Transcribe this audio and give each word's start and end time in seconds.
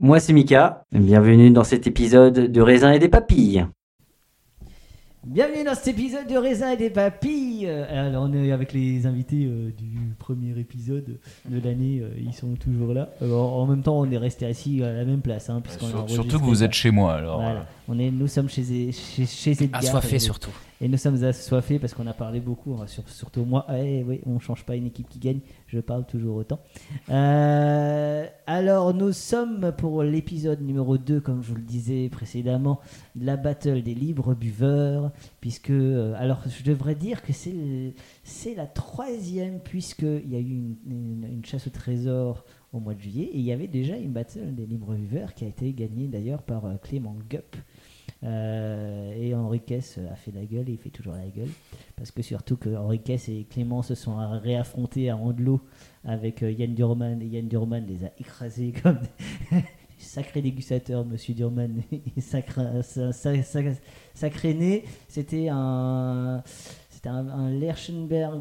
Moi 0.00 0.18
c'est 0.18 0.32
Mika, 0.32 0.84
bienvenue 0.92 1.50
dans 1.50 1.64
cet 1.64 1.86
épisode 1.86 2.50
de 2.50 2.60
raisin 2.62 2.92
et 2.92 2.98
des 2.98 3.08
papilles. 3.08 3.66
Bienvenue 5.26 5.64
dans 5.64 5.74
cet 5.74 5.88
épisode 5.88 6.26
de 6.26 6.36
raisin 6.38 6.70
et 6.70 6.78
des 6.78 6.88
papilles. 6.88 7.66
Euh, 7.66 8.06
Alors 8.08 8.22
on 8.24 8.32
est 8.32 8.50
avec 8.50 8.72
les 8.72 9.06
invités 9.06 9.44
euh, 9.44 9.70
du 9.76 10.14
premier 10.18 10.58
épisode 10.58 11.18
de 11.46 11.60
l'année, 11.62 12.00
euh, 12.00 12.08
ils 12.18 12.32
sont 12.32 12.54
toujours 12.54 12.94
là. 12.94 13.10
Alors, 13.20 13.52
en 13.58 13.66
même 13.66 13.82
temps 13.82 14.00
on 14.00 14.10
est 14.10 14.16
resté 14.16 14.46
assis 14.46 14.82
à 14.82 14.90
la 14.90 15.04
même 15.04 15.20
place, 15.20 15.50
hein, 15.50 15.60
puisqu'on 15.62 15.86
a 15.86 15.90
Sur- 15.90 15.98
enregistré 15.98 16.22
surtout 16.30 16.40
que 16.40 16.48
vous 16.48 16.62
êtes 16.62 16.72
chez 16.72 16.90
moi, 16.90 17.12
alors. 17.16 17.42
Voilà. 17.42 17.66
On 17.86 17.98
est, 17.98 18.10
nous 18.10 18.26
sommes 18.28 18.48
chez, 18.48 18.92
chez, 18.92 19.26
chez 19.26 19.50
Edgar. 19.50 19.80
Assoiffé 19.82 20.18
surtout. 20.18 20.50
Et 20.82 20.88
nous 20.88 20.96
sommes 20.96 21.22
assoiffés 21.24 21.78
parce 21.78 21.92
qu'on 21.92 22.06
a 22.06 22.14
parlé 22.14 22.40
beaucoup, 22.40 22.74
hein, 22.74 22.86
sur- 22.86 23.06
surtout 23.06 23.44
moi. 23.44 23.66
Eh 23.76 24.02
oui, 24.02 24.20
on 24.24 24.38
change 24.38 24.64
pas 24.64 24.76
une 24.76 24.86
équipe 24.86 25.10
qui 25.10 25.18
gagne, 25.18 25.40
je 25.66 25.78
parle 25.78 26.06
toujours 26.06 26.36
autant. 26.36 26.58
Euh, 27.10 28.26
alors, 28.46 28.94
nous 28.94 29.12
sommes 29.12 29.72
pour 29.76 30.02
l'épisode 30.02 30.62
numéro 30.62 30.96
2, 30.96 31.20
comme 31.20 31.42
je 31.42 31.48
vous 31.48 31.56
le 31.56 31.62
disais 31.62 32.08
précédemment, 32.08 32.80
de 33.14 33.26
la 33.26 33.36
battle 33.36 33.82
des 33.82 33.94
libres 33.94 34.34
buveurs. 34.34 35.10
Puisque, 35.42 35.68
euh, 35.68 36.14
alors, 36.16 36.40
je 36.48 36.64
devrais 36.64 36.94
dire 36.94 37.22
que 37.22 37.32
c'est 37.34 38.54
la 38.54 38.66
troisième, 38.66 39.60
puisqu'il 39.60 40.30
y 40.30 40.36
a 40.36 40.40
eu 40.40 40.76
une, 40.86 41.42
chasse 41.44 41.66
au 41.66 41.70
trésor 41.70 42.44
au 42.72 42.80
mois 42.80 42.94
de 42.94 43.00
juillet. 43.00 43.24
Et 43.32 43.38
il 43.38 43.44
y 43.44 43.52
avait 43.52 43.68
déjà 43.68 43.96
une 43.96 44.12
battle 44.12 44.54
des 44.54 44.64
libres 44.64 44.94
buveurs 44.94 45.34
qui 45.34 45.44
a 45.44 45.48
été 45.48 45.72
gagnée 45.74 46.06
d'ailleurs 46.06 46.42
par 46.42 46.64
euh, 46.64 46.76
Clément 46.82 47.16
Gup. 47.28 47.56
Euh, 48.22 49.12
et 49.16 49.34
Henri 49.34 49.60
Kess 49.60 49.98
a 50.10 50.14
fait 50.14 50.30
la 50.32 50.44
gueule 50.44 50.68
et 50.68 50.72
il 50.72 50.78
fait 50.78 50.90
toujours 50.90 51.14
la 51.14 51.26
gueule. 51.28 51.48
Parce 51.96 52.10
que 52.10 52.20
surtout 52.22 52.56
que 52.56 52.68
Henri 52.76 53.00
et 53.28 53.44
Clément 53.44 53.82
se 53.82 53.94
sont 53.94 54.16
réaffrontés 54.40 55.08
à 55.10 55.16
Andelot 55.16 55.60
avec 56.04 56.42
euh, 56.42 56.50
Yann 56.52 56.74
Durman 56.74 57.20
et 57.22 57.26
Yann 57.26 57.48
Durman 57.48 57.86
les 57.86 58.04
a 58.04 58.10
écrasés 58.18 58.72
comme 58.82 58.98
des 59.50 59.58
sacré 59.98 60.42
dégustateur, 60.42 61.04
monsieur 61.04 61.34
Durman. 61.34 61.82
sacré, 62.20 62.82
sa- 62.82 63.12
sa- 63.12 63.42
sa- 63.42 63.60
sacré 64.14 64.54
né. 64.54 64.84
C'était 65.08 65.48
un. 65.50 66.42
C'était 66.90 67.08
un, 67.08 67.26
un 67.28 67.50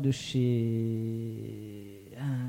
de 0.01 0.11
chez. 0.11 2.01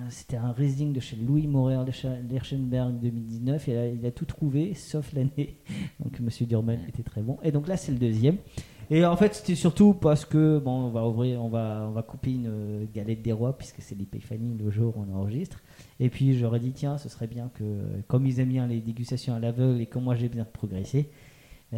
C'était 0.09 0.37
un 0.37 0.53
Riesling 0.53 0.93
de 0.93 1.01
chez 1.01 1.17
Louis 1.17 1.49
chez 1.93 2.09
Lerchenberg 2.31 2.99
2019. 3.01 3.69
Et 3.69 3.95
il 4.01 4.07
a, 4.07 4.11
tout 4.11 4.25
trouvé, 4.25 4.75
sauf 4.75 5.13
l'année. 5.13 5.57
Donc 6.01 6.19
Monsieur 6.21 6.47
Durman 6.47 6.79
était 6.89 7.03
très 7.03 7.23
bon. 7.23 7.39
Et 7.43 7.53
donc 7.53 7.69
là, 7.69 7.77
c'est 7.77 7.93
le 7.93 7.99
deuxième. 7.99 8.37
Et 8.93 9.05
en 9.05 9.17
fait, 9.17 9.37
c'était 9.37 9.55
surtout 9.55 9.95
parce 9.95 10.25
que 10.25 10.59
bon, 10.59 10.87
on 10.87 10.91
va 10.91 11.07
ouvrir, 11.07 11.41
on 11.45 11.49
va, 11.49 11.87
on 11.89 11.93
va 11.93 12.03
couper 12.03 12.33
une 12.33 12.49
euh, 12.49 12.85
galette 12.93 13.23
des 13.23 13.31
rois 13.31 13.57
puisque 13.57 13.81
c'est 13.81 13.95
l'épiphanie 13.95 14.59
le 14.59 14.69
jour 14.69 14.97
où 14.97 15.05
on 15.09 15.15
enregistre. 15.15 15.63
Et 16.01 16.09
puis 16.09 16.37
j'aurais 16.37 16.59
dit 16.59 16.73
tiens, 16.73 16.99
ce 16.99 17.09
serait 17.09 17.29
bien 17.29 17.51
que 17.55 17.65
comme 18.09 18.27
ils 18.27 18.41
aiment 18.41 18.49
bien 18.49 18.67
les 18.67 18.81
dégustations 18.81 19.35
à 19.35 19.39
l'aveugle 19.39 19.81
et 19.81 19.87
comme 19.87 20.03
moi 20.05 20.17
j'ai 20.17 20.29
bien 20.29 20.45
progressé, 20.45 21.09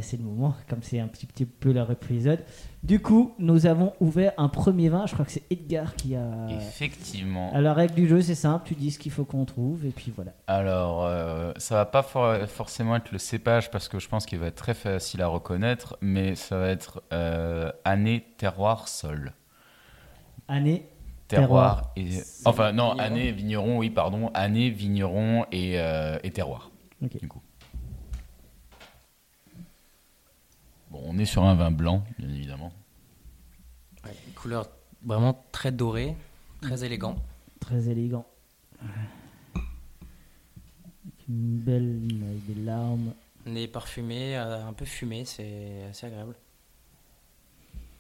c'est 0.01 0.17
le 0.17 0.23
moment, 0.25 0.55
comme 0.71 0.83
c'est 0.83 1.01
un 1.01 1.07
petit, 1.07 1.27
petit 1.27 1.45
peu 1.45 1.71
leur 1.71 1.91
épisode. 1.91 2.43
Du 2.83 3.01
coup, 3.01 3.35
nous 3.39 3.67
avons 3.67 3.93
ouvert 4.01 4.33
un 4.39 4.49
premier 4.49 4.89
vin. 4.89 5.05
Je 5.07 5.13
crois 5.13 5.27
que 5.27 5.31
c'est 5.33 5.43
Edgar 5.51 5.95
qui 5.97 6.17
a. 6.17 6.25
Effectivement. 6.51 7.51
Alors, 7.51 7.61
la 7.63 7.75
règle 7.75 7.95
du 7.95 8.09
jeu, 8.09 8.23
c'est 8.23 8.35
simple. 8.35 8.67
Tu 8.67 8.75
dis 8.75 8.91
ce 8.91 8.99
qu'il 8.99 9.13
faut 9.13 9.25
qu'on 9.27 9.45
trouve 9.45 9.85
et 9.85 9.91
puis 9.91 10.11
voilà. 10.17 10.33
Alors, 10.47 11.05
euh, 11.05 11.53
ça 11.59 11.75
va 11.75 11.85
pas 11.85 12.03
for- 12.03 12.39
forcément 12.49 12.97
être 12.97 13.13
le 13.13 13.19
cépage 13.19 13.71
parce 13.71 13.89
que 13.89 13.99
je 13.99 14.09
pense 14.09 14.25
qu'il 14.25 14.39
va 14.39 14.47
être 14.47 14.55
très 14.57 14.73
facile 14.75 15.21
à 15.21 15.27
reconnaître, 15.27 15.99
mais 16.01 16.37
ça 16.37 16.57
va 16.57 16.69
être 16.69 17.03
euh, 17.13 17.71
année, 17.85 18.25
terroir, 18.39 18.89
sol. 18.89 19.35
Année. 20.49 20.87
Terroir 21.29 21.93
et. 21.97 22.09
Enfin, 22.47 22.73
non, 22.73 22.93
vigneron. 22.93 22.99
année, 22.99 23.31
vigneron, 23.33 23.77
oui, 23.79 23.91
pardon. 23.91 24.31
Année, 24.33 24.71
vigneron 24.71 25.45
et, 25.53 25.75
euh, 25.79 26.19
et 26.23 26.31
terroir. 26.31 26.71
Ok. 27.05 27.19
Du 27.19 27.29
coup. 27.29 27.42
Bon, 30.93 31.01
on 31.07 31.17
est 31.19 31.25
sur 31.25 31.43
un 31.43 31.55
vin 31.55 31.71
blanc, 31.71 32.05
bien 32.19 32.29
évidemment. 32.29 32.71
Ouais, 34.05 34.15
couleur 34.35 34.69
vraiment 35.03 35.43
très 35.51 35.73
dorée, 35.73 36.15
très 36.61 36.85
élégant. 36.85 37.17
Très 37.61 37.89
élégant. 37.89 38.27
Avec 38.83 38.93
Une 41.31 41.59
belle 41.61 41.99
avec 42.29 42.47
des 42.47 42.63
larmes. 42.63 43.15
Nez 43.47 43.69
parfumé, 43.69 44.37
euh, 44.37 44.67
un 44.67 44.75
peu 44.75 44.85
fumé, 44.85 45.25
c'est 45.25 45.85
assez 45.89 46.09
agréable. 46.09 46.35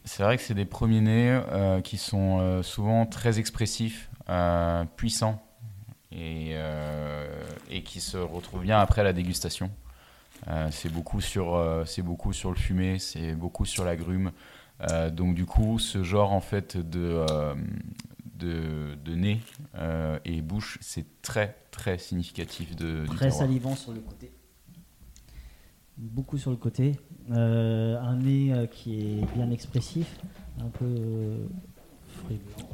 C'est 0.05 0.23
vrai 0.23 0.37
que 0.37 0.43
c'est 0.43 0.53
des 0.53 0.67
premiers 0.67 1.01
nez 1.01 1.41
euh, 1.51 1.81
qui 1.81 1.97
sont 1.97 2.41
euh, 2.41 2.63
souvent 2.63 3.07
très 3.07 3.39
expressifs, 3.39 4.11
euh, 4.29 4.85
puissants 4.97 5.43
et, 6.11 6.51
euh, 6.53 7.43
et 7.71 7.85
qui 7.85 8.03
se 8.03 8.19
retrouvent 8.19 8.65
bien 8.65 8.81
après 8.81 9.03
la 9.03 9.15
dégustation. 9.15 9.71
Euh, 10.49 10.69
c'est 10.71 10.93
beaucoup 10.93 11.21
sur 11.21 11.55
euh, 11.55 11.85
c'est 11.85 12.03
beaucoup 12.03 12.33
sur 12.33 12.51
le 12.51 12.57
fumé, 12.57 12.99
c'est 12.99 13.35
beaucoup 13.35 13.65
sur 13.65 13.85
la 13.85 13.97
grume. 13.97 14.33
Euh, 14.91 15.11
donc 15.11 15.35
du 15.35 15.47
coup, 15.47 15.79
ce 15.79 16.03
genre 16.03 16.33
en 16.33 16.41
fait 16.41 16.77
de 16.77 17.25
de, 18.43 18.97
de 19.05 19.15
nez 19.15 19.41
euh, 19.77 20.19
et 20.25 20.43
bouche, 20.43 20.79
c'est 20.81 21.23
très 21.23 21.57
très 21.71 21.99
significatif 21.99 22.75
de 22.77 23.07
Très 23.07 23.31
salivant 23.31 23.77
sur 23.77 23.93
le 23.93 24.01
côté. 24.01 24.33
Beaucoup 25.97 26.39
sur 26.39 26.51
le 26.51 26.57
côté. 26.57 26.99
Euh, 27.31 28.01
un 28.01 28.17
nez 28.17 28.53
euh, 28.53 28.67
qui 28.67 29.01
est 29.01 29.35
bien 29.35 29.51
expressif. 29.51 30.19
Un 30.61 30.69
peu 30.69 31.49
blanc. 32.29 32.69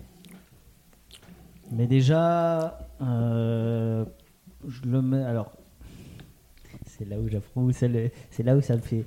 Mais 1.71 1.87
déjà, 1.87 2.79
je 3.01 4.05
le 4.85 5.03
mets. 5.03 5.23
Alors, 5.23 5.53
c'est 6.99 7.09
là 7.09 7.19
où 7.19 7.29
j'apprends, 7.29 7.69
c'est 7.73 8.43
là 8.43 8.57
où 8.57 8.61
ça 8.61 8.75
me 8.77 8.81
fait, 8.81 9.05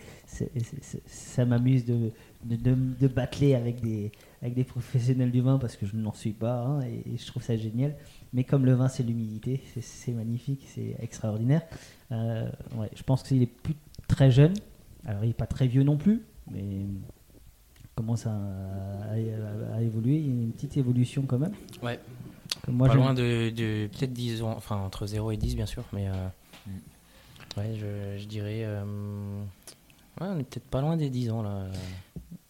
ça 1.05 1.45
m'amuse 1.45 1.85
de, 1.85 2.11
de, 2.45 2.55
de, 2.55 2.75
de 2.99 3.07
battler 3.07 3.53
avec 3.55 3.81
des, 3.81 4.11
avec 4.41 4.53
des 4.53 4.63
professionnels 4.63 5.31
du 5.31 5.41
vin 5.41 5.57
parce 5.57 5.75
que 5.75 5.85
je 5.85 5.95
n'en 5.95 6.13
suis 6.13 6.31
pas 6.31 6.61
hein, 6.63 6.81
et, 6.81 7.13
et 7.13 7.17
je 7.17 7.25
trouve 7.27 7.43
ça 7.43 7.55
génial. 7.57 7.95
Mais 8.33 8.43
comme 8.43 8.65
le 8.65 8.73
vin, 8.73 8.87
c'est 8.87 9.03
l'humilité, 9.03 9.61
c'est- 9.81 10.13
magnifique, 10.13 10.65
c'est 10.73 10.95
extraordinaire. 11.01 11.63
Euh, 12.11 12.49
ouais, 12.77 12.89
je 12.95 13.03
pense 13.03 13.23
qu'il 13.23 13.41
est 13.41 13.45
plus 13.47 13.75
très 14.07 14.31
jeune. 14.31 14.53
Alors, 15.05 15.23
il 15.23 15.27
n'est 15.27 15.33
pas 15.33 15.47
très 15.47 15.67
vieux 15.67 15.83
non 15.83 15.97
plus, 15.97 16.21
mais 16.49 16.61
il 16.61 16.87
commence 17.95 18.25
à, 18.27 18.31
à- 18.31 19.73
à- 19.73 19.75
à 19.75 19.81
évoluer. 19.81 20.15
Il 20.17 20.25
y 20.27 20.29
a 20.29 20.43
une 20.43 20.51
petite 20.51 20.77
évolution 20.77 21.23
quand 21.23 21.39
même. 21.39 21.53
Ouais, 21.83 21.99
moi, 22.69 22.87
pas 22.87 22.95
loin 22.95 23.13
de, 23.13 23.49
de 23.49 23.87
peut-être 23.87 24.13
10 24.13 24.41
ans, 24.43 24.53
enfin 24.55 24.77
entre 24.77 25.07
0 25.07 25.31
et 25.31 25.37
10 25.37 25.55
bien 25.55 25.65
sûr, 25.65 25.83
mais 25.93 26.07
euh. 26.07 26.27
Ouais, 27.57 27.75
je, 27.75 28.17
je 28.17 28.25
dirais. 28.27 28.61
euh, 28.63 28.83
ouais, 30.19 30.27
on 30.27 30.39
est 30.39 30.43
peut-être 30.43 30.67
pas 30.69 30.81
loin 30.81 30.97
des 30.97 31.09
10 31.09 31.29
ans 31.31 31.41
là. 31.43 31.65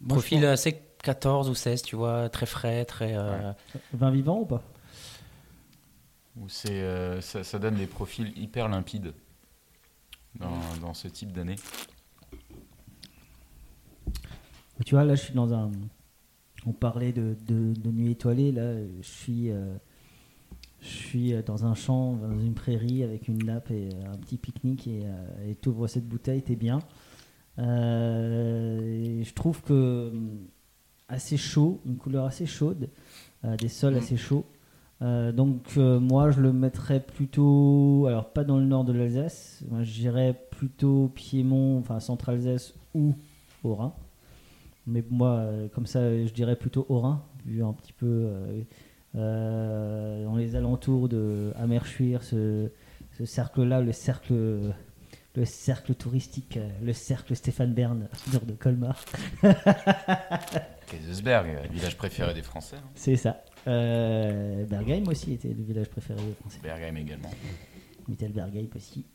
Moi, 0.02 0.16
Profil 0.18 0.46
assez 0.46 0.82
14 1.04 1.50
ou 1.50 1.56
16, 1.56 1.82
tu 1.84 1.96
vois, 1.96 2.30
très 2.30 2.46
frais, 2.46 2.86
très. 2.86 3.16
euh, 3.18 3.52
pense- 3.74 3.82
Vin 3.94 4.12
vivant 4.12 4.40
ou 4.40 4.46
pas? 4.46 4.64
Où 6.38 6.48
c'est, 6.48 6.82
euh, 6.82 7.20
ça, 7.22 7.44
ça 7.44 7.60
donne 7.60 7.76
des 7.76 7.88
profils 7.88 8.32
hyper 8.38 8.68
limpides 8.70 9.14
dans, 10.40 10.60
dans 10.82 10.94
ce 10.94 11.08
type 11.08 11.32
d'année. 11.34 11.58
Tu 14.86 14.96
vois, 14.96 15.04
là, 15.04 15.16
je 15.16 15.22
suis 15.24 15.34
dans 15.34 15.54
un. 15.54 15.72
On 16.66 16.72
parlait 16.74 17.12
de, 17.12 17.36
de, 17.48 17.74
de 17.74 17.92
nuit 17.92 18.12
étoilée. 18.12 18.52
Là, 18.52 18.74
je 19.02 19.08
suis, 19.08 19.52
euh, 19.52 19.76
je 20.82 20.88
suis 20.88 21.34
euh, 21.34 21.42
dans 21.44 21.66
un 21.66 21.76
champ, 21.76 22.14
dans 22.16 22.40
une 22.40 22.54
prairie, 22.54 23.04
avec 23.04 23.28
une 23.28 23.44
nappe 23.46 23.72
et 23.72 23.90
euh, 23.94 24.14
un 24.14 24.18
petit 24.18 24.38
pique-nique. 24.38 24.88
Et 24.88 25.02
euh, 25.06 25.50
et 25.50 25.56
t'ouvres 25.56 25.88
cette 25.88 26.08
bouteille, 26.08 26.42
t'es 26.42 26.56
bien. 26.56 26.80
Euh, 27.60 28.80
et 28.82 29.24
je 29.24 29.34
trouve 29.34 29.62
que 29.62 30.10
hum, 30.12 30.40
assez 31.08 31.38
chaud, 31.38 31.82
une 31.86 31.98
couleur 31.98 32.26
assez 32.26 32.46
chaude, 32.46 32.90
euh, 33.46 33.56
des 33.58 33.68
sols 33.70 33.94
Mm. 33.94 33.98
assez 33.98 34.18
chauds. 34.18 34.46
Euh, 35.02 35.32
donc 35.32 35.76
moi 35.78 36.30
je 36.30 36.42
le 36.42 36.54
mettrais 36.54 37.00
plutôt, 37.00 38.06
alors 38.08 38.30
pas 38.32 38.44
dans 38.44 38.58
le 38.58 38.66
nord 38.66 38.84
de 38.86 38.94
l'Alsace, 38.94 39.64
moi 39.70 39.82
je 39.84 39.92
dirais 39.94 40.40
plutôt 40.52 41.12
Piémont, 41.16 41.80
enfin 41.80 42.00
Centre-Alsace 42.00 42.76
ou 42.94 43.16
Haut-Rhin. 43.64 43.94
Mais 44.86 45.04
moi 45.10 45.44
comme 45.74 45.88
ça 45.88 46.02
je 46.26 46.32
dirais 46.32 46.56
plutôt 46.56 46.86
Haut-Rhin, 46.88 47.24
vu 47.48 47.64
un 47.64 47.74
petit 47.74 47.94
peu 47.94 48.28
euh, 49.16 50.24
dans 50.26 50.36
les 50.36 50.56
alentours 50.56 51.10
de 51.10 51.54
Amerschwir, 51.60 52.24
ce, 52.24 52.70
ce 53.18 53.26
cercle-là, 53.26 53.82
le 53.82 53.92
cercle 53.94 54.74
le 55.34 55.46
cercle 55.46 55.96
touristique, 55.96 56.58
euh, 56.58 56.70
le 56.84 56.92
cercle 56.92 57.36
Stéphane 57.38 57.74
Bern 57.74 58.10
nord 58.34 58.42
de 58.46 58.52
Colmar. 58.54 59.02
Kaisersberg, 60.88 61.48
euh, 61.48 61.68
village 61.72 61.96
préféré 61.98 62.34
des 62.34 62.42
Français. 62.42 62.76
hein. 62.78 62.90
C'est 62.96 63.16
ça. 63.16 63.42
Euh, 63.68 64.66
Bergheim 64.66 65.08
aussi 65.08 65.34
était 65.34 65.50
le 65.54 65.64
village 65.64 65.88
préféré 65.88 66.20
des 66.22 66.34
Français. 66.34 66.60
Bergheim 66.62 66.98
également. 66.98 67.30
Mittelbergheim 68.08 68.68
aussi. 68.76 69.06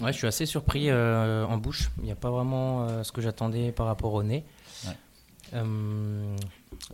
Ouais, 0.00 0.12
je 0.12 0.18
suis 0.18 0.26
assez 0.26 0.46
surpris 0.46 0.90
euh, 0.90 1.44
en 1.46 1.58
bouche. 1.58 1.90
Il 1.98 2.04
n'y 2.04 2.12
a 2.12 2.16
pas 2.16 2.30
vraiment 2.30 2.84
euh, 2.84 3.02
ce 3.02 3.12
que 3.12 3.20
j'attendais 3.20 3.72
par 3.72 3.86
rapport 3.86 4.14
au 4.14 4.22
nez. 4.22 4.44
Ouais. 4.86 4.92
Euh, 5.54 6.36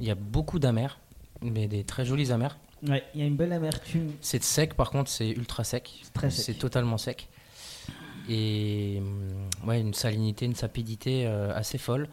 Il 0.01 0.07
y 0.07 0.11
a 0.11 0.15
beaucoup 0.15 0.59
d'amers, 0.59 0.99
mais 1.43 1.69
des 1.69 1.85
très 1.85 2.05
jolis 2.05 2.31
amers. 2.33 2.59
Ouais, 2.87 3.03
il 3.15 3.21
y 3.21 3.25
a 3.25 3.27
une 3.27 3.37
belle 3.37 3.53
amertume. 3.53 4.13
C'est 4.21 4.43
sec, 4.43 4.75
par 4.75 4.91
contre, 4.91 5.11
c'est 5.11 5.31
ultra 5.31 5.65
sec. 5.65 5.91
C'est 6.03 6.13
très 6.13 6.31
sec. 6.31 6.45
C'est 6.45 6.55
totalement 6.59 6.97
sec. 6.99 7.29
Et 8.29 8.99
hum, 9.01 9.49
ouais, 9.67 9.81
une 9.81 9.95
salinité, 9.95 10.45
une 10.47 10.55
sapidité 10.55 11.27
euh, 11.27 11.53
assez 11.55 11.79
folle. 11.79 12.09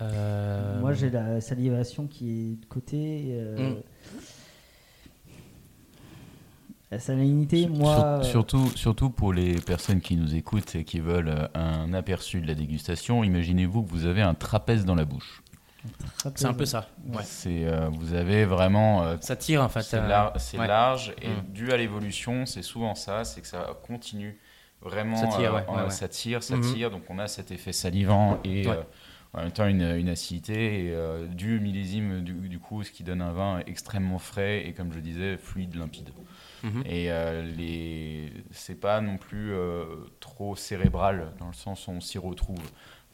Euh, 0.00 0.80
Moi, 0.80 0.92
j'ai 0.92 1.10
la 1.10 1.40
salivation 1.40 2.06
qui 2.06 2.30
est 2.30 2.60
de 2.60 2.66
côté. 2.66 3.24
euh, 3.30 3.70
Mm. 3.70 3.76
La 6.92 7.00
salinité, 7.00 7.66
moi. 7.68 8.20
surtout, 8.22 8.68
surtout 8.76 9.10
pour 9.10 9.32
les 9.32 9.54
personnes 9.56 10.00
qui 10.00 10.16
nous 10.16 10.36
écoutent 10.36 10.76
et 10.76 10.84
qui 10.84 11.00
veulent 11.00 11.48
un 11.54 11.92
aperçu 11.92 12.40
de 12.40 12.46
la 12.46 12.54
dégustation, 12.54 13.24
imaginez-vous 13.24 13.82
que 13.82 13.90
vous 13.90 14.06
avez 14.06 14.22
un 14.22 14.34
trapèze 14.34 14.84
dans 14.84 14.94
la 14.94 15.04
bouche. 15.04 15.42
C'est 16.34 16.46
un 16.46 16.54
peu 16.54 16.64
ça. 16.64 16.88
Ouais. 17.08 17.22
C'est, 17.24 17.64
euh, 17.64 17.88
vous 17.90 18.14
avez 18.14 18.44
vraiment 18.44 19.04
euh, 19.04 19.16
Ça 19.20 19.36
tire 19.36 19.62
en 19.62 19.68
fait. 19.68 19.82
C'est 19.82 19.98
euh, 19.98 20.06
lar- 20.08 20.32
c'est 20.40 20.58
ouais. 20.58 20.66
large 20.66 21.14
et 21.22 21.28
Mm. 21.28 21.52
dû 21.52 21.72
à 21.72 21.76
l'évolution, 21.76 22.46
c'est 22.46 22.62
souvent 22.62 22.94
ça, 22.94 23.24
c'est 23.24 23.40
que 23.40 23.46
ça 23.46 23.76
continue 23.86 24.38
vraiment. 24.82 25.16
Ça 25.16 25.26
tire, 25.38 25.52
euh, 25.54 25.56
ouais, 25.58 25.64
en- 25.68 25.76
ouais, 25.76 25.82
ouais. 25.84 25.90
Ça 25.90 26.08
tire, 26.08 26.42
ça 26.42 26.56
Mhm. 26.56 26.74
tire, 26.74 26.90
donc 26.90 27.02
on 27.08 27.18
a 27.18 27.26
cet 27.28 27.50
effet 27.50 27.72
salivant 27.72 28.38
et 28.44 28.66
Ouais. 28.66 28.74
euh, 28.76 28.82
en 29.34 29.42
même 29.42 29.50
temps 29.52 29.66
une, 29.66 29.82
une 29.96 30.08
acidité 30.08 30.86
et, 30.86 30.90
euh, 30.94 31.26
du 31.26 31.60
millésime 31.60 32.22
du, 32.22 32.32
du 32.48 32.58
coup, 32.58 32.82
ce 32.82 32.90
qui 32.90 33.02
donne 33.04 33.20
un 33.20 33.32
vin 33.32 33.60
extrêmement 33.66 34.18
frais 34.18 34.66
et 34.66 34.72
comme 34.72 34.92
je 34.92 34.98
disais 35.00 35.36
fluide, 35.36 35.74
limpide. 35.76 36.10
Mhm. 36.62 36.82
Et 36.86 37.10
euh, 37.12 37.42
les, 37.42 38.32
c'est 38.50 38.80
pas 38.80 39.00
non 39.00 39.18
plus 39.18 39.52
euh, 39.52 39.84
trop 40.20 40.56
cérébral 40.56 41.32
dans 41.38 41.46
le 41.48 41.52
sens 41.52 41.86
où 41.86 41.90
on 41.90 42.00
s'y 42.00 42.18
retrouve. 42.18 42.58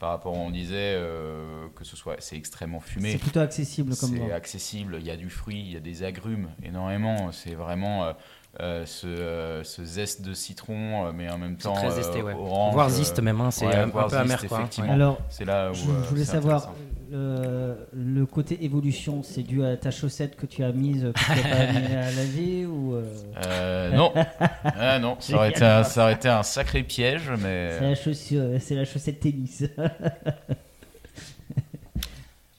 Par 0.03 0.11
rapport, 0.11 0.33
on 0.33 0.49
disait 0.49 0.97
euh, 0.97 1.69
que 1.75 1.85
ce 1.85 1.95
soit, 1.95 2.17
c'est 2.19 2.35
extrêmement 2.35 2.81
fumé. 2.81 3.13
C'est 3.13 3.19
plutôt 3.19 3.39
accessible 3.39 3.95
comme 3.95 4.09
C'est 4.09 4.33
accessible, 4.33 4.97
il 4.99 5.05
y 5.05 5.11
a 5.11 5.15
du 5.15 5.29
fruit, 5.29 5.61
il 5.61 5.71
y 5.71 5.77
a 5.77 5.79
des 5.79 6.03
agrumes 6.03 6.49
énormément. 6.61 7.31
C'est 7.31 7.55
vraiment 7.55 8.03
euh, 8.03 8.13
euh, 8.59 8.85
ce, 8.85 9.07
euh, 9.07 9.63
ce 9.63 9.83
zeste 9.83 10.21
de 10.21 10.33
citron, 10.33 11.07
euh, 11.07 11.11
mais 11.13 11.29
en 11.29 11.37
même 11.39 11.57
temps 11.57 11.73
très 11.73 11.87
euh, 11.87 11.95
zesté, 11.95 12.21
ouais. 12.21 12.33
orange. 12.33 12.73
Voire 12.73 12.89
ziste 12.89 13.19
même, 13.19 13.41
hein, 13.41 13.49
c'est 13.51 13.65
ouais, 13.65 13.75
un, 13.75 13.89
peu 13.89 13.99
amer 14.15 14.45
quoi. 14.47 14.59
effectivement. 14.59 14.91
Alors, 14.93 15.17
C'est 15.29 15.45
là 15.45 15.71
où 15.71 15.73
je, 15.73 15.81
je 15.81 16.09
voulais 16.09 16.23
savoir, 16.25 16.71
euh, 17.13 17.75
le 17.93 18.25
côté 18.27 18.63
évolution, 18.63 19.23
c'est 19.23 19.41
dû 19.43 19.63
à 19.65 19.75
ta 19.75 19.89
chaussette 19.89 20.35
que 20.35 20.45
tu 20.45 20.63
as 20.63 20.71
mise, 20.71 21.01
que 21.15 21.19
tu 21.19 21.41
pas 21.41 21.71
mis 21.79 21.95
à 21.95 22.11
laver 22.11 22.65
ou 22.67 22.93
euh, 22.95 23.03
Euh, 23.47 23.89
non, 23.91 24.13
Ah, 24.63 24.99
non, 24.99 25.17
ça 25.19 25.35
aurait, 25.35 25.49
été 25.49 25.65
un, 25.65 25.83
ça 25.83 26.03
aurait 26.03 26.13
été 26.13 26.29
un 26.29 26.43
sacré 26.43 26.83
piège, 26.83 27.31
mais 27.39 27.77
c'est 27.79 27.81
la, 27.89 27.95
chaussure- 27.95 28.59
c'est 28.61 28.75
la 28.75 28.85
chaussette 28.85 29.19
tennis 29.19 29.63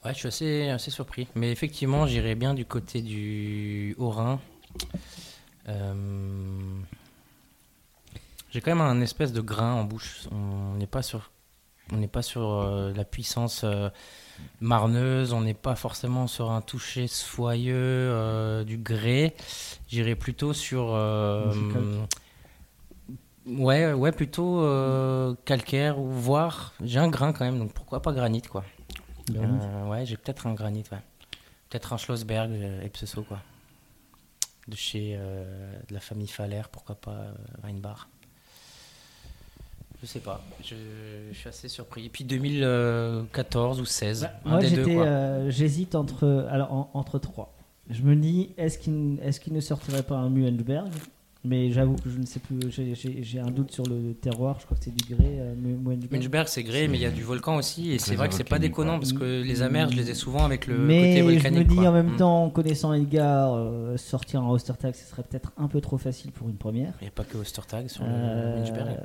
Ouais, 0.05 0.12
je 0.12 0.19
suis 0.19 0.29
assez, 0.29 0.69
assez 0.69 0.91
surpris. 0.91 1.29
Mais 1.35 1.50
effectivement, 1.50 2.06
j'irais 2.06 2.35
bien 2.35 2.52
du 2.52 2.67
côté 2.67 3.00
du 3.00 3.94
Haut-Rhin. 3.99 4.38
Euh, 5.69 5.94
J'ai 8.50 8.61
quand 8.61 8.70
même 8.75 8.81
un 8.81 9.00
espèce 9.00 9.32
de 9.32 9.40
grain 9.40 9.72
en 9.75 9.84
bouche. 9.84 10.28
On 10.31 10.75
n'est 10.76 10.87
pas 10.87 11.02
sur, 11.02 11.31
on 11.93 11.96
n'est 11.96 12.08
pas 12.08 12.22
sur 12.22 12.43
euh, 12.52 12.93
la 12.94 13.05
puissance 13.05 13.62
euh, 13.64 13.88
marneuse. 14.61 15.32
On 15.32 15.40
n'est 15.40 15.55
pas 15.55 15.75
forcément 15.76 16.26
sur 16.26 16.50
un 16.50 16.61
toucher 16.61 17.06
soyeux 17.06 17.75
euh, 17.76 18.64
du 18.64 18.78
grès. 18.78 19.34
J'irais 19.88 20.16
plutôt 20.16 20.52
sur. 20.52 20.88
ouais, 23.46 23.93
ouais, 23.93 24.12
plutôt 24.12 24.60
euh, 24.60 25.34
calcaire 25.44 25.99
ou 25.99 26.08
voire. 26.10 26.75
J'ai 26.82 26.99
un 26.99 27.08
grain 27.08 27.32
quand 27.32 27.44
même, 27.44 27.58
donc 27.58 27.72
pourquoi 27.72 28.00
pas 28.02 28.12
granit 28.12 28.43
quoi. 28.43 28.64
Euh, 29.34 29.88
ouais, 29.88 30.05
j'ai 30.05 30.17
peut-être 30.19 30.46
un 30.46 30.52
granit, 30.55 30.84
ouais. 30.93 30.99
Peut-être 31.70 31.93
un 31.94 31.96
Schlossberg, 31.96 32.52
Epsoso, 32.82 33.22
quoi. 33.22 33.38
De 34.69 34.76
chez 34.76 35.14
euh, 35.19 35.72
de 35.88 35.94
la 35.94 36.00
famille 36.00 36.26
Faller, 36.28 36.62
pourquoi 36.72 36.94
pas 36.94 37.11
euh, 37.12 37.32
Weinbar. 37.62 38.08
Je 40.00 40.06
sais 40.06 40.20
pas, 40.20 40.43
je, 40.62 40.75
je 41.32 41.37
suis 41.38 41.49
assez 41.49 41.69
surpris. 41.69 42.06
Et 42.06 42.08
puis 42.08 42.25
2014 42.25 43.81
ou 43.81 43.84
16, 43.84 44.22
Bah, 44.22 44.31
un 44.44 44.50
Moi, 44.50 44.58
des 44.61 44.70
deux, 44.70 44.84
quoi. 44.84 45.05
euh, 45.06 45.50
j'hésite 45.50 45.94
entre, 45.94 46.46
alors, 46.50 46.72
en- 46.72 46.90
entre 46.94 47.19
trois. 47.19 47.55
Je 47.90 48.02
me 48.02 48.14
dis, 48.16 48.50
est-ce 48.56 48.78
qu'il, 48.78 49.19
est-ce 49.22 49.40
qu'il 49.40 49.52
ne 49.52 49.61
sortirait 49.61 50.02
pas 50.02 50.16
un 50.16 50.31
Muenberg 50.31 50.90
Mais 51.46 51.70
j'avoue 51.73 51.96
que 51.96 52.08
je 52.08 52.19
ne 52.19 52.25
sais 52.25 52.41
plus. 52.41 52.58
J'ai, 52.70 52.94
j'ai- 52.94 53.23
j'ai 53.23 53.38
un 53.38 53.50
doute 53.50 53.70
sur 53.70 53.85
le 53.85 54.14
terroir. 54.14 54.56
Je 54.61 54.64
crois 54.64 54.79
que 54.79 54.85
c'est 54.85 54.94
du 54.94 55.14
grès. 55.14 55.37
euh. 55.38 55.55
Münchberg, 56.11 56.49
c'est 56.49 56.62
gré, 56.62 56.88
mais 56.88 56.96
il 56.96 57.02
y 57.02 57.06
a 57.06 57.11
du 57.11 57.23
volcan 57.23 57.56
aussi, 57.56 57.93
et 57.93 57.99
c'est 57.99 58.14
vrai 58.17 58.29
que 58.29 58.35
c'est 58.35 58.44
pas 58.44 58.56
volcanique, 58.56 58.73
déconnant, 58.73 58.99
parce 58.99 59.12
que 59.12 59.43
les 59.43 59.61
amers, 59.62 59.91
je 59.91 59.96
les 59.96 60.11
ai 60.11 60.14
souvent 60.14 60.44
avec 60.44 60.67
le 60.67 60.75
côté 60.76 60.87
Mais 60.87 61.17
je 61.19 61.23
volcanique. 61.25 61.58
me 61.58 61.64
dis 61.64 61.75
quoi. 61.76 61.88
en 61.88 61.93
même 61.93 62.12
Mm. 62.14 62.17
temps, 62.17 62.44
en 62.44 62.50
connaissant 62.50 62.93
Edgar, 62.94 63.55
euh, 63.55 63.96
sortir 63.99 64.43
un 64.43 64.49
Ostertag, 64.50 64.94
ce 64.94 65.05
serait 65.05 65.23
peut-être 65.23 65.52
un 65.58 65.69
peu 65.69 65.81
trop 65.82 65.99
facile 65.99 66.32
pour 66.32 66.49
une 66.49 66.56
première. 66.56 66.93
Il 67.00 67.05
n'y 67.05 67.08
a 67.08 67.12
pas 67.12 67.25
que 67.25 67.37
Ostertag 67.37 67.88
sur 67.88 68.05
le 68.05 68.11
Euh, 68.11 68.58
Münchberg. 68.61 68.96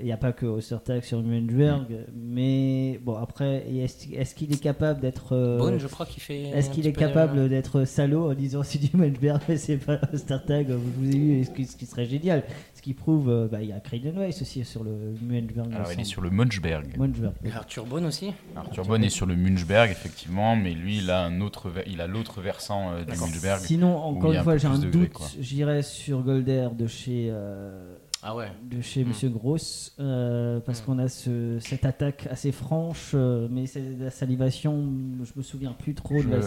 Il 0.00 0.04
n'y 0.04 0.12
a 0.12 0.16
pas 0.18 0.32
que 0.32 0.46
Ostertag 0.46 1.02
sur 1.02 1.22
Muenberg, 1.22 1.86
mais 2.14 3.00
bon 3.02 3.14
après, 3.16 3.64
est-ce, 3.70 4.34
qu'il 4.34 4.52
est 4.52 4.60
capable 4.62 5.00
d'être 5.00 5.34
euh, 5.34 5.58
Beaune, 5.58 5.78
je 5.78 5.86
crois 5.86 6.04
qu'il 6.06 6.22
fait. 6.22 6.42
Est-ce 6.50 6.68
qu'il 6.70 6.86
est 6.86 6.92
capable 6.92 7.48
d'être 7.48 7.84
salaud 7.84 8.30
en 8.30 8.34
disant 8.34 8.62
c'est 8.64 8.78
du 8.78 8.94
Muenberg 8.96 9.40
mais 9.48 9.56
c'est 9.56 9.76
pas 9.78 9.98
Ostertag 10.12 10.68
vous 10.70 11.10
ai 11.10 11.16
eu, 11.16 11.46
qui, 11.54 11.66
ce 11.70 11.76
qui 11.76 11.86
serait 11.86 12.06
génial. 12.06 12.44
Ce 12.74 12.82
qui 12.82 12.94
prouve, 12.94 13.28
euh, 13.30 13.48
bah, 13.50 13.62
il 13.62 13.68
y 13.68 13.72
a 13.72 13.80
Creighton 13.80 14.14
Weiss 14.18 14.42
aussi 14.42 14.64
sur 14.64 14.84
le 14.84 15.14
Muenberg. 15.22 15.72
Alors, 15.74 15.92
il 15.92 16.00
est 16.00 16.04
sur 16.04 16.20
le 16.22 16.30
Munchberg. 16.30 16.96
Muenberg. 16.98 17.34
Et 17.44 17.52
Arthur 17.52 17.86
Beaune 17.86 18.06
aussi 18.06 18.32
Arthur 18.56 18.84
Bonne 18.84 19.04
est 19.04 19.08
sur 19.10 19.26
le 19.26 19.36
Munchberg, 19.36 19.90
effectivement, 19.90 20.56
mais 20.56 20.72
lui, 20.74 20.98
il 20.98 21.10
a, 21.10 21.22
un 21.24 21.40
autre, 21.40 21.70
ver- 21.70 21.84
il 21.86 22.00
a 22.00 22.06
l'autre 22.06 22.40
versant 22.40 22.92
euh, 22.92 23.04
du 23.04 23.16
Munchberg. 23.18 23.60
Sinon, 23.60 23.96
encore 23.96 24.32
une 24.32 24.42
fois, 24.42 24.56
j'ai 24.56 24.66
un 24.68 24.78
doute. 24.78 25.12
quoi. 25.12 25.26
J'irais 25.40 25.82
sur 25.82 26.22
Golder 26.22 26.68
de 26.76 26.86
chez, 26.86 27.28
euh, 27.30 27.94
Ah 28.22 28.34
ouais. 28.36 28.48
de 28.70 28.80
chez 28.80 29.04
Mm. 29.04 29.08
Monsieur 29.08 29.28
Gross 29.30 29.94
euh, 30.00 30.60
parce 30.60 30.82
Mm. 30.82 30.84
qu'on 30.84 30.98
a 30.98 31.08
ce, 31.08 31.58
cette 31.60 31.84
attaque 31.84 32.26
assez 32.30 32.52
franche, 32.52 33.12
euh, 33.14 33.48
mais 33.50 33.66
c'est 33.66 33.82
la 33.98 34.10
salivation. 34.10 34.84
Je 35.24 35.32
me 35.36 35.42
souviens 35.42 35.72
plus 35.72 35.94
trop 35.94 36.22
de 36.22 36.28
la. 36.28 36.40
Je- 36.40 36.46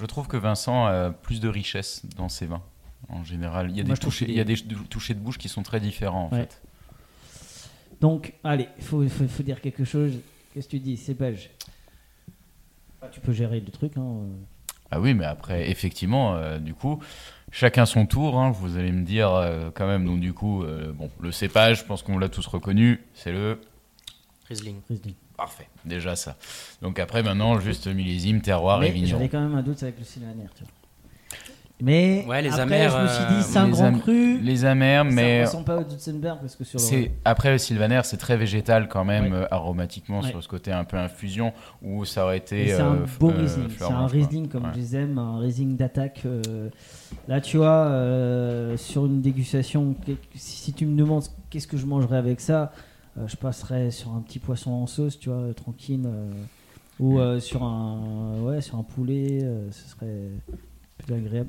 Je 0.00 0.06
trouve 0.06 0.26
que 0.26 0.36
Vincent 0.36 0.86
a 0.86 1.10
plus 1.10 1.38
de 1.40 1.48
richesse 1.48 2.02
dans 2.16 2.28
ses 2.28 2.46
vins, 2.46 2.62
en 3.08 3.24
général. 3.24 3.70
Il 3.70 3.76
y 3.76 3.80
a, 3.80 3.84
Moi, 3.84 3.94
des, 3.94 4.00
touchés, 4.00 4.24
qu'il 4.26 4.34
il 4.34 4.36
y 4.36 4.40
a 4.40 4.42
est- 4.42 4.66
des 4.66 4.74
touchés 4.88 5.14
de 5.14 5.20
bouche 5.20 5.38
qui 5.38 5.48
sont 5.48 5.62
très 5.62 5.80
différents, 5.80 6.26
en 6.26 6.34
Ouais. 6.34 6.40
fait. 6.40 6.60
Donc, 8.00 8.34
allez, 8.44 8.68
il 8.78 8.84
faut, 8.84 9.06
faut, 9.08 9.26
faut 9.28 9.42
dire 9.42 9.60
quelque 9.60 9.84
chose. 9.84 10.12
Qu'est-ce 10.52 10.66
que 10.66 10.72
tu 10.72 10.80
dis 10.80 10.96
C'est 10.96 11.14
belge. 11.14 11.50
Ah, 13.02 13.08
tu 13.10 13.20
peux 13.20 13.32
gérer 13.32 13.60
le 13.60 13.70
truc. 13.70 13.92
Hein. 13.96 14.02
euh. 14.02 14.26
Ah 14.90 15.00
oui, 15.00 15.14
mais 15.14 15.24
après, 15.24 15.70
effectivement, 15.70 16.36
euh, 16.36 16.58
du 16.58 16.74
coup, 16.74 17.00
chacun 17.50 17.86
son 17.86 18.06
tour. 18.06 18.38
hein, 18.38 18.50
vous 18.50 18.76
allez 18.76 18.92
me 18.92 19.04
dire 19.04 19.32
euh, 19.32 19.70
quand 19.74 19.86
même. 19.86 20.04
Donc, 20.04 20.20
du 20.20 20.32
coup, 20.32 20.62
euh, 20.62 20.92
bon, 20.92 21.10
le 21.20 21.32
cépage, 21.32 21.80
je 21.80 21.84
pense 21.84 22.02
qu'on 22.02 22.18
l'a 22.18 22.28
tous 22.28 22.46
reconnu. 22.46 23.00
C'est 23.14 23.32
le 23.32 23.60
Riesling. 24.48 24.76
Riesling. 24.88 25.14
parfait. 25.36 25.68
Déjà 25.86 26.14
ça. 26.16 26.36
Donc 26.82 26.98
après, 26.98 27.22
maintenant, 27.22 27.58
juste 27.58 27.86
millésime, 27.86 28.42
terroir 28.42 28.84
et 28.84 28.90
vigneron. 28.90 29.18
j'avais 29.18 29.28
quand 29.30 29.40
même 29.40 29.54
un 29.54 29.62
doute 29.62 29.82
avec 29.82 29.98
le 29.98 30.04
Sylvaner. 30.04 30.44
Tu 30.54 30.62
vois. 30.64 30.72
Mais 31.82 32.24
Ouais, 32.28 32.40
les 32.40 32.48
après, 32.50 32.62
amers, 32.62 32.90
je 32.96 33.02
me 33.02 33.08
suis 33.08 33.24
euh, 33.24 33.36
dit, 33.38 33.42
c'est 33.42 33.58
un 33.58 33.68
grand 33.68 33.84
am- 33.86 34.00
cru. 34.00 34.38
Les 34.38 34.64
amers, 34.64 35.04
mais 35.04 35.40
Ça 35.40 35.46
ressemble 35.50 35.64
pas 35.64 35.76
au 35.78 35.82
Dutzenberg 35.84 36.38
parce 36.40 36.54
que 36.54 36.62
sur 36.64 36.78
le. 36.78 36.84
c'est 36.84 37.10
après 37.24 37.50
le 37.50 37.58
sylvaner, 37.58 38.00
c'est 38.04 38.16
très 38.16 38.36
végétal 38.36 38.88
quand 38.88 39.04
même, 39.04 39.32
Ouais. 39.32 39.38
euh, 39.40 39.46
aromatiquement 39.50 40.20
Ouais. 40.20 40.30
sur 40.30 40.40
ce 40.42 40.46
côté 40.48 40.70
un 40.70 40.84
peu 40.84 40.96
infusion 40.96 41.52
où 41.82 42.04
ça 42.04 42.24
aurait 42.24 42.36
Et 42.36 42.38
été. 42.38 42.68
C'est 42.68 42.80
un 42.80 42.94
euh, 42.94 43.06
beau 43.18 43.30
euh, 43.30 43.34
Riesling. 43.38 43.68
C'est 43.76 43.84
un. 43.84 44.06
Riesling 44.06 44.48
comme 44.48 44.64
Ouais. 44.64 44.70
je 44.72 44.78
les 44.78 44.96
aime, 44.96 45.18
un 45.18 45.38
Riesling 45.40 45.76
d'attaque. 45.76 46.22
euh, 46.26 46.68
Là, 47.28 47.40
tu 47.40 47.56
vois, 47.56 47.86
euh, 47.86 48.76
sur 48.76 49.06
une 49.06 49.20
dégustation, 49.20 49.94
si 50.34 50.56
si 50.64 50.72
tu 50.72 50.86
me 50.86 50.96
demandes 50.96 51.24
qu'est-ce 51.50 51.66
que 51.66 51.76
je 51.76 51.86
mangerais 51.86 52.18
avec 52.18 52.40
ça, 52.40 52.70
euh, 53.18 53.26
je 53.26 53.36
passerais 53.36 53.90
sur 53.90 54.12
un 54.14 54.20
petit 54.20 54.38
poisson 54.38 54.70
en 54.70 54.86
sauce, 54.86 55.18
tu 55.18 55.28
vois, 55.28 55.38
euh, 55.38 55.52
tranquille, 55.52 56.02
euh, 56.06 56.30
ou 57.00 57.18
euh, 57.18 57.40
sur 57.40 57.64
un, 57.64 58.38
ouais, 58.42 58.60
sur 58.60 58.78
un 58.78 58.84
poulet, 58.84 59.40
euh, 59.42 59.68
ce 59.72 59.88
serait 59.88 60.30
plus 60.98 61.14
agréable. 61.14 61.48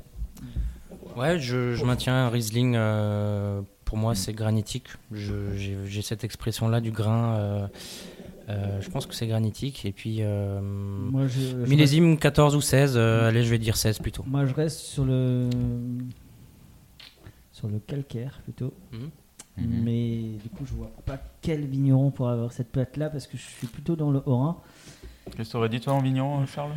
Ouais, 1.16 1.38
je, 1.38 1.74
je 1.74 1.84
maintiens 1.84 2.14
un 2.26 2.28
Riesling. 2.28 2.74
euh, 2.76 3.62
pour 3.84 3.96
moi, 3.98 4.14
c'est 4.14 4.32
granitique. 4.32 4.88
J'ai 5.12 6.02
cette 6.02 6.24
expression-là 6.24 6.80
du 6.80 6.90
grain. 6.90 7.36
euh, 7.36 7.66
euh, 8.48 8.80
je 8.80 8.88
pense 8.90 9.06
que 9.06 9.14
c'est 9.14 9.26
granitique. 9.26 9.84
Et 9.84 9.92
puis, 9.92 10.18
euh, 10.20 10.60
Moi, 10.62 11.26
je, 11.26 11.40
je 11.40 11.56
millésime 11.70 12.18
14 12.18 12.54
ou 12.56 12.60
16. 12.60 12.94
euh, 12.96 13.28
allez, 13.28 13.42
je 13.42 13.50
vais 13.50 13.58
dire 13.58 13.76
16 13.76 13.98
plutôt. 14.00 14.24
Moi, 14.26 14.44
je 14.46 14.54
reste 14.54 14.78
sur 14.80 15.04
le 15.04 15.48
sur 17.52 17.68
le 17.68 17.78
calcaire 17.78 18.40
plutôt. 18.44 18.74
Mhm. 18.92 19.10
Mhm. 19.58 19.82
Mais 19.84 20.18
du 20.42 20.48
coup, 20.50 20.64
je 20.66 20.74
vois 20.74 20.90
pas 21.06 21.18
quel 21.40 21.64
vigneron 21.66 22.10
pourrait 22.10 22.32
avoir 22.34 22.52
cette 22.52 22.70
plate-là 22.70 23.08
parce 23.08 23.26
que 23.26 23.36
je 23.38 23.42
suis 23.42 23.66
plutôt 23.66 23.96
dans 23.96 24.10
le 24.10 24.22
Haut-Rhin. 24.26 24.56
Qu'est-ce 25.36 25.48
que 25.48 25.50
tu 25.52 25.56
aurais 25.56 25.68
dit 25.70 25.80
toi 25.80 25.94
en 25.94 26.00
vigneron, 26.02 26.44
Charles? 26.46 26.72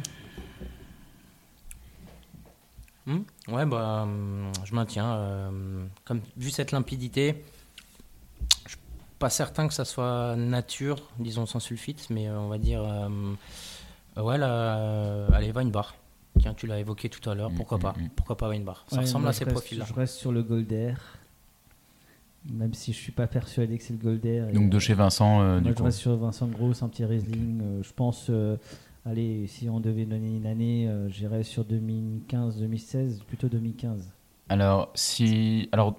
Hmm 3.10 3.54
ouais, 3.54 3.66
bah, 3.66 4.04
hum, 4.04 4.52
je 4.64 4.76
maintiens. 4.76 5.12
euh, 5.16 5.86
comme, 6.06 6.22
vu 6.38 6.52
cette 6.52 6.72
limpidité, 6.72 7.44
je 8.66 8.70
suis 8.72 8.80
pas 9.18 9.30
certain 9.32 9.68
que 9.68 9.74
ça 9.74 9.84
soit 9.86 10.36
nature, 10.36 11.02
disons 11.18 11.46
sans 11.48 11.60
sulfite, 11.60 12.10
mais 12.12 12.28
euh, 12.28 12.40
on 12.40 12.50
va 12.50 12.58
dire. 12.60 12.84
euh, 12.84 14.22
ouais, 14.22 14.38
là, 14.38 14.78
euh, 14.78 15.28
allez, 15.34 15.52
Weinbar. 15.52 15.96
Tiens, 16.40 16.54
tu 16.54 16.68
l'as 16.68 16.80
évoqué 16.80 17.10
tout 17.10 17.28
à 17.30 17.34
l'heure, 17.36 17.52
pourquoi 17.52 17.78
Mm, 17.80 17.82
pas 17.82 17.94
mm, 17.98 18.02
mm. 18.04 18.10
Pourquoi 18.16 18.38
pas 18.38 18.48
Weinbar 18.50 18.86
Ça 18.88 18.98
Ouais, 18.98 19.02
ressemble 19.02 19.28
à 19.28 19.32
je 19.32 19.38
ces 19.40 19.44
reste- 19.46 19.56
profils-là. 19.56 19.86
Je 19.90 19.94
reste 19.94 20.16
sur 20.16 20.32
le 20.32 20.44
Golder. 20.44 20.94
Même 22.50 22.74
si 22.74 22.94
je 22.94 22.98
suis 22.98 23.12
pas 23.12 23.28
persuadé 23.28 23.78
que 23.78 23.84
c'est 23.84 23.94
le 23.94 24.00
Golder. 24.00 24.46
Et, 24.50 24.54
Donc 24.54 24.70
de 24.70 24.78
euh, 24.78 24.80
chez 24.80 24.94
Vincent, 24.94 25.42
euh, 25.42 25.54
Moi, 25.56 25.62
du 25.62 25.70
je 25.72 25.74
coup. 25.76 25.84
reste 25.84 25.98
sur 25.98 26.16
Vincent 26.16 26.48
Gros, 26.48 26.72
un 26.84 26.88
petit 26.88 27.04
Riesling. 27.04 27.60
euh, 27.62 27.84
je 27.84 27.92
pense, 27.94 28.28
euh, 28.30 28.56
allez, 29.06 29.48
si 29.48 29.70
on 29.70 29.80
devait 29.80 30.06
donner 30.06 30.36
une 30.38 30.46
année, 30.46 30.88
euh, 30.88 31.10
j'irais 31.10 31.44
sur 31.44 31.64
2015-2016, 31.66 33.24
plutôt 33.28 33.48
2015. 33.50 34.12
Alors, 34.50 34.92
si. 34.96 35.70
Alors, 35.72 35.96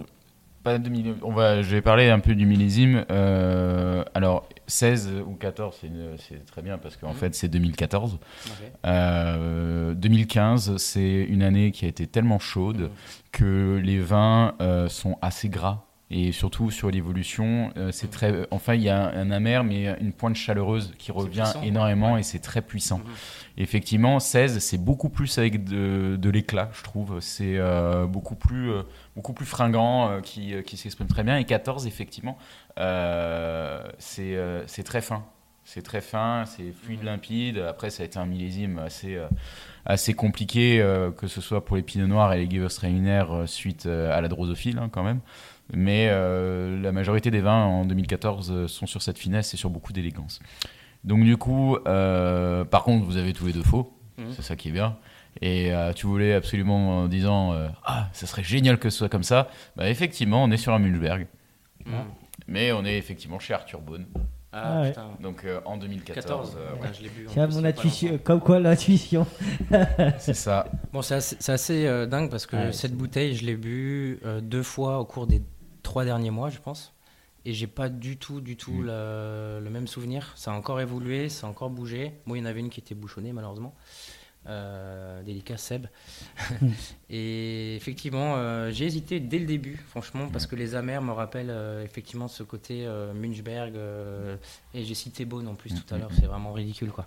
pas 0.63 0.79
de 0.79 0.89
millé- 0.91 1.15
on 1.23 1.33
va, 1.33 1.63
je 1.63 1.71
vais 1.71 1.81
parler 1.81 2.11
un 2.11 2.19
peu 2.21 2.35
du 2.35 2.45
millésime. 2.47 3.05
Euh, 3.11 4.05
alors, 4.15 4.49
16 4.67 5.09
ou 5.27 5.35
14, 5.35 5.77
c'est 6.19 6.45
très 6.47 6.61
bien 6.63 6.77
parce 6.79 6.97
qu'en 6.97 7.11
Mhm. 7.11 7.15
fait, 7.15 7.35
c'est 7.35 7.49
2014. 7.49 8.15
Ok. 8.47 8.73
Euh, 8.87 9.95
2015, 9.95 10.77
c'est 10.77 11.23
une 11.25 11.43
année 11.43 11.71
qui 11.73 11.85
a 11.85 11.89
été 11.89 12.07
tellement 12.07 12.39
chaude 12.39 12.81
Mhm. 12.83 12.89
que 13.33 13.81
les 13.83 13.99
vins 14.01 14.55
euh, 14.61 14.89
sont 14.89 15.17
assez 15.23 15.49
gras. 15.49 15.87
Et 16.13 16.33
surtout 16.33 16.73
sur 16.73 16.91
l'évolution, 16.91 17.71
euh, 17.77 17.93
c'est 17.93 18.11
très. 18.11 18.47
Enfin, 18.51 18.75
il 18.75 18.83
y 18.83 18.89
a 18.89 19.11
un, 19.11 19.17
un 19.17 19.31
amer, 19.31 19.63
mais 19.63 19.97
une 20.01 20.13
pointe 20.13 20.35
chaleureuse 20.35 20.93
qui 20.99 21.13
revient 21.13 21.43
puissant. 21.43 21.63
énormément 21.63 22.15
Ouais. 22.15 22.21
et 22.21 22.23
c'est 22.25 22.41
très 22.41 22.63
puissant. 22.63 22.99
Mhm. 22.99 23.05
Effectivement, 23.59 24.19
16, 24.19 24.59
c'est 24.59 24.79
beaucoup 24.79 25.09
plus 25.09 25.39
avec 25.39 25.63
de, 25.65 26.17
de 26.17 26.31
l'éclat, 26.31 26.69
je 26.73 26.83
trouve. 26.83 27.21
C'est 27.21 27.59
euh, 27.59 28.07
beaucoup, 28.07 28.35
plus, 28.35 28.71
euh, 28.73 28.83
beaucoup 29.15 29.33
plus 29.35 29.47
fringant, 29.47 30.21
qui, 30.23 30.55
qui 30.65 30.77
s'exprime 30.77 31.07
très 31.09 31.23
bien. 31.23 31.37
Et 31.39 31.45
14, 31.45 31.87
effectivement, 31.87 32.37
c'est 33.99 34.83
très 34.85 35.01
fin. 35.01 35.25
C'est 35.65 35.83
très 35.83 36.01
fin, 36.01 36.45
c'est 36.47 36.73
fluide, 36.73 37.01
Mhm. 37.01 37.07
limpide. 37.07 37.59
Après, 37.59 37.91
ça 37.91 38.03
a 38.03 38.07
été 38.07 38.19
un 38.19 38.27
millésime 38.27 38.79
assez, 38.81 39.15
euh, 39.15 39.29
assez 39.85 40.15
compliqué, 40.15 40.81
euh, 40.81 41.13
que 41.13 41.29
ce 41.29 41.41
soit 41.41 41.65
pour 41.65 41.77
les 41.77 41.83
Pinot 41.83 42.09
Noirs 42.09 42.33
et 42.33 42.39
les 42.45 42.51
Gewürztraminer 42.51 43.25
euh, 43.31 43.47
suite 43.47 43.87
à 43.87 44.21
la 44.21 44.27
drosophile, 44.29 44.79
hein, 44.79 44.89
quand 44.91 45.05
même. 45.05 45.21
Mais 45.73 46.09
euh, 46.11 46.81
la 46.83 46.93
majorité 46.93 47.31
des 47.31 47.41
vins 47.41 47.65
en 47.65 47.85
2014 47.85 48.51
euh, 48.51 48.69
sont 48.69 48.87
sur 48.87 49.03
cette 49.03 49.19
finesse 49.19 49.55
et 49.55 49.57
sur 49.57 49.71
beaucoup 49.71 49.93
d'élégance. 49.93 50.41
Donc 51.05 51.23
du 51.25 51.37
coup, 51.37 51.77
euh, 51.87 52.65
par 52.65 52.83
contre, 52.83 53.05
vous 53.07 53.17
avez 53.17 53.33
tous 53.33 53.47
les 53.47 53.53
deux 53.53 53.63
faux. 53.63 53.93
Mhm. 54.19 54.33
C'est 54.33 54.43
ça 54.43 54.57
qui 54.57 54.69
est 54.69 54.73
bien. 54.73 54.97
Et 55.41 55.73
euh, 55.73 55.93
tu 55.93 56.07
voulais 56.07 56.35
absolument 56.35 56.99
en 57.03 57.07
disant 57.09 57.53
euh, 57.53 57.69
ah 57.85 58.09
ça 58.13 58.27
serait 58.27 58.43
génial 58.43 58.79
que 58.79 58.91
ce 58.91 58.99
soit 58.99 59.09
comme 59.09 59.23
ça. 59.23 59.49
Bah 59.77 59.89
effectivement, 59.89 60.43
on 60.43 60.51
est 60.51 60.57
sur 60.57 60.73
un 60.75 60.79
Munchberg, 60.79 61.27
Mhm. 61.87 61.93
mais 62.49 62.73
on 62.73 62.85
est 62.85 62.99
effectivement 62.99 63.39
chez 63.39 63.55
Arthur 63.55 63.81
Bone. 63.81 64.07
Ah, 64.53 64.79
Ah 64.79 64.81
ouais. 64.83 64.93
Donc 65.23 65.45
euh, 65.45 65.61
en 65.65 65.77
2014, 65.77 66.15
14, 66.27 66.57
euh, 66.59 66.83
ouais, 66.83 66.89
je 66.93 67.03
l'ai 67.05 67.09
bu. 67.09 67.29
en 67.29 67.47
plus, 67.47 67.55
mon 67.57 67.65
intuition, 67.65 68.19
comme 68.25 68.41
quoi 68.41 68.59
l'intuition. 68.59 69.25
c'est 70.19 70.35
ça. 70.35 70.67
Bon, 70.93 71.01
c'est 71.03 71.15
assez, 71.49 71.87
euh, 71.87 72.07
dingue 72.07 72.29
parce 72.29 72.47
que 72.47 72.57
Ouais, 72.57 72.73
cette 72.73 72.97
bouteille, 72.97 73.37
je 73.37 73.47
l'ai 73.47 73.55
bu 73.57 74.19
euh, 74.27 74.41
deux 74.41 74.65
fois 74.65 74.99
au 74.99 75.05
cours 75.05 75.29
des 75.29 75.41
trois 75.91 76.05
derniers 76.05 76.31
mois, 76.31 76.51
je 76.51 76.61
pense. 76.61 76.93
Et 77.45 77.53
j'ai 77.53 77.67
pas 77.67 77.89
du 77.89 78.17
tout, 78.17 78.41
du 78.41 78.57
tout 78.57 78.71
Mm. 78.83 78.87
le, 78.87 79.61
le 79.65 79.71
même 79.71 79.89
souvenir. 79.89 80.33
Ça 80.37 80.53
a 80.53 80.55
encore 80.55 80.81
évolué, 80.81 81.29
ça 81.29 81.47
a 81.47 81.51
encore 81.51 81.69
bougé. 81.71 82.13
Moi, 82.27 82.39
il 82.39 82.43
y 82.43 82.45
en 82.45 82.47
avait 82.47 82.61
une 82.61 82.71
qui 82.71 82.79
était 82.81 82.95
bouchonnée, 82.95 83.33
malheureusement. 83.33 83.75
Euh, 84.47 85.23
délicat 85.25 85.57
Seb. 85.57 85.87
et 87.11 87.75
effectivement, 87.77 88.37
euh, 88.37 88.71
j'ai 88.71 88.87
hésité 88.87 89.19
dès 89.21 89.39
le 89.41 89.47
début, 89.47 89.77
franchement, 89.89 90.29
parce 90.33 90.47
que 90.47 90.55
les 90.55 90.75
amers 90.77 91.03
me 91.03 91.13
rappellent 91.13 91.51
euh, 91.51 91.83
effectivement 91.85 92.29
ce 92.29 92.43
côté 92.45 92.87
Munchberg. 93.15 93.75
euh, 93.75 94.37
et 94.75 94.85
j'ai 94.85 94.95
cité 94.95 95.25
Beaune 95.25 95.49
en 95.49 95.55
plus 95.57 95.75
tout 95.75 95.95
à 95.95 95.99
l'heure, 95.99 96.11
c'est 96.15 96.27
vraiment 96.27 96.53
ridicule, 96.53 96.91
quoi. 96.93 97.07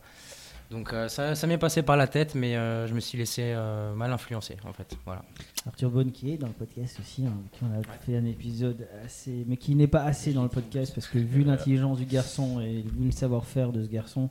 Donc 0.71 0.91
euh, 0.93 1.07
ça, 1.07 1.35
ça 1.35 1.45
m'est 1.47 1.57
passé 1.57 1.83
par 1.83 1.97
la 1.97 2.07
tête, 2.07 2.33
mais 2.35 2.55
euh, 2.55 2.87
je 2.87 2.93
me 2.93 2.99
suis 2.99 3.17
laissé 3.17 3.41
euh, 3.55 3.93
mal 3.93 4.11
influencer, 4.11 4.57
en 4.65 4.73
fait. 4.73 4.95
Voilà. 5.05 5.23
Arthur 5.67 5.91
Bonne 5.91 6.11
qui 6.11 6.31
est 6.31 6.37
dans 6.37 6.47
le 6.47 6.53
podcast 6.53 6.99
aussi, 6.99 7.25
hein, 7.25 7.33
qui 7.51 7.63
on 7.63 7.79
a 7.79 7.83
fait 7.99 8.17
un 8.17 8.25
épisode 8.25 8.87
assez, 9.05 9.45
mais 9.47 9.57
qui 9.57 9.75
n'est 9.75 9.87
pas 9.87 10.03
assez 10.03 10.33
dans 10.33 10.43
le 10.43 10.49
podcast 10.49 10.93
parce 10.95 11.07
que 11.07 11.19
vu 11.19 11.43
l'intelligence 11.43 11.99
du 11.99 12.05
garçon 12.05 12.59
et 12.59 12.81
vu 12.81 13.05
le 13.05 13.11
savoir-faire 13.11 13.71
de 13.71 13.83
ce 13.83 13.89
garçon 13.89 14.29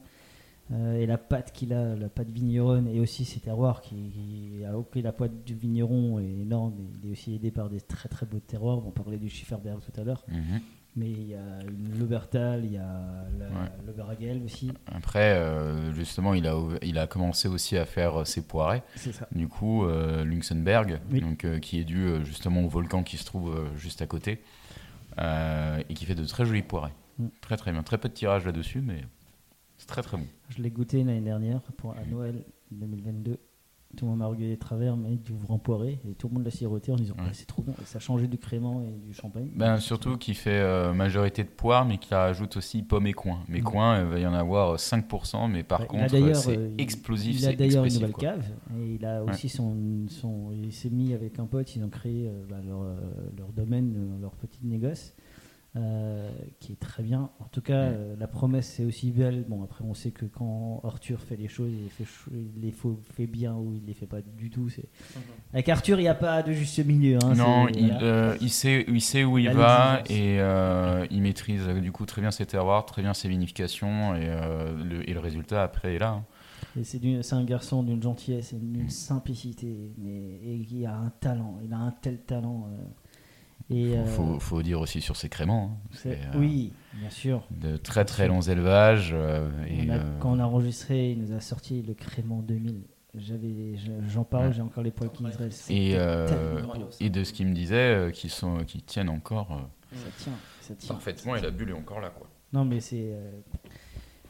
euh, 0.73 0.99
et 1.01 1.07
la 1.07 1.19
patte 1.19 1.53
qu'il 1.53 1.73
a, 1.73 1.95
la 1.95 2.09
patte 2.09 2.31
vigneronne 2.31 2.89
et 2.89 2.99
aussi 3.01 3.25
ses 3.25 3.41
terroirs 3.41 3.81
qui, 3.81 3.95
qui 3.95 4.65
a 4.65 4.77
ok 4.79 4.97
la 4.97 5.13
patte 5.13 5.45
du 5.45 5.55
vigneron 5.55 6.19
est 6.19 6.25
énorme, 6.25 6.75
mais 6.77 6.85
il 7.03 7.09
est 7.09 7.13
aussi 7.13 7.35
aidé 7.35 7.51
par 7.51 7.69
des 7.69 7.81
très 7.81 8.09
très 8.09 8.27
beaux 8.27 8.41
terroirs. 8.41 8.79
On 8.87 8.91
parlait 8.91 9.19
du 9.19 9.29
Schifferberg 9.29 9.81
tout 9.81 10.01
à 10.01 10.05
l'heure, 10.05 10.25
Mhm. 10.29 10.61
Mais 10.97 11.11
il 11.11 11.27
y 11.29 11.35
a 11.35 11.41
Lobertal, 11.99 12.65
il 12.65 12.73
y 12.73 12.77
a 12.77 12.83
la, 13.39 13.47
Ouais. 13.47 13.69
l'Oberagel 13.87 14.43
aussi. 14.45 14.73
Après, 14.87 15.35
euh, 15.39 15.93
justement, 15.95 16.35
il 16.35 16.47
a, 16.47 16.55
il 16.83 16.99
a 16.99 17.07
commencé 17.07 17.49
aussi 17.49 17.77
à 17.79 17.85
faire 17.87 18.21
euh, 18.21 18.25
ses 18.25 18.43
poirets. 18.43 18.83
C'est 18.97 19.13
ça. 19.13 19.27
Du 19.33 19.49
coup, 19.49 19.85
euh, 19.87 20.25
Luxembourg, 20.25 20.85
Oui. 21.11 21.21
donc, 21.21 21.45
euh, 21.45 21.59
qui 21.59 21.79
est 21.81 21.85
dû 21.85 22.25
justement 22.25 22.63
au 22.63 22.69
volcan 22.69 23.03
qui 23.03 23.17
se 23.17 23.25
trouve 23.25 23.69
juste 23.77 24.03
à 24.03 24.07
côté, 24.07 24.41
et 25.19 25.95
qui 25.95 26.05
fait 26.05 26.15
de 26.15 26.25
très 26.25 26.45
jolis 26.45 26.63
poirets. 26.63 26.93
Mm. 27.19 27.27
Très 27.41 27.57
très 27.57 27.73
bien. 27.73 27.83
Très 27.83 27.99
peu 27.99 28.09
de 28.09 28.15
tirage 28.15 28.45
là-dessus, 28.45 28.81
mais 28.81 29.03
c'est 29.79 29.87
très 29.87 30.03
très 30.03 30.17
bon. 30.17 30.27
Je 30.51 30.63
l'ai 30.63 30.71
goûté 30.71 30.99
l'année 31.05 31.21
dernière 31.21 31.61
pour 31.77 31.93
à 31.93 32.05
Noël 32.11 32.45
2022. 32.71 33.39
Tout 33.97 34.07
le 34.07 34.11
monde 34.13 34.21
m'a 34.21 34.27
regardé 34.27 34.55
de 34.55 34.59
travers, 34.59 34.97
mais 34.97 35.17
du 35.17 35.33
ouvrant 35.33 35.59
poiré, 35.59 35.99
et 36.09 36.15
tout 36.15 36.29
le 36.29 36.35
monde 36.35 36.45
l'a 36.45 36.51
siroté 36.51 36.91
en 36.93 36.97
disant 36.97 37.15
Ouais. 37.19 37.25
Ah, 37.27 37.33
c'est 37.35 37.45
trop 37.47 37.61
bon. 37.63 37.73
Et 37.73 37.85
ça 37.85 37.99
a 37.99 38.01
changé 38.01 38.27
du 38.27 38.39
crément 38.39 38.81
et 38.83 38.91
du 39.07 39.13
champagne. 39.13 39.51
Ben, 39.55 39.79
surtout 39.81 40.17
qu'il 40.17 40.35
fait 40.35 40.61
euh, 40.61 40.95
majorité 40.95 41.45
de 41.45 41.51
poire, 41.51 41.85
mais 41.85 41.99
qu'il 41.99 42.15
rajoute 42.17 42.57
aussi 42.57 42.83
pommes 42.83 43.07
et 43.07 43.13
coins. 43.13 43.41
Mais 43.49 43.61
Mm. 43.61 43.65
coins, 43.65 44.01
il 44.01 44.07
va 44.07 44.19
y 44.19 44.27
en 44.27 44.33
avoir 44.33 44.79
5%, 44.79 45.47
mais 45.49 45.63
par 45.63 45.81
Ouais, 45.81 45.87
contre, 45.89 46.35
c'est 46.35 46.57
euh, 46.57 46.75
explosif, 46.79 47.39
Il 47.41 47.47
a 47.47 47.53
d'ailleurs 47.53 47.85
une 47.85 47.93
nouvelle 47.93 48.13
quoi. 48.13 48.23
cave 48.31 48.45
et 48.79 48.95
il 48.95 49.05
a 49.05 49.23
aussi 49.25 49.51
son, 49.51 49.77
son. 50.09 50.53
Il 50.53 50.73
s'est 50.73 50.89
mis 50.91 51.13
avec 51.13 51.39
un 51.39 51.45
pote, 51.47 51.77
ils 51.77 51.85
ont 51.85 51.91
créé 51.91 52.29
euh, 52.29 52.45
bah, 52.49 52.57
leur, 52.67 52.81
euh, 52.83 52.97
leur 53.37 53.53
domaine, 53.53 53.93
euh, 53.95 54.21
leur 54.23 54.33
petit 54.33 54.61
négoce. 54.65 55.15
Euh, 55.75 56.31
qui 56.61 56.73
est 56.73 56.79
très 56.81 57.03
bien. 57.03 57.31
En 57.41 57.47
tout 57.51 57.63
cas, 57.63 57.75
euh, 57.75 58.15
la 58.19 58.27
promesse 58.27 58.67
c'est 58.77 58.85
aussi 58.85 59.11
belle. 59.11 59.45
Bon, 59.49 59.63
après, 59.65 59.83
on 59.85 59.95
sait 59.95 60.11
que 60.11 60.27
quand 60.27 60.81
Arthur 60.85 61.19
fait 61.21 61.37
les 61.37 61.49
choses, 61.49 61.71
il 61.73 61.85
les 61.85 61.89
fait, 61.89 62.05
cho- 62.05 62.31
il 62.31 62.61
les 62.61 62.73
faut- 62.73 63.01
fait 63.15 63.27
bien 63.27 63.55
ou 63.55 63.73
il 63.75 63.87
les 63.87 63.95
fait 63.95 64.07
pas 64.07 64.21
du 64.21 64.51
tout. 64.51 64.69
C'est 64.69 64.85
avec 65.55 65.69
Arthur, 65.71 65.99
il 65.99 66.03
n'y 66.03 66.09
a 66.09 66.15
pas 66.15 66.43
de 66.43 66.53
juste 66.53 66.85
milieu. 66.85 67.17
hein, 67.25 67.35
Non, 67.35 67.67
c'est- 67.69 67.81
il, 67.81 67.87
voilà. 67.89 68.03
euh, 68.03 68.37
il, 68.43 68.51
sait, 68.51 68.85
il 68.87 69.01
sait 69.01 69.25
où 69.25 69.39
il, 69.39 69.49
va 69.51 70.03
et 70.11 70.41
euh, 70.41 71.07
il 71.11 71.23
maîtrise 71.23 71.67
du 71.67 71.91
coup 71.91 72.05
très 72.05 72.21
bien 72.21 72.31
ses 72.31 72.45
terroirs, 72.45 72.85
très 72.85 73.01
bien 73.01 73.15
ses 73.15 73.29
vinifications 73.29 74.15
et, 74.15 74.27
euh, 74.29 74.75
le, 74.85 75.09
et 75.09 75.15
le 75.15 75.21
résultat 75.21 75.63
après 75.63 75.95
est 75.95 75.99
là. 75.99 76.11
hein. 76.11 76.25
Et 76.79 76.85
c'est 76.85 77.01
un 77.35 77.45
garçon 77.45 77.83
d'une 77.83 78.03
gentillesse 78.03 78.53
et 78.55 78.57
d'une 78.57 78.89
simplicité, 78.89 79.93
mais 79.99 80.39
et 80.43 80.55
il 80.71 80.87
a 80.87 80.97
un 80.97 81.11
talent. 81.21 81.59
Il 81.65 81.73
a 81.73 81.77
un 81.79 81.91
tel 81.91 82.19
talent. 82.19 82.67
Et 83.73 83.97
euh, 83.97 84.05
Faut, 84.07 84.39
faut 84.41 84.63
dire 84.63 84.81
aussi 84.81 85.01
sur 85.01 85.17
ses 85.17 85.29
créments. 85.29 85.79
hein. 85.95 85.99
euh, 86.07 86.15
oui, 86.37 86.73
bien 86.95 87.11
sûr. 87.11 87.47
De 87.51 87.77
très 87.77 88.05
très 88.05 88.29
longs 88.29 88.41
élevages. 88.43 89.11
euh, 89.15 89.49
et, 89.67 89.87
On 89.89 89.91
a- 89.91 89.97
euh, 89.99 90.19
Quand 90.21 90.33
on 90.33 90.39
a 90.39 90.45
enregistré, 90.45 91.13
il 91.13 91.21
nous 91.23 91.33
a 91.33 91.41
sorti 91.41 91.83
le 91.83 91.95
crément 91.95 92.41
2000. 92.41 92.83
J'avais, 93.15 93.77
je- 93.77 94.09
j'en 94.09 94.25
parle, 94.25 94.47
Ouais. 94.49 94.53
j'ai 94.55 94.63
encore 94.63 94.83
les 94.83 94.91
poils 94.91 95.11
qui 95.11 95.23
me 95.23 95.31
dressent. 95.31 95.67
et, 95.71 95.95
euh, 95.97 96.63
et 97.01 97.11
de 97.11 97.25
ce 97.25 97.33
qu'il 97.35 97.47
me 97.47 97.55
disait, 97.55 97.77
euh, 97.95 98.11
qui, 98.11 98.29
sont, 98.31 98.65
qui 98.65 98.81
tiennent 98.83 99.11
encore 99.11 99.53
euh, 99.53 99.97
ça 99.97 100.09
tient, 100.25 100.33
ça 100.63 100.75
tient. 100.75 100.95
parfaitement 100.95 101.37
et 101.37 101.43
la 101.43 101.51
bulle 101.51 101.71
est 101.71 101.75
encore 101.75 102.01
là. 102.01 102.09
Quoi. 102.11 102.27
Non, 102.55 102.65
mais 102.65 102.81
c'est. 102.81 103.11
euh, 103.13 103.31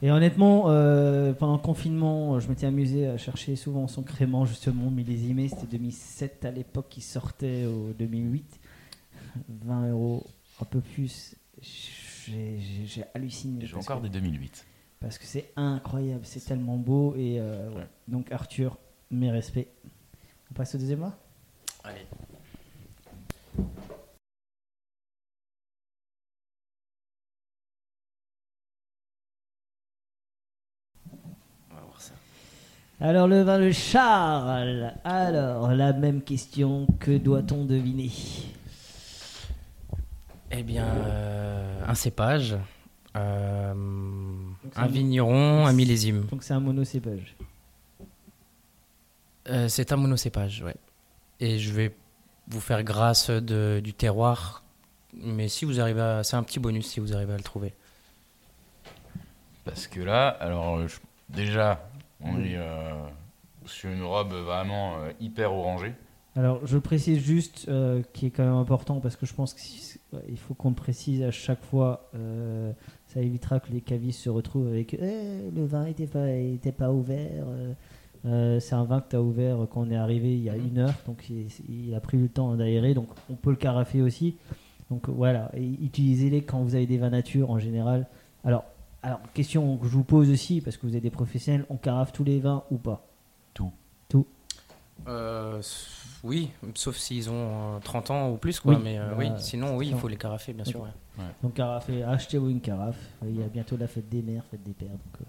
Et 0.05 0.11
honnêtement, 0.11 0.65
euh, 0.67 1.33
pendant 1.33 1.53
le 1.53 1.61
confinement, 1.63 2.41
je 2.41 2.49
m'étais 2.49 2.67
amusé 2.67 3.07
à 3.07 3.17
chercher 3.19 3.55
souvent 3.55 3.87
son 3.87 4.03
crément, 4.03 4.45
justement, 4.45 4.91
millésimé. 4.91 5.47
C'était 5.47 5.69
2007 5.79 6.45
à 6.45 6.51
l'époque, 6.51 6.87
qui 6.91 7.01
sortait 7.01 7.67
au 7.67 7.93
2008. 7.97 8.59
20 9.49 9.91
euros, 9.91 10.27
un 10.61 10.65
peu 10.65 10.81
plus. 10.81 11.35
J'ai 11.61 13.05
halluciné. 13.15 13.65
J'ai 13.67 13.73
parce 13.73 13.87
encore 13.87 14.03
que- 14.03 14.09
des 14.09 14.21
2008. 14.21 14.67
Parce 15.01 15.19
que 15.19 15.25
c'est 15.27 15.53
incroyable, 15.57 16.25
c'est 16.25 16.45
tellement 16.45 16.77
beau. 16.77 17.15
Et 17.17 17.41
euh, 17.41 17.69
ouais. 17.71 17.77
Ouais. 17.77 17.89
Donc, 18.09 18.31
Arthur, 18.31 18.79
mes 19.11 19.31
respects. 19.31 19.69
On 20.51 20.55
passe 20.55 20.75
au 20.75 20.79
deuxième 20.79 21.01
mois 21.01 21.17
Allez. 21.83 22.07
On 31.71 31.75
va 31.75 31.81
voir 31.83 32.01
ça. 32.01 32.15
Alors, 33.01 33.27
le 33.27 33.43
vin 33.43 33.59
de 33.59 33.71
Charles. 33.71 34.95
Alors, 35.05 35.73
la 35.73 35.93
même 35.93 36.23
question. 36.23 36.87
Que 37.01 37.17
doit-on 37.19 37.65
deviner? 37.65 38.11
Eh 40.53 40.63
bien, 40.63 40.85
euh, 40.87 41.81
un 41.87 41.95
cépage, 41.95 42.57
euh, 43.17 43.73
un 43.73 44.83
un- 44.83 44.87
vigneron, 44.87 45.67
un 45.67 45.73
millésime. 45.73 46.27
Donc 46.31 46.43
c'est 46.43 46.55
un 46.55 46.61
monocépage. 46.61 47.37
Euh, 49.49 49.69
c'est 49.69 49.93
un 49.93 49.97
monocépage, 49.97 50.63
ouais. 50.63 50.77
Et 51.41 51.59
je 51.59 51.73
vais 51.73 51.95
vous 52.49 52.61
faire 52.61 52.83
grâce 52.85 53.31
de, 53.31 53.81
du 53.83 53.93
terroir. 53.95 54.63
Mais 55.15 55.49
si 55.49 55.65
vous 55.65 55.81
arrivez 55.81 56.01
à. 56.01 56.23
C'est 56.23 56.37
un 56.37 56.43
petit 56.43 56.61
bonus 56.61 56.87
si 56.87 57.01
vous 57.01 57.15
arrivez 57.15 57.33
à 57.35 57.37
le 57.37 57.43
trouver. 57.43 57.75
Parce 59.65 59.87
que 59.87 60.01
là, 60.01 60.29
alors 60.29 60.87
je- 60.87 60.99
déjà, 61.29 61.89
on 62.21 62.39
est 62.43 62.57
euh, 62.57 62.93
sur 63.67 63.91
une 63.91 64.03
robe 64.05 64.33
vraiment 64.33 64.97
euh, 64.99 65.13
hyper 65.21 65.53
orangée. 65.53 65.93
Alors, 66.35 66.67
je 66.67 66.79
précise 66.79 67.19
juste, 67.19 67.67
euh, 67.69 68.03
qui 68.15 68.27
est 68.27 68.31
quand 68.31 68.45
même 68.45 68.55
important, 68.55 69.01
parce 69.01 69.17
que 69.17 69.27
je 69.27 69.35
pense 69.35 69.53
qu'il 69.53 70.39
faut 70.39 70.55
qu'on 70.55 70.71
le 70.71 70.75
précise 70.75 71.23
à 71.23 71.31
chaque 71.31 71.62
fois. 71.62 72.09
euh, 72.15 72.73
ça 73.09 73.21
évitera 73.21 73.61
que 73.61 73.71
les 73.71 73.83
cavistes 73.83 74.21
se 74.21 74.31
retrouvent 74.31 74.69
avec 74.69 74.95
Eh, 74.95 75.51
le 75.55 75.67
vin 75.67 75.85
n'était 75.85 76.07
pas, 76.07 76.31
était 76.31 76.73
pas 76.73 76.91
ouvert. 76.91 77.45
euh, 78.25 78.61
c'est 78.61 78.75
un 78.75 78.85
vin 78.85 79.01
que 79.01 79.11
tu 79.11 79.17
as 79.17 79.23
ouvert 79.23 79.67
quand 79.71 79.83
on 79.83 79.91
est 79.91 79.97
arrivé 79.97 80.33
il 80.35 80.43
y 80.43 80.49
a 80.49 80.57
une 80.57 80.79
heure, 80.79 80.95
donc 81.07 81.29
il, 81.29 81.49
il 81.69 81.95
a 81.95 82.01
pris 82.01 82.17
le 82.17 82.29
temps 82.29 82.55
d'aérer, 82.57 82.95
donc 82.95 83.09
on 83.29 83.35
peut 83.35 83.51
le 83.51 83.57
carafer 83.57 84.01
aussi. 84.01 84.37
Donc 84.91 85.09
voilà, 85.11 85.51
utilisez-les 85.57 86.43
quand 86.43 86.61
vous 86.62 86.75
avez 86.75 86.87
des 86.87 86.99
vins 86.99 87.11
nature 87.11 87.51
en 87.51 87.59
général. 87.59 88.07
Alors, 88.45 88.65
alors, 89.03 89.21
question 89.35 89.77
que 89.77 89.87
je 89.87 89.93
vous 89.93 90.05
pose 90.05 90.31
aussi, 90.31 90.61
parce 90.61 90.77
que 90.77 90.87
vous 90.87 90.97
êtes 90.97 91.03
des 91.03 91.11
professionnels, 91.11 91.67
on 91.69 91.77
carafe 91.77 92.12
tous 92.12 92.25
les 92.25 92.39
vins 92.39 92.62
ou 92.71 92.79
pas? 92.79 93.12
Euh, 95.09 95.61
oui, 96.23 96.51
sauf 96.75 96.97
s'ils 96.97 97.29
ont 97.31 97.77
euh, 97.77 97.79
30 97.83 98.11
ans 98.11 98.31
ou 98.31 98.37
plus, 98.37 98.61
quoi. 98.61 98.75
Oui, 98.75 98.81
mais 98.83 98.99
euh, 98.99 99.09
bah, 99.11 99.17
oui, 99.19 99.27
sinon, 99.39 99.77
oui, 99.77 99.89
il 99.91 99.97
faut 99.97 100.09
les 100.09 100.17
carafer, 100.17 100.53
bien 100.53 100.65
sûr. 100.65 100.81
Ouais. 100.83 101.25
Donc 101.43 101.55
carafé, 101.55 102.03
achetez-vous 102.05 102.49
une 102.51 102.61
carafe. 102.61 102.99
Il 103.27 103.39
y 103.39 103.43
a 103.43 103.49
bientôt 103.49 103.77
la 103.77 103.89
fête 103.89 104.09
des 104.09 104.23
mères, 104.23 104.45
fête 104.51 104.63
des 104.63 104.73
pères. 104.73 104.89
Donc, 104.91 105.21
euh, 105.21 105.25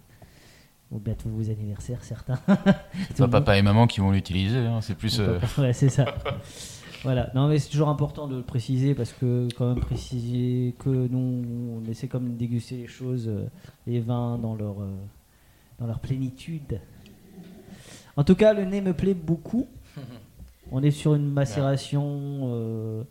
ou 0.92 1.00
bientôt 1.00 1.30
vos 1.30 1.50
anniversaires, 1.50 2.04
certains. 2.04 2.40
C'est 3.10 3.18
pas 3.18 3.28
papa 3.28 3.58
et 3.58 3.62
maman 3.64 3.88
qui 3.88 4.00
vont 4.00 4.12
l'utiliser, 4.12 4.60
hein, 4.60 4.80
c'est 4.82 4.94
plus. 4.96 5.20
euh, 5.20 5.40
Ouais, 5.58 5.74
c'est 5.74 5.90
ça. 5.90 6.06
voilà. 7.04 7.32
Non, 7.34 7.48
mais 7.48 7.58
c'est 7.58 7.70
toujours 7.72 7.90
important 7.90 8.28
de 8.28 8.36
le 8.36 8.44
préciser 8.44 8.94
parce 8.94 9.12
que 9.12 9.48
quand 9.58 9.74
même 9.74 9.80
préciser 9.84 10.76
que 10.78 10.90
nous, 10.90 11.82
on 11.84 11.90
essaie 11.90 12.08
comme 12.08 12.34
de 12.34 12.38
déguster 12.38 12.78
les 12.78 12.88
choses, 12.88 13.28
euh, 13.28 13.48
les 13.88 14.02
vins 14.02 14.38
dans 14.38 14.54
leur 14.54 14.82
euh, 14.82 14.92
dans 15.80 15.88
leur 15.88 15.98
plénitude. 16.00 16.80
En 18.18 18.24
tout 18.24 18.36
cas, 18.36 18.54
le 18.54 18.66
nez 18.66 18.82
me 18.82 18.94
plaît 18.94 19.14
beaucoup. 19.14 19.68
On 20.72 20.82
est 20.84 20.92
sur 20.92 21.16
une 21.16 21.30
macération. 21.32 22.04
euh, 22.44 23.04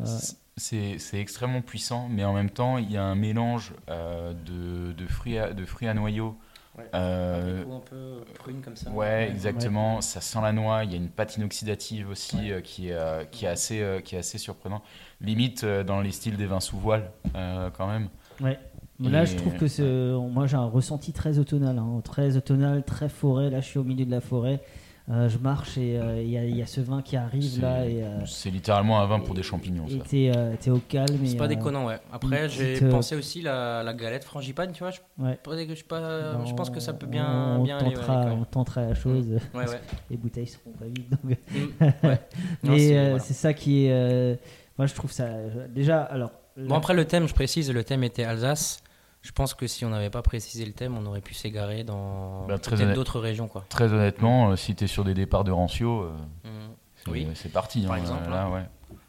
euh, 0.00 0.18
C'est 0.56 1.20
extrêmement 1.20 1.62
puissant, 1.62 2.08
mais 2.10 2.24
en 2.24 2.32
même 2.32 2.50
temps, 2.50 2.78
il 2.78 2.90
y 2.90 2.96
a 2.96 3.04
un 3.04 3.14
mélange 3.14 3.72
euh, 3.90 4.32
de, 4.32 4.92
de, 4.92 5.06
fruits 5.06 5.38
à, 5.38 5.52
de 5.52 5.64
fruits 5.64 5.88
à 5.88 5.94
noyaux. 5.94 6.36
Ouais. 6.78 6.84
Euh, 6.94 7.62
Un 7.62 7.64
goût 7.64 7.74
un 7.76 7.80
peu 7.80 8.20
prune 8.34 8.60
comme 8.60 8.76
ça. 8.76 8.90
ouais, 8.90 9.30
exactement. 9.30 10.02
Ça 10.02 10.20
sent 10.20 10.40
la 10.42 10.52
noix. 10.52 10.84
Il 10.84 10.90
y 10.90 10.94
a 10.94 10.98
une 10.98 11.08
patine 11.08 11.42
oxydative 11.44 12.10
aussi 12.10 12.52
euh, 12.52 12.60
qui, 12.60 12.88
est, 12.88 12.92
euh, 12.92 13.24
qui, 13.24 13.46
est 13.46 13.48
assez, 13.48 13.80
euh, 13.80 14.00
qui 14.00 14.14
est 14.14 14.18
assez 14.18 14.36
surprenant. 14.36 14.82
Limite 15.22 15.64
euh, 15.64 15.84
dans 15.84 16.02
les 16.02 16.12
styles 16.12 16.36
des 16.36 16.44
vins 16.46 16.60
sous 16.60 16.76
voile, 16.78 17.10
euh, 17.34 17.70
quand 17.70 17.86
même. 17.86 18.08
Ouais. 18.42 18.58
Là, 19.00 19.22
Et- 19.22 19.26
je 19.26 19.36
trouve 19.36 19.54
que 19.54 19.68
c'est, 19.68 19.82
moi, 19.84 20.46
j'ai 20.46 20.56
un 20.56 20.64
ressenti 20.66 21.12
très 21.12 21.38
automnal, 21.38 21.78
hein, 21.78 22.00
très 22.02 22.36
automnal, 22.36 22.82
très 22.84 23.08
forêt. 23.08 23.50
Là, 23.50 23.60
je 23.60 23.66
suis 23.66 23.78
au 23.78 23.84
milieu 23.84 24.04
de 24.06 24.10
la 24.10 24.20
forêt. 24.20 24.60
Euh, 25.08 25.28
je 25.28 25.38
marche 25.38 25.78
et 25.78 25.96
euh, 26.00 26.20
il 26.20 26.30
y, 26.30 26.36
a- 26.36 26.44
il 26.44 26.56
y 26.56 26.62
a 26.62 26.66
ce 26.66 26.80
vin 26.80 27.00
qui 27.00 27.16
arrive 27.16 27.44
C'est- 27.44 27.60
là 27.60 27.86
et 27.86 28.02
euh, 28.02 28.24
C'est 28.26 28.50
littéralement 28.50 28.98
un 29.00 29.06
vin 29.06 29.20
pour 29.20 29.36
des 29.36 29.44
champignons. 29.44 29.86
et 29.86 29.98
ça. 29.98 30.04
t'es, 30.08 30.32
euh, 30.34 30.54
t'es 30.58 30.70
au 30.70 30.78
calme. 30.80 31.06
C'est 31.24 31.34
et, 31.34 31.36
pas 31.36 31.44
euh, 31.44 31.46
déconnant, 31.46 31.86
ouais. 31.86 31.98
Après, 32.12 32.48
j'ai 32.48 32.82
euh, 32.82 32.90
pensé 32.90 33.14
aussi 33.14 33.40
la, 33.40 33.84
la 33.84 33.94
galette 33.94 34.24
frangipane, 34.24 34.72
tu 34.72 34.80
vois. 34.80 34.90
Je, 34.90 34.98
Ouais. 35.18 35.38
je, 35.46 35.74
sais 35.76 35.84
pas, 35.84 36.44
je 36.44 36.52
pense 36.54 36.70
que 36.70 36.80
ça 36.80 36.92
peut 36.92 37.06
bien, 37.06 37.56
on 37.58 37.62
bien 37.62 37.78
aller. 37.78 37.94
ouais, 37.94 38.02
on 38.32 38.44
tentera 38.46 38.80
la 38.80 38.94
chose. 38.94 39.28
Ouais, 39.54 39.68
ouais. 39.68 39.80
Les 40.10 40.16
bouteilles 40.16 40.48
seront 40.48 40.72
pas 40.72 40.86
vides. 40.86 41.08
donc- 41.10 41.38
Mm, 41.52 41.84
ouais. 42.08 42.20
Non, 42.64 42.72
Mais 42.72 42.78
c'est- 42.80 42.96
euh, 42.98 43.02
voilà. 43.10 43.18
c'est 43.20 43.34
ça 43.34 43.54
qui 43.54 43.86
est. 43.86 43.92
euh, 43.92 44.34
moi, 44.76 44.86
je 44.88 44.94
trouve 44.94 45.12
ça. 45.12 45.24
euh, 45.26 45.68
Déjà, 45.72 46.02
alors. 46.02 46.32
Bon, 46.56 46.74
après, 46.74 46.94
le 46.94 47.04
thème, 47.04 47.28
je 47.28 47.34
précise, 47.34 47.70
le 47.72 47.84
thème 47.84 48.02
était 48.02 48.24
Alsace. 48.24 48.80
Je 49.26 49.32
pense 49.32 49.54
que 49.54 49.66
si 49.66 49.84
on 49.84 49.90
n'avait 49.90 50.08
pas 50.10 50.22
précisé 50.22 50.64
le 50.64 50.72
thème, 50.72 50.96
on 50.96 51.04
aurait 51.04 51.20
pu 51.20 51.34
s'égarer 51.34 51.82
dans 51.82 52.46
Bah, 52.46 52.58
très 52.58 52.70
peut-être 52.70 52.82
honnête. 52.84 52.94
d'autres 52.94 53.18
régions, 53.18 53.48
quoi. 53.48 53.64
Très 53.68 53.92
honnêtement, 53.92 54.50
euh, 54.50 54.56
si 54.56 54.76
tu 54.76 54.84
es 54.84 54.86
sur 54.86 55.02
des 55.02 55.14
départs 55.14 55.42
de 55.42 55.50
Rancio, 55.50 56.02
euh, 56.02 56.12
Mm. 56.44 56.48
c'est 56.94 57.10
Oui. 57.10 57.28
c'est 57.34 57.48
parti. 57.50 57.82
Par 57.82 57.96
hein, 57.96 57.98
exemple, 57.98 58.30
là, 58.30 58.44
hein. 58.44 58.52
ouais. 58.52 58.62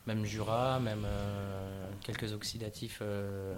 Même 0.08 0.25
Jura, 0.25 0.80
même 0.80 1.03
euh, 1.06 1.88
quelques 2.01 2.34
oxydatifs 2.34 2.97
euh, 3.03 3.53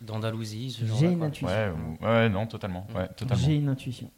d'Andalousie, 0.00 0.70
ce 0.70 0.84
J'ai 0.84 1.06
une 1.10 1.22
intuition. 1.24 1.48
Ouais, 1.48 1.72
ou- 2.00 2.04
ouais, 2.04 2.28
non, 2.28 2.46
totalement. 2.46 2.86
Ouais, 2.94 3.08
totalement. 3.08 3.42
J'ai 3.44 3.56
une 3.56 3.68
intuition. 3.68 4.08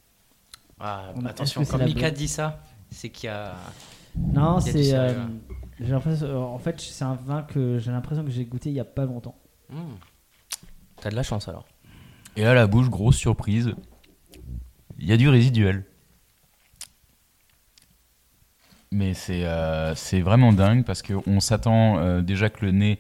Ah, 0.79 1.15
attention, 1.25 1.65
quand 1.65 1.79
Mika 1.79 2.11
dit 2.11 2.29
ça, 2.29 2.61
c'est 2.91 3.09
qu'il 3.09 3.29
y 3.29 3.33
a. 3.33 3.55
Non, 4.19 4.61
c'est. 4.61 4.93
euh, 4.93 5.15
euh, 5.81 6.37
en 6.37 6.59
fait, 6.59 6.79
c'est 6.79 7.05
un 7.05 7.15
vin 7.15 7.43
que 7.43 7.79
j'ai 7.79 7.91
l'impression 7.91 8.23
que 8.23 8.31
j'ai 8.31 8.45
goûté 8.45 8.69
il 8.69 8.75
y 8.75 8.81
a 8.81 8.85
pas 8.85 9.07
longtemps. 9.07 9.39
Hmm. 9.71 9.95
T'as 11.03 11.11
de 11.11 11.17
la 11.17 11.23
chance 11.23 11.49
alors. 11.49 11.67
Et 12.37 12.43
là, 12.43 12.55
la 12.55 12.67
bouche, 12.67 12.89
grosse 12.89 13.17
surprise. 13.17 13.75
Il 14.99 15.07
y 15.07 15.13
a 15.13 15.17
du 15.17 15.29
résiduel. 15.29 15.85
Mais 18.91 19.15
c'est 19.15 19.45
euh, 19.47 19.95
c'est 19.95 20.21
vraiment 20.21 20.53
dingue 20.53 20.85
parce 20.85 21.03
qu'on 21.03 21.41
s'attend 21.41 21.99
euh, 21.99 22.21
déjà 22.21 22.51
que 22.51 22.65
le 22.65 22.73
nez 22.73 22.99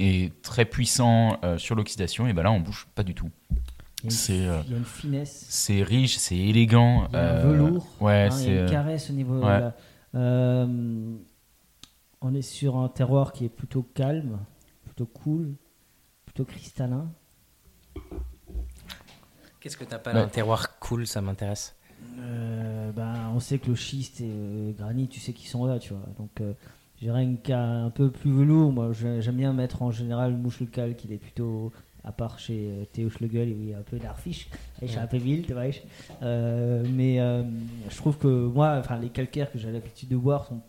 est 0.00 0.40
très 0.42 0.64
puissant 0.64 1.38
euh, 1.44 1.58
sur 1.58 1.76
l'oxydation. 1.76 2.26
Et 2.26 2.32
ben 2.32 2.42
là, 2.42 2.50
on 2.50 2.60
bouge 2.60 2.88
pas 2.94 3.02
du 3.04 3.14
tout. 3.14 3.30
Il 3.50 3.56
y 3.56 3.60
a 4.02 4.04
une, 4.04 4.10
C'est 4.10 4.46
euh, 4.46 4.62
finesse. 4.84 5.46
c'est 5.48 5.82
riche, 5.82 6.16
c'est 6.16 6.36
élégant. 6.36 7.06
Il 7.10 7.14
y 7.14 7.16
a 7.16 7.20
un 7.20 7.22
euh, 7.36 7.52
velours. 7.52 7.86
Ouais, 8.00 8.28
hein, 8.30 8.36
il 8.38 8.40
y 8.40 8.44
c'est. 8.44 8.58
a 8.58 8.62
une 8.62 8.70
caresse 8.70 9.10
au 9.10 9.12
niveau. 9.12 9.38
de 9.38 9.44
ouais. 9.44 9.60
la- 9.60 9.74
euh, 10.16 11.16
on 12.20 12.34
est 12.34 12.42
sur 12.42 12.76
un 12.78 12.88
terroir 12.88 13.32
qui 13.32 13.44
est 13.44 13.48
plutôt 13.50 13.82
calme, 13.82 14.38
plutôt 14.84 15.06
cool, 15.06 15.54
plutôt 16.24 16.44
cristallin. 16.44 17.10
Qu'est-ce 19.64 19.78
que 19.78 19.84
t'appelles 19.84 20.14
Ouais. 20.16 20.20
un 20.20 20.28
terroir 20.28 20.78
cool 20.78 21.06
Ça 21.06 21.22
m'intéresse. 21.22 21.74
Euh, 22.18 22.92
ben, 22.92 23.14
on 23.34 23.40
sait 23.40 23.58
que 23.58 23.68
le 23.70 23.74
schiste 23.76 24.20
et 24.20 24.28
le 24.28 24.72
granit, 24.76 25.08
tu 25.08 25.20
sais 25.20 25.32
qu'ils 25.32 25.48
sont 25.48 25.64
là, 25.64 25.78
tu 25.78 25.94
vois. 25.94 26.02
Donc, 26.18 26.28
euh, 26.42 26.52
je 26.98 27.04
dirais 27.06 27.22
une 27.22 27.38
cas 27.38 27.62
un 27.62 27.88
peu 27.88 28.10
plus 28.10 28.30
velours. 28.30 28.70
Moi, 28.72 28.92
j'ai- 28.92 29.22
j'aime 29.22 29.36
bien 29.36 29.54
mettre 29.54 29.80
en 29.80 29.90
général 29.90 30.38
cal, 30.70 30.94
qu'il 30.96 31.12
est 31.12 31.16
plutôt, 31.16 31.72
à 32.04 32.12
part 32.12 32.38
chez 32.38 32.68
euh, 32.72 32.84
Théo 32.92 33.08
Schlegel, 33.08 33.48
il 33.48 33.70
y 33.70 33.72
a 33.72 33.78
un 33.78 33.82
peu 33.82 33.98
d'arfiche. 33.98 34.50
Suis 34.86 34.98
un 34.98 35.06
peu 35.06 35.16
wild, 35.16 35.46
tu 35.46 35.54
vois. 35.54 35.62
Euh, 36.22 36.84
mais 36.92 37.18
euh, 37.20 37.42
je 37.88 37.96
trouve 37.96 38.18
que 38.18 38.28
moi, 38.28 38.76
enfin, 38.78 38.98
les 38.98 39.08
calcaires 39.08 39.50
que 39.50 39.58
j'ai 39.58 39.72
l'habitude 39.72 40.10
de 40.10 40.16
boire 40.18 40.44
sont, 40.46 40.60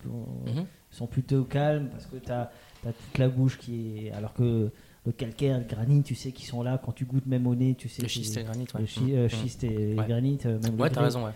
Mhm. 0.56 0.66
sont 0.92 1.08
plutôt 1.08 1.44
calmes 1.44 1.90
parce 1.90 2.06
que 2.06 2.16
tu 2.16 2.32
as, 2.32 2.50
toute 2.82 3.18
la 3.18 3.28
bouche 3.28 3.58
qui 3.58 4.06
est. 4.08 4.12
Alors 4.14 4.34
que 4.34 4.72
le 5.06 5.12
calcaire, 5.12 5.60
le 5.60 5.66
granit, 5.66 6.02
tu 6.04 6.16
sais 6.16 6.32
qu'ils 6.32 6.48
sont 6.48 6.64
là. 6.64 6.80
Quand 6.84 6.92
tu 6.92 7.06
goûtes 7.06 7.26
même 7.28 7.46
au 7.48 7.54
nez, 7.56 7.76
tu 7.76 7.90
sais 7.90 8.02
Le 8.02 8.08
schiste 8.08 8.38
et 8.38 8.40
le 8.40 8.46
granit, 8.46 8.66
ouais. 8.74 8.82
le 8.82 8.86
chi- 8.88 9.16
euh, 9.16 9.24
Mhm. 9.24 9.30
schiste 9.30 9.64
et 9.64 9.96
Ouais. 9.98 10.06
granit, 10.08 10.40
euh, 10.46 10.60
même 10.60 10.80
Ouais, 10.80 10.90
t'as 10.90 11.02
raison, 11.04 11.26
ouais. 11.26 11.32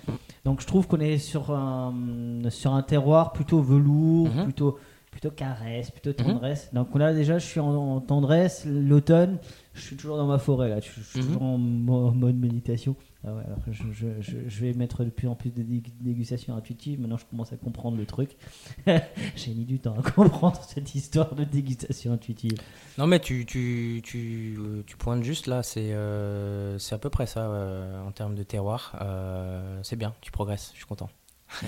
Donc 0.45 0.61
je 0.61 0.67
trouve 0.67 0.87
qu'on 0.87 0.99
est 0.99 1.17
sur 1.17 1.51
un, 1.51 1.93
sur 2.49 2.73
un 2.73 2.81
terroir 2.81 3.31
plutôt 3.33 3.61
velours, 3.61 4.29
Mhm. 4.33 4.43
plutôt, 4.45 4.79
plutôt 5.11 5.29
caresse, 5.31 5.91
plutôt 5.91 6.13
tendresse. 6.13 6.69
Donc 6.73 6.95
là 6.95 7.13
déjà 7.13 7.37
je 7.39 7.45
suis 7.45 7.59
en, 7.59 7.73
en 7.75 7.99
tendresse, 7.99 8.65
l'automne, 8.65 9.37
je 9.79 9.85
suis 9.85 9.95
toujours 9.95 10.17
dans 10.17 10.27
ma 10.27 10.37
forêt 10.37 10.69
là, 10.69 10.79
je, 10.79 10.89
je 10.95 11.01
suis 11.01 11.19
Mhm. 11.19 11.25
toujours 11.27 11.41
en 11.41 11.57
mo- 11.57 12.11
mode 12.11 12.35
méditation. 12.37 12.95
Ah 13.27 13.33
ouais, 13.33 13.43
alors 13.45 13.59
je, 13.69 13.83
je, 13.91 14.07
je, 14.21 14.37
je 14.47 14.59
vais 14.61 14.73
mettre 14.73 15.03
de 15.03 15.09
plus 15.09 15.27
en 15.27 15.35
plus 15.35 15.49
de 15.51 15.61
dé- 15.61 15.83
dégustations 15.99 16.55
intuitives, 16.55 17.01
maintenant 17.01 17.17
je 17.17 17.25
commence 17.25 17.51
à 17.51 17.57
comprendre 17.57 17.97
le 17.97 18.05
truc. 18.05 18.37
J'ai 19.35 19.53
mis 19.53 19.65
du 19.65 19.79
temps 19.79 19.95
à 19.99 20.09
comprendre 20.11 20.61
cette 20.67 20.95
histoire 20.95 21.35
de 21.35 21.43
dégustation 21.43 22.13
intuitive. 22.13 22.53
Non, 22.97 23.07
mais 23.07 23.19
tu, 23.19 23.45
tu, 23.45 24.01
tu, 24.05 24.55
euh, 24.57 24.83
tu 24.85 24.95
pointes 24.95 25.23
juste 25.23 25.47
là, 25.47 25.63
c'est 25.63 25.91
euh, 25.93 26.77
c'est 26.79 26.95
à 26.95 26.97
peu 26.97 27.09
près 27.09 27.25
ça 27.25 27.41
euh, 27.41 28.01
en 28.05 28.11
termes 28.11 28.35
de 28.35 28.43
terroir. 28.43 28.95
Euh, 29.01 29.79
c'est 29.83 29.95
bien, 29.97 30.13
tu 30.21 30.31
progresses, 30.31 30.69
je 30.73 30.77
suis 30.77 30.85
content. 30.85 31.09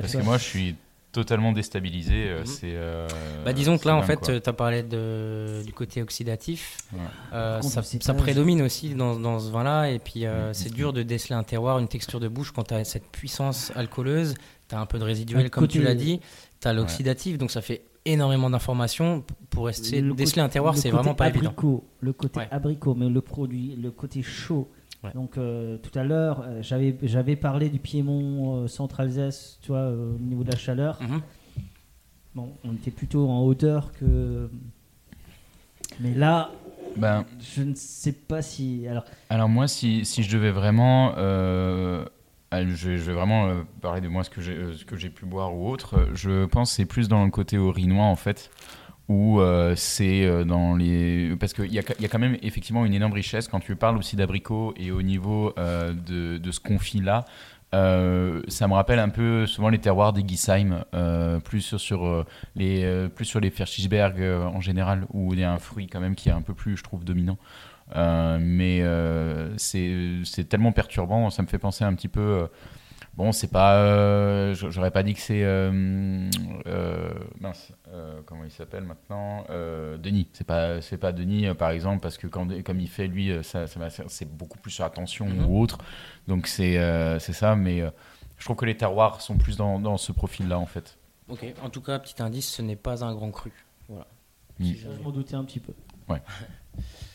Parce 0.00 0.12
que 0.12 0.22
moi, 0.22 0.36
je 0.36 0.42
suis 0.44 0.76
totalement 1.12 1.52
déstabilisé. 1.52 2.12
euh, 2.28 2.40
Mhm. 2.40 2.46
C'est. 2.46 2.72
euh, 2.74 3.06
Bah, 3.44 3.52
disons 3.52 3.78
que 3.78 3.86
là, 3.86 3.96
en 3.96 4.02
fait, 4.02 4.20
tu 4.42 4.48
as 4.48 4.52
parlé 4.52 4.82
de, 4.82 5.62
du 5.64 5.72
côté 5.72 6.02
oxydatif. 6.02 6.78
Ouais. 6.92 6.98
Euh, 7.34 7.60
contre, 7.60 7.84
ça, 7.84 8.14
prédomine 8.14 8.62
aussi 8.62 8.94
dans, 8.94 9.18
dans 9.18 9.38
ce 9.38 9.50
vin-là. 9.50 9.90
Et 9.90 9.98
puis, 9.98 10.24
euh, 10.26 10.48
Mhm. 10.48 10.54
c'est 10.54 10.72
dur 10.72 10.92
de 10.92 11.02
déceler 11.02 11.34
un 11.34 11.42
terroir, 11.44 11.78
une 11.78 11.88
texture 11.88 12.18
de 12.20 12.28
bouche 12.28 12.50
quand 12.52 12.64
tu 12.64 12.74
as 12.74 12.84
cette 12.84 13.06
puissance 13.10 13.72
alcooleuse. 13.76 14.34
Tu 14.68 14.74
as 14.74 14.80
un 14.80 14.86
peu 14.86 14.98
de 14.98 15.04
résiduel, 15.04 15.46
Un 15.46 15.48
comme 15.48 15.68
tu 15.68 15.82
l'as 15.82 15.94
dit. 15.94 16.20
Tu 16.60 16.68
as 16.68 16.72
l'oxydatif, 16.72 17.38
donc 17.38 17.50
ça 17.50 17.60
fait 17.60 17.82
énormément 18.04 18.48
d'informations. 18.50 19.22
Pour 19.50 19.68
essayer 19.68 20.00
de 20.02 20.12
déceler 20.12 20.42
un 20.42 20.48
terroir, 20.48 20.76
c'est 20.76 20.90
vraiment 20.90 21.14
pas 21.14 21.28
évident. 21.28 21.50
abricot, 21.50 21.84
Le 22.00 22.12
côté 22.12 22.40
Ouais. 22.40 22.48
abricot, 22.50 22.94
mais 22.94 23.08
le 23.08 23.20
produit, 23.20 23.76
le 23.80 23.90
côté 23.90 24.22
chaud. 24.22 24.68
Ouais. 25.04 25.10
Donc 25.14 25.36
euh, 25.36 25.78
tout 25.78 25.96
à 25.98 26.04
l'heure, 26.04 26.42
euh, 26.46 26.62
j'avais 26.62 26.96
j'avais 27.02 27.34
parlé 27.36 27.68
du 27.68 27.78
Piémont 27.80 28.62
euh, 28.62 28.68
Centre-Alsace, 28.68 29.58
tu 29.62 29.68
vois, 29.68 29.78
euh, 29.78 30.14
au 30.14 30.18
niveau 30.18 30.44
de 30.44 30.50
la 30.52 30.56
chaleur. 30.56 30.98
Mhm. 31.02 31.20
Bon, 32.34 32.52
on 32.64 32.72
était 32.74 32.90
plutôt 32.92 33.28
en 33.28 33.40
hauteur 33.42 33.92
que 33.92 34.48
Mais 36.00 36.14
là, 36.14 36.50
Ben, 36.96 37.24
je 37.40 37.62
ne 37.62 37.74
sais 37.74 38.12
pas 38.12 38.42
si. 38.42 38.86
Alors, 38.88 39.04
Alors 39.28 39.48
moi, 39.48 39.66
si, 39.68 40.04
si 40.04 40.22
je 40.22 40.30
devais 40.36 40.50
vraiment, 40.50 41.14
euh, 41.18 42.04
je, 42.52 42.58
vais- 42.90 42.96
je 42.98 43.02
vais 43.02 43.12
vraiment 43.12 43.64
parler 43.80 44.00
de 44.00 44.08
moi 44.08 44.24
ce 44.24 44.30
que 44.30 44.40
j'ai 44.40 44.74
ce 44.76 44.84
que 44.84 44.96
j'ai 44.96 45.10
pu 45.10 45.26
boire 45.26 45.54
ou 45.54 45.68
autre. 45.68 46.08
Je 46.14 46.46
pense 46.46 46.70
que 46.70 46.76
c'est 46.76 46.84
plus 46.86 47.08
dans 47.08 47.24
le 47.24 47.30
côté 47.30 47.58
orinois 47.58 48.04
en 48.06 48.16
fait, 48.16 48.50
où 49.08 49.40
euh, 49.40 49.74
c'est 49.76 50.24
euh, 50.24 50.44
dans 50.44 50.74
les 50.74 51.34
parce 51.38 51.52
qu'il 51.52 51.72
y 51.72 51.78
a, 51.78 51.82
y 52.00 52.04
a 52.04 52.08
quand 52.08 52.18
même 52.18 52.36
effectivement 52.42 52.84
une 52.84 52.94
énorme 52.94 53.12
richesse 53.12 53.48
quand 53.48 53.60
tu 53.60 53.76
parles 53.76 53.96
aussi 53.98 54.16
d'abricots 54.16 54.74
et 54.76 54.90
au 54.90 55.02
niveau 55.02 55.52
euh, 55.58 55.92
de, 55.92 56.38
de 56.38 56.50
ce 56.50 56.60
confit 56.60 57.00
là. 57.00 57.24
euh, 57.74 58.42
ça 58.48 58.68
me 58.68 58.74
rappelle 58.74 58.98
un 58.98 59.08
peu 59.08 59.46
souvent 59.46 59.70
les 59.70 59.78
terroirs 59.78 60.12
des 60.12 60.22
Gisheim, 60.26 60.84
plus 61.44 61.62
sur, 61.62 61.80
sur, 61.80 62.26
les 62.54 63.08
plus 63.14 63.24
sur 63.24 63.40
les 63.40 63.50
Ferschisberg 63.50 64.20
en 64.22 64.60
général, 64.60 65.06
où 65.12 65.32
il 65.34 65.40
y 65.40 65.44
a 65.44 65.52
un 65.52 65.58
fruit 65.58 65.86
quand 65.86 66.00
même 66.00 66.14
qui 66.14 66.28
est 66.28 66.32
un 66.32 66.42
peu 66.42 66.54
plus, 66.54 66.76
je 66.76 66.82
trouve, 66.82 67.04
dominant. 67.04 67.38
Mais 67.94 68.82
c'est 69.56 70.48
tellement 70.48 70.72
perturbant, 70.72 71.30
ça 71.30 71.42
me 71.42 71.48
fait 71.48 71.58
penser 71.58 71.84
un 71.84 71.94
petit 71.94 72.08
peu. 72.08 72.46
Bon, 73.14 73.32
c'est 73.32 73.48
pas. 73.50 73.76
euh, 73.76 74.54
J'aurais 74.54 74.90
pas 74.90 75.02
dit 75.02 75.14
que 75.14 75.20
c'est. 75.20 75.42
euh, 75.44 76.28
euh, 76.66 77.12
mince, 77.40 77.72
euh, 77.88 78.20
comment 78.26 78.44
il 78.44 78.50
s'appelle 78.50 78.84
maintenant 78.84 79.44
Euh, 79.50 79.96
Denis. 79.98 80.28
C'est 80.32 80.46
pas, 80.46 80.80
c'est 80.80 80.98
pas 80.98 81.12
Denis, 81.12 81.52
par 81.54 81.70
exemple, 81.70 82.00
parce 82.00 82.18
que 82.18 82.26
quand, 82.26 82.48
comme 82.62 82.80
il 82.80 82.88
fait, 82.88 83.06
lui, 83.06 83.32
ça, 83.42 83.66
ça 83.66 83.80
c'est 84.08 84.28
beaucoup 84.36 84.58
plus 84.58 84.70
sur 84.70 84.84
la 84.84 84.90
tension 84.90 85.26
Mhm. 85.26 85.46
ou 85.46 85.60
autre. 85.60 85.78
Donc 86.28 86.46
c'est 86.46 86.78
euh, 86.78 87.18
c'est 87.18 87.32
ça, 87.32 87.56
mais 87.56 87.80
euh, 87.80 87.90
je 88.38 88.44
trouve 88.44 88.56
que 88.56 88.64
les 88.66 88.76
terroirs 88.76 89.20
sont 89.20 89.36
plus 89.36 89.56
dans, 89.56 89.78
dans 89.78 89.96
ce 89.96 90.12
profil-là, 90.12 90.58
en 90.58 90.66
fait. 90.66 90.96
Ok, 91.28 91.44
en 91.62 91.70
tout 91.70 91.80
cas, 91.80 91.98
petit 91.98 92.20
indice, 92.22 92.48
ce 92.50 92.62
n'est 92.62 92.76
pas 92.76 93.04
un 93.04 93.14
grand 93.14 93.30
cru. 93.30 93.52
Voilà. 93.88 94.06
Mm. 94.58 94.64
Si 94.64 94.76
je 94.78 94.88
m'en 95.02 95.10
doutais 95.10 95.34
un 95.36 95.44
petit 95.44 95.60
peu. 95.60 95.72
Ouais, 96.08 96.20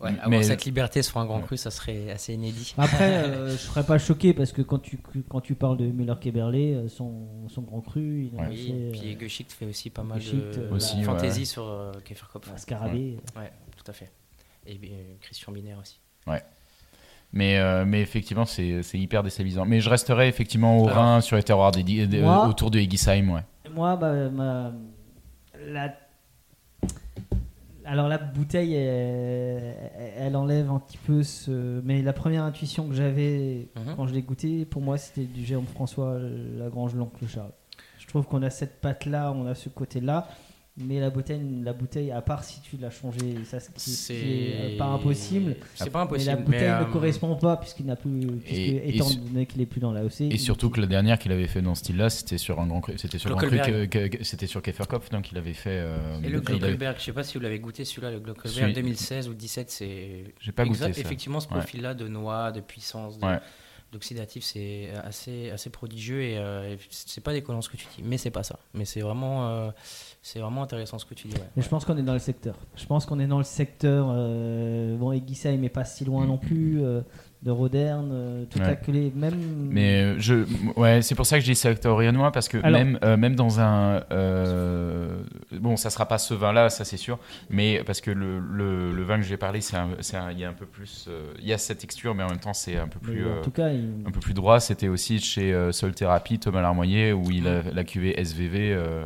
avoir 0.00 0.28
Mais- 0.28 0.42
cette 0.42 0.64
liberté 0.64 1.02
sur 1.02 1.18
un 1.18 1.26
grand 1.26 1.40
cru, 1.40 1.56
ça 1.56 1.70
serait 1.70 2.10
assez 2.10 2.34
inédit. 2.34 2.74
Après, 2.76 3.04
euh, 3.24 3.50
je 3.50 3.56
serais 3.56 3.84
pas 3.84 3.98
choqué 3.98 4.34
parce 4.34 4.52
que 4.52 4.62
quand 4.62 4.78
tu, 4.80 4.98
quand 5.28 5.40
tu 5.40 5.54
parles 5.54 5.76
de 5.78 5.86
Müller-Keberlé, 5.86 6.74
euh, 6.74 6.88
son, 6.88 7.48
son 7.48 7.62
grand 7.62 7.80
cru, 7.80 8.30
il 8.32 8.38
a 8.38 8.42
Ouais. 8.42 8.48
Oui, 8.50 8.66
fait 8.66 8.98
puis 8.98 9.14
euh, 9.14 9.18
Geschicht 9.20 9.52
fait 9.52 9.66
aussi 9.66 9.90
pas 9.90 10.02
mal 10.02 10.20
Geschicht, 10.20 10.58
de 10.58 10.62
euh, 10.62 10.72
Aussi, 10.72 10.96
ouais. 10.98 11.02
fantaisie 11.04 11.46
sur 11.46 11.64
euh, 11.66 11.92
Käferkopf. 12.04 12.50
un 12.52 12.56
scarabée. 12.56 13.18
Ouais, 13.36 13.52
tout 13.76 13.90
à 13.90 13.92
fait. 13.92 14.10
Et 14.66 14.74
euh, 14.74 15.14
Christian 15.20 15.52
Binaire 15.52 15.78
aussi. 15.80 16.00
Mais, 17.32 17.58
euh, 17.58 17.84
mais 17.84 18.00
effectivement, 18.00 18.44
c'est 18.46 18.82
c'est 18.82 18.98
hyper 18.98 19.22
déstabilisant. 19.22 19.66
Mais 19.66 19.80
je 19.80 19.90
resterai 19.90 20.28
effectivement 20.28 20.78
au 20.78 20.84
Rhin 20.84 21.20
sur 21.20 21.36
les 21.36 21.42
terroirs 21.42 21.72
des, 21.72 21.82
des- 21.82 22.06
des- 22.06 22.22
Moi- 22.22 22.46
autour 22.48 22.70
de 22.70 22.78
Egisheim, 22.78 23.28
ouais. 23.30 23.42
Moi, 23.74 23.96
bah, 23.96 24.30
ma- 24.30 24.72
la... 25.66 25.92
Alors 27.86 28.08
la 28.08 28.18
bouteille, 28.18 28.74
elle, 28.74 29.74
elle 30.18 30.36
enlève 30.36 30.70
un 30.70 30.80
petit 30.80 30.98
peu 30.98 31.22
ce... 31.22 31.80
Mais 31.84 32.02
la 32.02 32.12
première 32.12 32.42
intuition 32.42 32.88
que 32.88 32.94
j'avais 32.94 33.68
Mhm. 33.76 33.94
quand 33.96 34.06
je 34.06 34.14
l'ai 34.14 34.22
goûté, 34.22 34.64
pour 34.64 34.82
moi, 34.82 34.98
c'était 34.98 35.24
du 35.24 35.44
Jérôme 35.44 35.66
François, 35.66 36.18
la 36.58 36.68
Grange 36.68 36.94
l'Oncle 36.94 37.26
Charles. 37.28 37.52
Je 37.98 38.06
trouve 38.08 38.26
qu'on 38.26 38.42
a 38.42 38.50
cette 38.50 38.80
patte-là, 38.80 39.32
on 39.32 39.46
a 39.46 39.54
ce 39.54 39.68
côté-là. 39.68 40.28
Mais 40.78 41.00
la 41.00 41.08
bouteille, 41.08 41.40
la 41.64 41.72
bouteille, 41.72 42.10
à 42.10 42.20
part 42.20 42.44
si 42.44 42.60
tu 42.60 42.76
l'as 42.76 42.90
changée, 42.90 43.34
ça 43.44 43.60
ce 43.60 43.70
qui, 43.70 43.88
ce 43.88 44.12
qui 44.12 44.18
est 44.18 44.74
euh, 44.74 44.78
pas 44.78 44.84
impossible. 44.84 45.56
C'est 45.74 45.88
pas 45.88 46.02
impossible. 46.02 46.30
mais 46.30 46.36
la 46.36 46.42
bouteille 46.42 46.60
mais, 46.68 46.80
ne 46.80 46.82
euh, 46.90 46.92
correspond 46.92 47.34
pas 47.36 47.56
puisqu'il 47.56 47.86
n'a 47.86 47.96
plus, 47.96 48.10
puisque, 48.44 48.58
et 48.58 48.94
étant 48.94 49.08
donné 49.10 49.46
qu'il 49.46 49.62
est 49.62 49.66
plus 49.66 49.80
dans 49.80 49.92
la 49.92 50.04
OC. 50.04 50.20
Et 50.20 50.36
surtout 50.36 50.68
que 50.68 50.78
la 50.78 50.86
dernière 50.86 51.18
qu'il 51.18 51.32
avait 51.32 51.46
fait 51.46 51.62
dans 51.62 51.74
ce 51.74 51.80
style-là, 51.80 52.10
c'était 52.10 52.36
sur 52.36 52.60
un 52.60 52.66
grand 52.66 52.82
cru, 52.82 52.92
c'était 52.98 53.16
sur 53.16 53.30
un 53.30 53.36
grand 53.36 53.46
cru 53.46 53.56
Glockelberg. 53.56 54.18
c'était 54.22 54.46
sur 54.46 54.60
Käferkopf, 54.60 55.08
donc 55.08 55.32
il 55.32 55.38
avait 55.38 55.54
fait. 55.54 55.70
euh, 55.70 55.96
Et 56.22 56.28
le 56.28 56.28
il 56.28 56.34
avait- 56.36 56.58
Glockelberg, 56.58 56.96
je 56.98 57.04
sais 57.04 57.12
pas 57.12 57.24
si 57.24 57.38
vous 57.38 57.42
l'avez 57.42 57.58
goûté 57.58 57.86
celui-là, 57.86 58.10
le 58.10 58.20
Glockelberg 58.20 58.54
Celui- 58.54 58.74
2016 58.74 59.30
ou 59.30 59.34
17, 59.34 59.70
c'est 59.70 60.24
J'ai 60.40 60.52
pas 60.52 60.64
goûté 60.64 60.76
exact- 60.76 60.94
ça. 60.94 61.00
effectivement 61.00 61.40
ce 61.40 61.46
Ouais. 61.48 61.54
profil-là 61.54 61.94
de 61.94 62.06
noix, 62.06 62.52
de 62.52 62.60
puissance, 62.60 63.18
de- 63.18 63.24
Ouais. 63.24 63.38
D'oxydatif, 63.96 64.44
c'est 64.44 64.90
assez 65.02 65.50
assez 65.50 65.70
prodigieux 65.70 66.22
et 66.22 66.38
euh, 66.38 66.74
et 66.74 66.78
c'est 66.90 67.22
pas 67.22 67.32
déconnant 67.32 67.62
ce 67.62 67.70
que 67.70 67.78
tu 67.78 67.86
dis, 67.96 68.02
mais 68.02 68.18
c'est 68.18 68.30
pas 68.30 68.42
ça. 68.42 68.58
Mais 68.74 68.84
c'est 68.84 69.00
vraiment 69.00 69.48
euh, 69.48 69.70
c'est 70.22 70.38
vraiment 70.38 70.62
intéressant 70.62 70.98
ce 70.98 71.06
que 71.06 71.14
tu 71.14 71.28
dis. 71.28 71.34
ouais. 71.34 71.48
Mais 71.56 71.62
je 71.62 71.68
pense 71.68 71.84
qu'on 71.84 71.96
est 71.96 72.02
dans 72.02 72.12
le 72.12 72.18
secteur. 72.18 72.56
Je 72.76 72.84
pense 72.84 73.06
qu'on 73.06 73.18
est 73.18 73.26
dans 73.26 73.38
le 73.38 73.44
secteur. 73.44 74.08
Euh, 74.10 74.96
bon, 74.96 75.12
Eguisheim 75.12 75.60
n'est 75.60 75.70
pas 75.70 75.84
si 75.84 76.04
loin 76.04 76.26
non 76.26 76.36
plus. 76.36 76.82
De 77.46 77.50
Roderne, 77.52 78.10
euh, 78.12 78.44
tout 78.50 78.58
Ouais. 78.58 78.64
acculé. 78.66 79.12
Même. 79.14 79.34
Mais 79.70 80.02
euh, 80.02 80.14
je, 80.18 80.44
ouais, 80.76 81.00
c'est 81.00 81.14
pour 81.14 81.26
ça 81.26 81.36
que 81.36 81.42
je 81.44 81.46
dis 81.50 81.54
secteur 81.54 81.92
oriennois 81.94 82.32
parce 82.32 82.48
que 82.48 82.58
Alors- 82.58 82.72
même, 82.80 82.98
euh, 83.04 83.16
même 83.16 83.36
dans 83.36 83.60
un, 83.60 84.02
euh, 84.10 85.22
bon, 85.52 85.76
ça 85.76 85.90
sera 85.90 86.06
pas 86.06 86.18
ce 86.18 86.34
vin-là, 86.34 86.70
ça 86.70 86.84
c'est 86.84 86.96
sûr, 86.96 87.20
mais 87.48 87.82
parce 87.86 88.00
que 88.00 88.10
le, 88.10 88.40
le, 88.40 88.92
le 88.92 89.02
vin 89.04 89.16
que 89.16 89.22
j'ai 89.22 89.36
parlé, 89.36 89.60
c'est 89.60 89.76
un, 89.76 89.90
c'est 90.00 90.16
un- 90.16 90.32
il 90.32 90.40
y 90.40 90.44
a 90.44 90.48
un 90.48 90.54
peu 90.54 90.66
plus, 90.66 91.06
euh, 91.08 91.32
il 91.38 91.46
y 91.46 91.52
a 91.52 91.58
cette 91.58 91.78
texture, 91.78 92.16
mais 92.16 92.24
en 92.24 92.28
même 92.30 92.40
temps 92.40 92.52
c'est 92.54 92.76
un 92.76 92.88
peu 92.88 92.98
plus, 92.98 93.24
en 93.24 93.28
euh, 93.28 93.42
tout 93.42 93.52
cas, 93.52 93.68
il- 93.70 94.02
un 94.06 94.10
peu 94.10 94.20
plus 94.20 94.34
droit. 94.34 94.58
C'était 94.58 94.88
aussi 94.88 95.20
chez 95.20 95.54
euh, 95.54 95.70
Sol 95.70 95.92
Therapy, 95.94 96.40
Thomas 96.40 96.62
Larmoyer, 96.62 97.12
où 97.12 97.30
il 97.30 97.46
a 97.46 97.62
la 97.62 97.84
cuvée 97.84 98.18
SVV, 98.20 98.72
euh, 98.72 99.04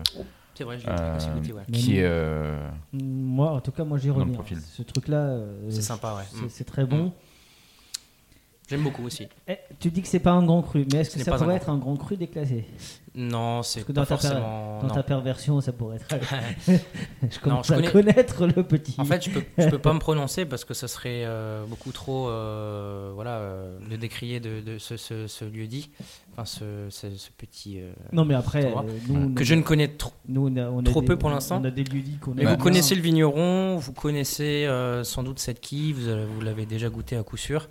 C'est 0.55 0.65
vrai, 0.65 0.79
je 0.79 0.87
l'ai 0.87 0.93
euh, 0.93 1.19
ouais. 1.57 1.63
Qui 1.73 1.99
est, 1.99 2.05
euh, 2.05 2.59
moi, 2.95 3.51
en 3.51 3.61
tout 3.61 3.71
cas, 3.73 3.85
moi 3.85 3.99
j'y 3.99 4.09
reviens. 4.11 4.35
Ce 4.77 4.83
truc-là, 4.83 5.37
C'est 5.69 5.83
sympa, 5.83 6.15
ouais. 6.17 6.25
c'est- 6.33 6.45
Mm. 6.47 6.49
C'est 6.49 6.65
très 6.65 6.85
bon. 6.87 7.13
J'aime 8.71 8.83
beaucoup 8.83 9.03
aussi. 9.05 9.27
Eh, 9.49 9.57
tu 9.81 9.91
dis 9.91 10.01
que 10.01 10.09
c'est 10.09 10.21
pas 10.21 10.31
un 10.31 10.45
grand 10.45 10.63
cru, 10.63 10.87
mais 10.93 11.01
est-ce 11.01 11.11
Ce 11.13 11.19
que 11.19 11.25
ça 11.25 11.37
pourrait 11.37 11.57
être 11.57 11.69
un 11.71 11.77
grand 11.79 11.97
cru 11.97 12.17
déclassé? 12.17 12.65
Non, 13.17 13.65
c'est 13.65 13.85
pas 13.85 13.93
dans 13.93 14.05
ta 14.07 14.15
per- 14.17 14.23
forcément. 14.23 14.79
Dans 14.81 14.87
non. 14.87 14.95
ta 14.95 15.03
perversion, 15.03 15.61
ça 15.61 15.73
pourrait 15.73 15.97
être. 15.97 16.07
je 17.29 17.39
commence 17.41 17.67
je 17.67 17.73
à 17.73 17.77
connais- 17.77 17.91
connaître 17.91 18.47
le 18.47 18.63
petit. 18.63 18.95
En 18.99 19.05
fait, 19.05 19.25
je 19.25 19.31
peux, 19.31 19.43
je 19.59 19.69
peux 19.69 19.79
pas 19.81 19.93
me 19.93 19.99
prononcer 19.99 20.45
parce 20.47 20.65
que 20.65 20.73
ça 20.75 20.87
serait 20.87 21.25
euh, 21.25 21.65
beaucoup 21.67 21.91
trop, 21.91 22.29
euh, 22.29 23.11
voilà, 23.13 23.39
euh, 23.39 23.79
de 23.91 23.97
décrier 23.97 24.39
de, 24.39 24.61
de 24.61 24.79
ce, 24.79 24.97
ce, 24.97 25.27
ce 25.27 25.45
lieu 25.45 25.67
dit, 25.67 25.91
enfin 26.33 26.45
ce, 26.45 26.89
petit 27.37 27.81
euh, 27.81 27.91
non, 28.13 28.25
mais 28.25 28.35
après, 28.35 28.65
euh, 28.67 28.71
nous, 29.09 29.35
que 29.35 29.41
nous- 29.41 29.45
je 29.45 29.55
ne 29.57 29.63
connais 29.63 29.89
trop. 29.89 30.13
nous, 30.29 30.47
on 30.47 30.57
a, 30.57 30.71
on 30.71 30.79
a 30.79 30.83
trop 30.85 31.01
des- 31.01 31.07
peu 31.09 31.17
pour 31.19 31.31
l'instant. 31.31 31.59
On 31.61 31.65
a 31.65 31.73
des 31.73 31.83
lieux 31.83 32.03
qu'on 32.21 32.35
Mais 32.35 32.45
vous 32.45 32.57
connaissez 32.59 32.95
le 32.95 33.03
vigneron, 33.03 33.77
vous 33.77 33.93
connaissez 33.93 34.69
sans 35.03 35.25
doute 35.25 35.41
cette 35.41 35.61
vous, 35.93 36.07
avez- 36.07 36.27
vous 36.27 36.41
l'avez 36.43 36.65
déjà 36.65 36.89
goûté 36.89 37.17
à 37.17 37.25
coup 37.25 37.37
sûr. 37.37 37.69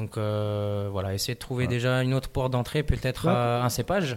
Donc 0.00 0.16
euh, 0.16 0.88
voilà, 0.90 1.14
essayez 1.14 1.34
de 1.34 1.38
trouver 1.38 1.64
Ouais. 1.64 1.68
déjà 1.70 2.02
une 2.02 2.14
autre 2.14 2.30
porte 2.30 2.50
d'entrée, 2.52 2.82
peut-être 2.82 3.26
Ouais. 3.26 3.32
euh, 3.34 3.62
un 3.62 3.68
cépage, 3.68 4.16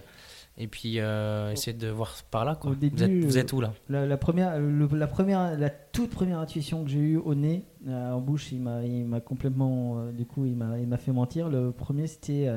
et 0.57 0.67
puis 0.67 0.99
euh, 0.99 1.51
essayez 1.51 1.75
de 1.77 1.89
voir 1.89 2.15
par 2.31 2.45
là. 2.45 2.55
Quoi. 2.55 2.71
Au 2.71 2.73
vous, 2.73 3.03
êtes, 3.03 3.11
vous 3.25 3.37
êtes 3.37 3.51
où 3.53 3.59
là? 3.59 3.73
La, 3.89 4.05
la 4.05 4.17
première, 4.17 4.57
le- 4.59 4.87
la 4.93 5.07
première, 5.07 5.57
la 5.59 5.69
toute 5.69 6.09
première 6.11 6.39
intuition 6.39 6.83
que 6.83 6.89
j'ai 6.89 6.99
eue 6.99 7.17
au 7.17 7.35
nez, 7.35 7.65
euh, 7.87 8.13
en 8.13 8.21
bouche, 8.21 8.51
il 8.53 8.61
m'a, 8.61 8.81
il 8.83 9.03
m'a 9.05 9.19
complètement, 9.19 9.97
euh, 9.99 10.11
du 10.11 10.25
coup, 10.25 10.45
il 10.45 10.55
m'a, 10.55 10.79
il 10.79 10.87
m'a 10.87 10.97
fait 10.97 11.11
mentir. 11.11 11.49
Le 11.49 11.71
premier, 11.71 12.07
c'était 12.07 12.47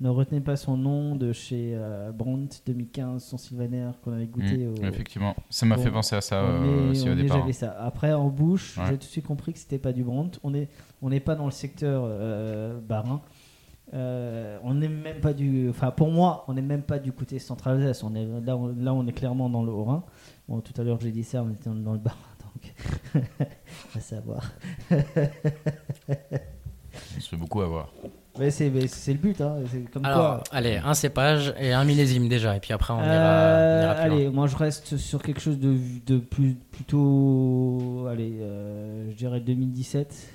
ne 0.00 0.08
retenez 0.08 0.40
pas 0.40 0.56
son 0.56 0.76
nom 0.76 1.14
de 1.14 1.32
chez 1.32 1.72
euh, 1.74 2.10
Brandt 2.12 2.62
2015, 2.66 3.22
son 3.22 3.38
Sylvaner 3.38 3.90
qu'on 4.02 4.12
avait 4.12 4.26
goûté. 4.26 4.56
mm, 4.66 4.72
au, 4.72 4.84
effectivement, 4.86 5.36
ça 5.48 5.64
m'a 5.66 5.76
Bon, 5.76 5.82
fait 5.82 5.90
penser 5.92 6.16
à 6.16 6.20
ça 6.20 6.42
au 6.42 6.46
euh, 6.46 6.90
aussi 6.90 7.08
au 7.08 7.14
départ. 7.14 7.46
ça. 7.52 7.76
Après, 7.80 8.12
en 8.12 8.28
bouche, 8.28 8.78
Ouais. 8.78 8.84
j'ai 8.86 8.92
tout 8.92 8.98
de 8.98 9.02
suite 9.04 9.26
compris 9.26 9.52
que 9.52 9.58
c'était 9.60 9.78
pas 9.78 9.92
du 9.92 10.02
Brandt. 10.02 10.38
On 10.42 10.54
est, 10.54 10.68
on 11.02 11.10
n'est 11.10 11.20
pas 11.20 11.34
dans 11.36 11.44
le 11.44 11.50
secteur 11.52 12.02
euh, 12.06 12.80
barin. 12.80 13.20
Euh, 13.94 14.58
on 14.64 14.74
n'est 14.74 14.88
même 14.88 15.20
pas 15.20 15.34
du, 15.34 15.68
enfin 15.68 15.90
pour 15.90 16.10
moi, 16.10 16.44
on 16.48 16.54
n'est 16.54 16.62
même 16.62 16.82
pas 16.82 16.98
du 16.98 17.12
côté 17.12 17.38
central 17.38 17.76
Alsace. 17.76 18.02
On 18.02 18.14
est 18.14 18.24
là, 18.44 18.56
on, 18.56 18.68
là, 18.68 18.94
on 18.94 19.06
est 19.06 19.12
clairement 19.12 19.50
dans 19.50 19.62
le 19.62 19.70
Haut-Rhin. 19.70 20.02
Bon, 20.48 20.60
tout 20.62 20.72
à 20.80 20.82
l'heure 20.84 20.98
j'ai 21.00 21.10
dit 21.12 21.24
ça, 21.24 21.42
on 21.44 21.50
était 21.50 21.68
dans 21.68 21.92
le 21.92 21.98
Barin, 21.98 22.16
donc 23.14 23.20
à 23.94 24.00
savoir. 24.00 24.50
On 27.16 27.20
se 27.20 27.28
fait 27.28 27.36
beaucoup 27.36 27.60
avoir. 27.60 27.92
Mais 28.42 28.50
c'est, 28.50 28.70
mais 28.70 28.86
c'est 28.88 29.12
le 29.12 29.18
but, 29.20 29.40
hein. 29.40 29.56
C'est 29.70 29.88
comme 29.90 30.04
Alors, 30.04 30.18
quoi. 30.38 30.42
allez, 30.50 30.78
un 30.84 30.94
cépage 30.94 31.54
et 31.60 31.72
un 31.72 31.84
millésime 31.84 32.28
déjà, 32.28 32.56
et 32.56 32.60
puis 32.60 32.72
après 32.72 32.92
on 32.92 32.96
ira, 32.98 33.04
on 33.06 33.08
Euh, 33.14 33.82
ira 33.84 33.94
plus 33.94 34.02
allez, 34.02 34.24
loin. 34.24 34.32
moi 34.32 34.46
je 34.48 34.56
reste 34.56 34.96
sur 34.96 35.22
quelque 35.22 35.40
chose 35.40 35.58
de, 35.60 35.76
de 36.06 36.18
plus, 36.18 36.56
plutôt, 36.72 38.06
allez, 38.10 38.38
euh, 38.40 39.10
je 39.10 39.16
dirais 39.16 39.40
2017. 39.40 40.28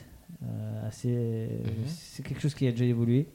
Euh, 0.43 0.87
assez, 0.87 1.49
C'est 1.87 2.23
quelque 2.23 2.41
chose 2.41 2.53
qui 2.53 2.67
a 2.67 2.71
déjà 2.71 2.85
évolué. 2.85 3.27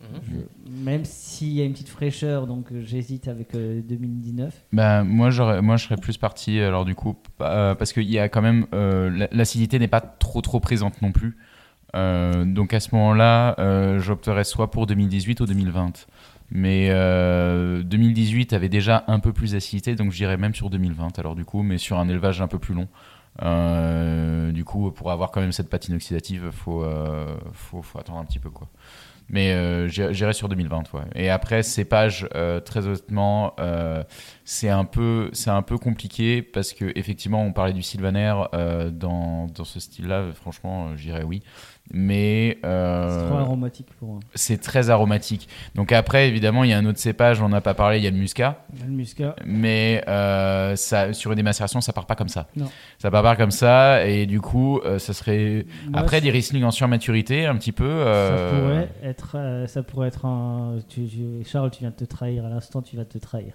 Mhm. 0.00 0.20
Je- 0.22 0.70
même 0.84 1.04
s'il 1.04 1.52
y 1.52 1.60
a 1.60 1.64
une 1.64 1.72
petite 1.72 1.88
fraîcheur, 1.88 2.46
donc 2.46 2.66
j'hésite 2.82 3.26
avec 3.28 3.54
euh, 3.54 3.80
2019. 3.82 4.54
Bah, 4.72 5.02
moi, 5.04 5.30
j'aurais, 5.30 5.60
moi, 5.62 5.76
je 5.76 5.84
serais 5.84 5.96
plus 5.96 6.16
parti, 6.18 6.60
alors 6.60 6.84
du 6.84 6.94
coup, 6.94 7.16
euh, 7.40 7.74
parce 7.74 7.92
qu'il 7.92 8.08
y 8.10 8.18
a 8.18 8.28
quand 8.28 8.42
même. 8.42 8.66
euh, 8.74 9.10
la- 9.10 9.28
l'acidité 9.32 9.78
n'est 9.78 9.88
pas 9.88 10.00
trop, 10.00 10.40
trop 10.40 10.60
présente 10.60 11.00
non 11.02 11.12
plus. 11.12 11.36
Euh, 11.96 12.44
donc 12.44 12.74
à 12.74 12.80
ce 12.80 12.94
moment-là, 12.94 13.54
euh, 13.58 13.98
j'opterais 13.98 14.44
soit 14.44 14.70
pour 14.70 14.86
2018 14.86 15.40
ou 15.40 15.46
2020. 15.46 16.06
Mais 16.50 16.88
euh, 16.90 17.82
2018 17.82 18.54
avait 18.54 18.70
déjà 18.70 19.04
un 19.06 19.20
peu 19.20 19.32
plus 19.32 19.52
d'acidité, 19.52 19.94
donc 19.94 20.12
j'irais 20.12 20.38
même 20.38 20.54
sur 20.54 20.70
2020, 20.70 21.18
alors 21.18 21.34
du 21.34 21.44
coup, 21.44 21.62
mais 21.62 21.76
sur 21.76 21.98
un 21.98 22.08
élevage 22.08 22.40
un 22.40 22.48
peu 22.48 22.58
plus 22.58 22.74
long. 22.74 22.88
Euh, 23.42 24.50
du 24.50 24.64
coup, 24.64 24.90
pour 24.90 25.10
avoir 25.10 25.30
quand 25.30 25.40
même 25.40 25.52
cette 25.52 25.68
patine 25.68 25.94
oxydative, 25.94 26.50
faut, 26.50 26.82
euh, 26.82 27.36
faut, 27.52 27.82
attendre 27.98 28.18
un 28.18 28.24
petit 28.24 28.38
peu, 28.38 28.50
quoi. 28.50 28.68
Mais 29.30 29.52
euh, 29.52 29.88
j'irai 29.88 30.32
sur 30.32 30.48
2020, 30.48 30.94
ouais. 30.94 31.02
Et 31.14 31.28
après, 31.28 31.62
cépage, 31.62 32.26
euh, 32.34 32.60
très 32.60 32.86
honnêtement, 32.86 33.54
euh, 33.60 34.02
c'est 34.46 34.70
un 34.70 34.86
peu, 34.86 35.30
un 35.46 35.62
peu 35.62 35.76
compliqué 35.76 36.40
parce 36.40 36.72
que 36.72 36.90
effectivement, 36.94 37.42
on 37.42 37.52
parlait 37.52 37.74
du 37.74 37.82
Sylvaner 37.82 38.34
euh, 38.54 38.90
dans, 38.90 39.46
dans 39.46 39.64
ce 39.64 39.80
style-là. 39.80 40.24
Franchement, 40.32 40.88
euh, 40.88 40.96
j'irais 40.96 41.24
oui. 41.24 41.42
Mais 41.90 42.58
euh, 42.64 43.20
C'est 43.20 43.26
trop 43.28 43.38
aromatique 43.38 43.86
pour 43.98 44.08
moi. 44.08 44.20
c'est 44.34 44.60
très 44.60 44.90
aromatique. 44.90 45.48
Donc 45.74 45.90
après, 45.92 46.28
évidemment, 46.28 46.64
il 46.64 46.70
y 46.70 46.72
a 46.74 46.78
un 46.78 46.84
autre 46.84 46.98
cépage, 46.98 47.40
on 47.40 47.48
n'en 47.48 47.56
a 47.56 47.60
pas 47.62 47.72
parlé, 47.74 47.96
il 47.98 48.04
y 48.04 48.06
a 48.06 48.10
le 48.10 48.16
muscat. 48.16 48.64
Le 48.84 48.90
muscat. 48.92 49.34
Mais 49.46 50.04
euh, 50.06 50.76
ça, 50.76 51.12
sur 51.14 51.30
une 51.32 51.36
démacération, 51.36 51.80
ça 51.80 51.92
part 51.94 52.04
pas 52.06 52.14
comme 52.14 52.28
ça. 52.28 52.46
Non. 52.56 52.66
Ça 52.98 53.10
part 53.10 53.22
pas 53.22 53.36
comme 53.36 53.50
ça. 53.50 54.04
Et 54.06 54.26
du 54.26 54.40
coup, 54.40 54.80
euh, 54.84 54.98
ça 54.98 55.14
serait... 55.14 55.64
Moi, 55.88 56.00
après, 56.00 56.20
des 56.20 56.30
Riesling 56.30 56.62
en 56.64 56.70
surmaturité, 56.70 57.46
un 57.46 57.56
petit 57.56 57.72
peu... 57.72 58.04
Ça 58.04 58.50
pourrait 58.58 58.88
être, 59.02 59.32
euh, 59.36 59.66
ça 59.66 59.82
pourrait 59.82 60.08
être 60.08 60.26
un. 60.26 60.76
tu- 60.88 61.06
tu- 61.06 61.44
Charles, 61.50 61.70
tu 61.70 61.80
viens 61.80 61.90
de 61.90 61.94
te 61.94 62.04
trahir 62.04 62.44
à 62.44 62.48
l'instant, 62.50 62.82
tu 62.82 62.96
vas 62.96 63.04
te 63.06 63.16
trahir. 63.18 63.54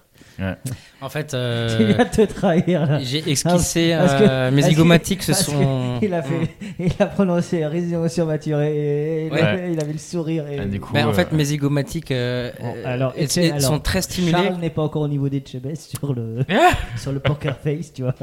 En 1.02 1.10
fait, 1.10 1.28
Tu 1.78 1.86
viens 1.86 2.04
de 2.06 2.10
te 2.10 2.34
trahir. 2.34 2.86
là. 2.86 3.00
j'ai 3.00 3.20
esquissé 3.30 3.90
que- 3.96 4.24
euh, 4.24 4.52
mes 4.52 4.58
parce 4.62 4.68
que- 4.68 4.76
zygomatiques, 4.76 5.24
ce 5.24 5.34
sont. 5.34 6.00
Il 6.02 6.14
a 6.14 6.22
fait, 6.24 6.56
il 6.80 6.92
a 7.00 7.06
prononcé 7.06 7.66
résident 7.66 8.02
surmaturé 8.24 9.24
et 9.24 9.26
il, 9.28 9.34
Ouais. 9.34 9.42
avait, 9.42 9.74
il 9.74 9.80
avait 9.80 9.94
le 9.94 10.00
sourire. 10.00 10.48
Et... 10.48 10.60
Ah, 10.60 10.66
du 10.66 10.80
coup, 10.80 10.94
Ben, 10.94 11.06
en 11.06 11.10
euh, 11.10 11.14
fait, 11.14 11.32
mes 11.32 11.46
zygomatiques 11.46 12.12
euh, 12.12 12.52
Bon, 12.60 12.74
euh, 12.76 12.82
alors, 12.86 13.14
et 13.16 13.28
sont 13.60 13.80
très 13.80 14.02
stimulées. 14.02 14.32
Charles 14.32 14.60
n'est 14.60 14.70
pas 14.70 14.82
encore 14.82 15.02
au 15.04 15.08
niveau 15.08 15.30
des 15.30 15.44
Chebes 15.46 15.76
sur 15.76 16.14
le 16.14 16.40
sur 16.98 17.12
le 17.12 17.20
poker 17.20 17.58
face, 17.60 17.94
tu 17.94 18.04
vois. 18.04 18.14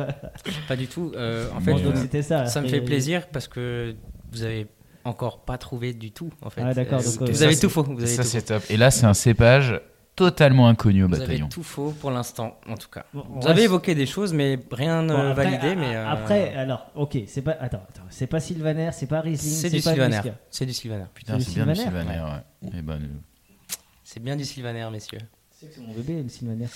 Pas 0.69 0.77
du 0.77 0.87
tout. 0.87 1.13
euh, 1.17 1.47
en 1.57 1.61
fait, 1.61 1.73
Bon, 1.73 1.81
euh, 2.15 2.23
ça. 2.23 2.47
ça 2.47 2.61
me 2.61 2.69
fait 2.69 2.81
plaisir 2.81 3.29
parce 3.33 3.49
que 3.49 3.95
vous 4.33 4.43
avez 4.43 4.67
encore 5.05 5.41
pas 5.45 5.59
trouvé 5.59 5.93
du 5.93 6.13
tout. 6.13 6.31
En 6.43 6.51
fait, 6.51 6.61
Ah, 6.65 6.75
d'accord, 6.75 7.01
Euh, 7.01 7.19
donc, 7.19 7.31
vous 7.31 7.43
euh, 7.43 7.47
avez 7.47 7.57
tout 7.57 7.69
faux. 7.71 7.83
Vous 7.83 8.03
avez 8.03 8.07
ça, 8.07 8.23
c'est 8.23 8.43
top. 8.43 8.63
Et 8.69 8.77
là, 8.77 8.91
c'est 8.91 9.07
un 9.07 9.15
cépage 9.15 9.81
totalement 10.17 10.69
inconnu 10.69 11.05
au 11.05 11.09
Vous 11.09 11.15
avez 11.15 11.25
bataillon. 11.25 11.49
tout 11.49 11.63
faux 11.63 11.93
pour 11.93 12.11
l'instant, 12.11 12.59
en 12.69 12.77
tout 12.77 12.89
cas. 12.89 13.05
Bon, 13.15 13.25
on 13.35 13.41
Vous 13.41 13.49
avez 13.49 13.63
évoqué 13.63 13.95
des 13.95 14.07
choses, 14.07 14.33
mais 14.33 14.59
rien 14.71 15.03
Bon, 15.05 15.15
après, 15.31 15.45
validé. 15.45 15.77
Mais 15.77 15.97
euh, 15.97 16.09
après, 16.09 16.55
alors, 16.55 16.91
ok, 16.95 17.17
c'est 17.27 17.43
pas, 17.43 17.53
attends, 17.53 17.83
attends, 17.89 18.03
c'est 18.11 18.27
pas 18.27 18.41
Sylvaner, 18.41 18.91
c'est 18.93 19.07
pas 19.07 19.21
Riesling, 19.23 19.53
c'est 19.55 19.71
du 19.71 19.81
pas 19.83 19.91
Sylvaner. 19.93 20.21
C'est 20.51 20.67
du 20.67 20.73
Sylvaner. 20.75 21.05
Putain, 21.15 21.39
C'est 21.41 21.55
bien 21.55 21.67
du 21.67 21.75
Sylvaner 21.75 22.21
ouais. 22.21 22.83
Ben, 22.83 23.01
euh, 23.03 23.07
C'est 24.05 24.21
bien 24.23 24.37
du 24.37 24.45
Sylvaner, 24.45 24.89
messieurs. 24.91 25.19
Tu 25.21 25.27
sais 25.61 25.67
que 25.67 25.75
c'est 25.75 25.81
mon 25.81 25.95
bébé, 25.95 26.23
le 26.23 26.29
Sylvaner. 26.29 26.67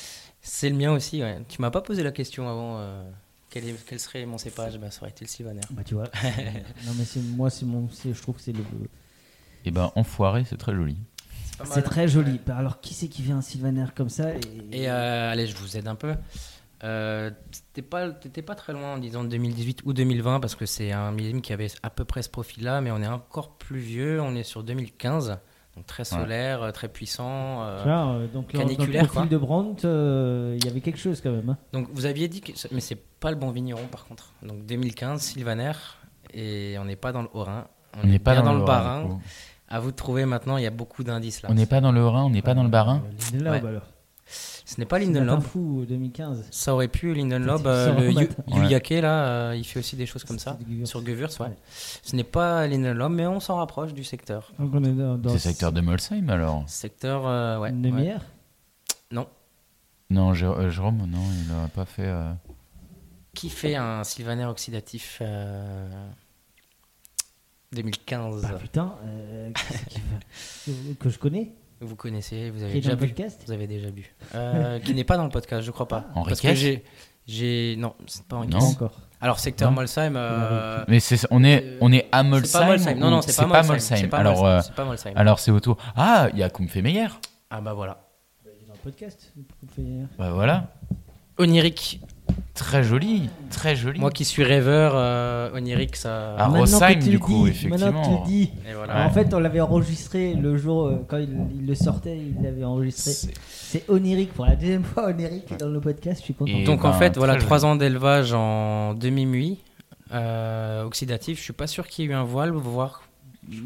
C'est 0.40 0.68
le 0.70 0.76
mien 0.76 0.92
aussi. 0.92 1.22
Ouais. 1.22 1.38
Tu 1.48 1.60
m'as 1.60 1.70
pas 1.70 1.80
posé 1.82 2.02
la 2.02 2.12
question 2.12 2.48
avant. 2.48 2.78
euh, 2.78 3.02
quel, 3.50 3.68
est- 3.68 3.86
quel 3.86 4.00
serait 4.00 4.26
mon 4.26 4.36
cépage? 4.38 4.78
Bah, 4.78 4.90
Ça 4.90 5.02
aurait 5.02 5.10
été 5.10 5.24
le 5.24 5.30
Sylvaner. 5.30 5.60
Bah 5.70 5.82
tu 5.84 5.94
vois. 5.94 6.04
non 6.84 6.92
mais 6.98 7.04
moi, 7.36 7.50
c'est 7.50 7.64
mon, 7.66 7.88
je 7.88 8.20
trouve 8.20 8.36
que 8.36 8.42
c'est 8.42 8.52
le. 8.52 8.62
eh 9.64 9.70
ben, 9.70 9.90
enfoiré, 9.96 10.44
c'est 10.48 10.56
très 10.56 10.74
joli. 10.74 10.96
C'est 11.64 11.82
très 11.82 12.08
joli. 12.08 12.40
Bah, 12.46 12.56
Alors 12.58 12.80
qui 12.80 12.94
c'est 12.94 13.08
qui 13.08 13.22
vient 13.22 13.36
un 13.38 13.42
Sylvaner 13.42 13.86
comme 13.96 14.08
ça 14.08 14.30
et, 14.34 14.40
Et 14.72 14.90
euh, 14.90 15.30
allez, 15.30 15.46
je 15.46 15.56
vous 15.56 15.76
aide 15.76 15.86
un 15.88 15.94
peu. 15.94 16.14
Euh, 16.82 17.30
T'étais 17.72 17.86
pas, 17.88 18.10
t'étais 18.10 18.42
pas 18.42 18.54
très 18.54 18.72
loin 18.72 18.94
en 18.94 18.98
disant 18.98 19.24
2018 19.24 19.80
ou 19.84 19.92
2020 19.92 20.40
parce 20.40 20.54
que 20.54 20.66
c'est 20.66 20.92
un 20.92 21.10
millésime 21.12 21.40
qui 21.40 21.52
avait 21.52 21.68
à 21.82 21.90
peu 21.90 22.04
près 22.04 22.22
ce 22.22 22.28
profil-là, 22.28 22.80
mais 22.80 22.90
on 22.90 23.00
est 23.02 23.06
encore 23.08 23.50
plus 23.56 23.78
vieux. 23.78 24.20
On 24.20 24.34
est 24.34 24.42
sur 24.42 24.62
2015, 24.62 25.38
donc 25.76 25.86
très 25.86 26.04
solaire, 26.04 26.62
euh, 26.62 26.70
très 26.72 26.88
puissant. 26.88 27.62
euh, 27.64 27.82
vois, 27.84 27.92
euh, 28.16 28.26
donc 28.26 28.52
dans- 28.52 28.58
dans 28.60 28.68
le 28.68 28.74
Caniculaire, 28.74 29.06
profil 29.08 29.30
de 29.30 29.36
Brandt, 29.38 29.86
euh, 29.86 30.56
il 30.58 30.64
y 30.64 30.68
avait 30.68 30.80
quelque 30.82 30.98
chose 30.98 31.20
quand 31.20 31.30
même. 31.32 31.48
hein. 31.50 31.56
Donc 31.72 31.88
vous 31.92 32.04
aviez 32.06 32.28
dit 32.28 32.42
que, 32.42 32.52
mais 32.72 32.80
c'est 32.80 32.98
pas 33.20 33.30
le 33.30 33.36
bon 33.36 33.50
vigneron 33.50 33.86
par 33.90 34.04
contre. 34.04 34.32
Donc 34.42 34.66
2015, 34.66 35.20
Sylvaner, 35.22 35.72
et 36.34 36.76
on 36.78 36.84
n'est 36.84 36.96
pas 36.96 37.12
dans 37.12 37.22
le 37.22 37.28
Haut-Rhin. 37.32 37.66
On 38.02 38.06
n'est 38.06 38.18
pas 38.18 38.40
dans, 38.42 38.52
le 38.52 38.58
le 38.58 38.64
Bas-Rhin. 38.64 39.18
À 39.68 39.81
vous 39.81 39.90
de 39.90 39.96
trouver 39.96 40.24
maintenant, 40.27 40.57
il 40.57 40.62
y 40.64 40.66
a 40.66 40.70
beaucoup 40.70 41.05
d'indices 41.05 41.42
là. 41.42 41.48
On 41.50 41.55
n'est 41.55 41.66
pas 41.66 41.81
dans 41.81 41.92
le 41.92 42.07
Rhin, 42.07 42.24
on 42.24 42.31
n'est 42.31 42.42
pas 42.42 42.55
dans 42.55 42.62
le 42.64 42.68
Bas-Rhin. 42.68 43.03
Euh, 43.05 43.33
Lindenlaub, 43.33 43.62
Ouais. 43.64 43.68
alors. 43.70 43.83
Ce 44.27 44.79
n'est 44.81 44.87
pas 44.87 44.98
C'est 44.98 45.05
Lindenlob. 45.05 45.40
pas 45.40 45.46
fou 45.46 45.85
2015. 45.87 46.46
Ça 46.50 46.72
aurait 46.74 46.88
pu 46.88 47.12
Lindenlob, 47.14 47.62
Peut-être 47.62 47.66
euh, 47.98 48.00
le 48.00 48.12
s'en 48.12 48.20
Yu-. 48.20 48.29
Ouais. 48.48 48.57
Yuyake 48.62 48.90
là, 49.03 49.27
euh, 49.27 49.57
il 49.57 49.64
fait 49.64 49.79
aussi 49.81 49.96
des 49.96 50.07
choses 50.07 50.24
comme 50.24 50.38
ça. 50.38 50.59
C'est. 50.81 50.87
Sur 50.87 51.05
Gewürz, 51.05 51.38
ouais. 51.40 51.46
Ouais. 51.48 51.57
Ce 52.03 52.16
n'est 52.16 52.24
pas 52.24 52.66
Lindenlob, 52.66 53.12
mais 53.12 53.27
on 53.27 53.40
s'en 53.40 53.57
rapproche 53.57 53.92
du 53.92 54.05
secteur. 54.05 54.50
Donc 54.59 54.70
on 54.74 54.83
est 54.85 54.92
dans, 54.92 55.16
dans 55.18 55.31
C'est 55.31 55.38
secteur 55.38 55.72
de 55.72 55.81
Molsheim 55.83 56.29
alors 56.31 56.64
Secteur, 56.66 57.27
euh, 57.27 57.59
ouais. 57.59 57.72
demi-heure. 57.72 58.22
Non. 59.12 59.27
Non, 60.11 60.33
Jé- 60.35 60.46
euh, 60.46 60.70
Jérôme, 60.70 60.98
non, 61.07 61.20
il 61.42 61.53
n'a 61.53 61.68
pas 61.68 61.85
fait. 61.85 62.07
euh, 62.07 62.33
Qui 63.35 63.50
fait 63.50 63.77
un 63.77 64.03
Sylvaner 64.05 64.46
oxydatif 64.46 65.18
euh, 65.20 65.87
2015 67.74 68.42
Bah 68.42 68.48
putain, 68.60 68.94
euh, 69.04 69.50
va- 69.54 70.94
que 71.00 71.08
je 71.08 71.18
connais, 71.18 71.52
Vous 71.80 71.96
connaissez, 71.96 72.50
vous 72.50 72.62
avez 72.62 72.72
qui 72.72 72.78
est 72.78 72.80
dans 72.80 72.88
déjà 72.88 72.90
le 72.90 72.96
bu. 72.96 73.08
podcast. 73.08 73.42
Vous 73.46 73.52
avez 73.52 73.66
déjà 73.66 73.90
bu. 73.90 74.14
Euh, 74.34 74.78
qui 74.80 74.94
n'est 74.94 75.04
pas 75.04 75.16
dans 75.16 75.24
le 75.24 75.30
podcast, 75.30 75.62
je 75.62 75.70
crois 75.70 75.88
pas. 75.88 76.06
Henri 76.14 76.30
Parce 76.30 76.40
que 76.40 76.54
j'ai. 76.54 76.84
J'ai. 77.26 77.76
Non, 77.78 77.94
c'est 78.06 78.24
pas 78.26 78.37
Henri 78.37 78.48
Non. 78.48 78.58
Encore. 78.58 79.00
Alors, 79.20 79.38
secteur 79.38 79.70
Non. 79.70 79.76
Molsheim. 79.76 80.14
euh, 80.16 80.84
Mais 80.88 81.00
c'est, 81.00 81.18
on 81.30 81.42
est, 81.42 81.78
on 81.80 81.90
est 81.92 82.06
à 82.12 82.22
c'est 82.22 82.28
Molsheim. 82.28 82.52
pas 82.60 82.66
Molsheim. 82.66 82.94
Non, 82.98 83.06
ou- 83.06 83.10
non, 83.10 83.22
c'est 83.22 83.37
pas 83.37 83.46
Molsheim. 83.62 83.78
C'est 83.78 84.06
pas 84.08 84.18
Alors, 84.18 84.34
Molsheim. 84.42 84.58
euh, 84.58 84.60
C'est 84.62 84.74
pas 84.74 84.84
Molsheim. 84.84 85.12
alors 85.16 85.38
c'est 85.38 85.50
autour. 85.50 85.78
Ah, 85.96 86.28
il 86.32 86.38
y 86.38 86.42
a 86.42 86.50
Kumfemeyer. 86.50 87.06
Ah 87.50 87.60
bah 87.62 87.72
voilà. 87.72 88.06
Il 88.44 88.48
est 88.50 88.66
dans 88.66 88.74
le 88.74 88.78
podcast. 88.80 89.32
on 89.37 89.66
fait- 89.68 90.06
Bah 90.18 90.32
voilà. 90.32 90.74
Onirique. 91.38 92.00
Très 92.54 92.84
joli, 92.84 93.28
très 93.50 93.74
joli. 93.74 93.98
Moi 94.00 94.10
qui 94.10 94.24
suis 94.24 94.44
rêveur, 94.44 94.92
euh, 94.94 95.50
Onirique, 95.54 95.96
ça. 95.96 96.36
Ah, 96.38 96.48
Maintenant 96.48 96.78
Rosheim, 96.78 96.98
du 97.00 97.18
coup, 97.18 97.44
dis, 97.44 97.50
effectivement. 97.50 97.76
Maintenant 97.92 98.02
que 98.02 98.06
tu 98.06 98.12
le 98.20 98.26
dis. 98.26 98.50
Et 98.70 98.74
voilà. 98.74 98.94
Ouais. 98.94 99.02
En 99.02 99.10
fait, 99.10 99.34
on 99.34 99.40
l'avait 99.40 99.60
enregistré 99.60 100.34
le 100.34 100.56
jour 100.56 100.86
euh, 100.86 101.04
quand 101.08 101.18
il, 101.18 101.30
il 101.60 101.66
le 101.66 101.74
sortait, 101.74 102.16
il 102.16 102.42
l'avait 102.42 102.64
enregistré. 102.64 103.10
C'est- 103.12 103.84
onirique 103.88 104.32
pour 104.34 104.46
la 104.46 104.54
deuxième 104.54 104.84
fois 104.84 105.06
onirique 105.08 105.56
dans 105.58 105.68
le 105.68 105.80
podcast. 105.80 106.20
Je 106.20 106.24
suis 106.26 106.34
content. 106.34 106.52
Et- 106.52 106.64
Donc 106.64 106.84
en 106.84 106.90
ben, 106.90 106.98
fait, 106.98 107.16
voilà, 107.16 107.36
trois 107.36 107.64
ans 107.64 107.74
d'élevage 107.76 108.32
en 108.32 108.94
demi-muit 108.94 109.58
euh, 110.12 110.84
oxydatif. 110.84 111.38
Je 111.38 111.42
suis 111.42 111.52
pas 111.52 111.66
sûr 111.66 111.86
qu'il 111.88 112.04
y 112.04 112.08
ait 112.08 112.10
eu 112.12 112.14
un 112.14 112.22
voile, 112.24 112.50
voire. 112.52 113.02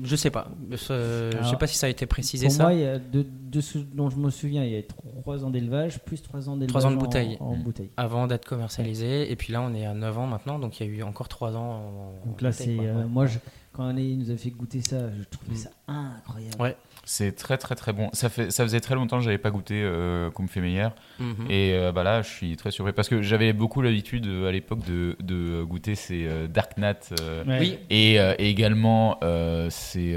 Je 0.04 0.16
sais 0.16 0.30
pas. 0.30 0.48
Euh, 0.90 1.30
je 1.42 1.48
sais 1.48 1.56
pas 1.56 1.66
si 1.66 1.76
ça 1.76 1.86
a 1.86 1.90
été 1.90 2.04
précisé 2.06 2.46
Pour 2.46 2.54
ça. 2.56 2.62
moi, 2.64 2.72
il 2.74 2.80
y 2.80 2.84
a 2.86 2.98
de, 2.98 3.24
de 3.50 3.60
ce 3.60 3.78
dont 3.78 4.10
je 4.10 4.16
me 4.16 4.30
souviens, 4.30 4.64
il 4.64 4.72
y 4.72 4.76
a 4.76 4.82
trois 5.22 5.44
ans 5.44 5.50
d'élevage 5.50 5.98
plus 6.00 6.20
trois 6.22 6.48
ans 6.48 6.56
d'élevage 6.56 6.68
Trois 6.82 6.86
ans 6.86 6.90
de 6.90 6.96
bouteille. 7.00 7.36
En, 7.40 7.54
Mm. 7.56 7.62
bouteille. 7.62 7.90
avant 7.96 8.26
d'être 8.26 8.44
commercialisé. 8.46 9.30
Et 9.30 9.36
puis 9.36 9.52
là, 9.52 9.62
on 9.62 9.72
est 9.74 9.86
à 9.86 9.94
9 9.94 10.18
ans 10.18 10.26
maintenant, 10.26 10.58
donc 10.58 10.80
il 10.80 10.86
y 10.86 10.90
a 10.90 10.92
eu 10.92 11.02
encore 11.02 11.28
3 11.28 11.56
ans. 11.56 11.80
en- 12.24 12.26
Donc 12.28 12.40
là, 12.42 12.50
c'est 12.52 12.76
euh, 12.78 13.02
Ouais. 13.02 13.04
moi, 13.08 13.26
je, 13.26 13.38
quand 13.72 13.86
Année 13.86 14.16
nous 14.16 14.30
a 14.30 14.36
fait 14.36 14.50
goûter 14.50 14.80
ça, 14.80 15.10
je 15.16 15.22
trouvais 15.30 15.54
Mm. 15.54 15.56
ça 15.56 15.70
incroyable. 15.86 16.60
Ouais. 16.60 16.76
C'est 17.10 17.32
très 17.34 17.56
très 17.56 17.74
très 17.74 17.94
bon. 17.94 18.10
Ça, 18.12 18.28
fait, 18.28 18.50
ça 18.50 18.64
faisait 18.64 18.80
très 18.80 18.94
longtemps 18.94 19.16
que 19.16 19.24
j'avais 19.24 19.38
pas 19.38 19.50
goûté 19.50 19.80
euh, 19.82 20.30
Kumfemeyer. 20.30 20.88
Mhm. 21.18 21.46
Et 21.48 21.72
euh, 21.72 21.90
bah 21.90 22.02
là, 22.02 22.20
je 22.20 22.28
suis 22.28 22.54
très 22.56 22.70
surpris. 22.70 22.92
Parce 22.92 23.08
que 23.08 23.22
j'avais 23.22 23.54
beaucoup 23.54 23.80
l'habitude 23.80 24.26
euh, 24.26 24.46
à 24.46 24.52
l'époque 24.52 24.84
de, 24.86 25.16
de 25.22 25.62
goûter 25.62 25.94
ces 25.94 26.26
euh, 26.26 26.46
Dark 26.48 26.76
Nat. 26.76 26.98
euh, 27.18 27.44
Ouais. 27.46 27.58
Oui, 27.60 27.78
Et, 27.88 28.20
euh, 28.20 28.34
et 28.38 28.50
également 28.50 29.16
euh, 29.22 29.68
ces, 29.70 30.14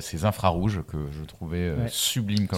ces 0.00 0.24
infrarouges 0.24 0.82
que 0.88 0.96
je 1.12 1.22
trouvais 1.24 1.58
euh, 1.68 1.76
Ouais. 1.76 1.86
sublimes 1.88 2.48
quand 2.48 2.56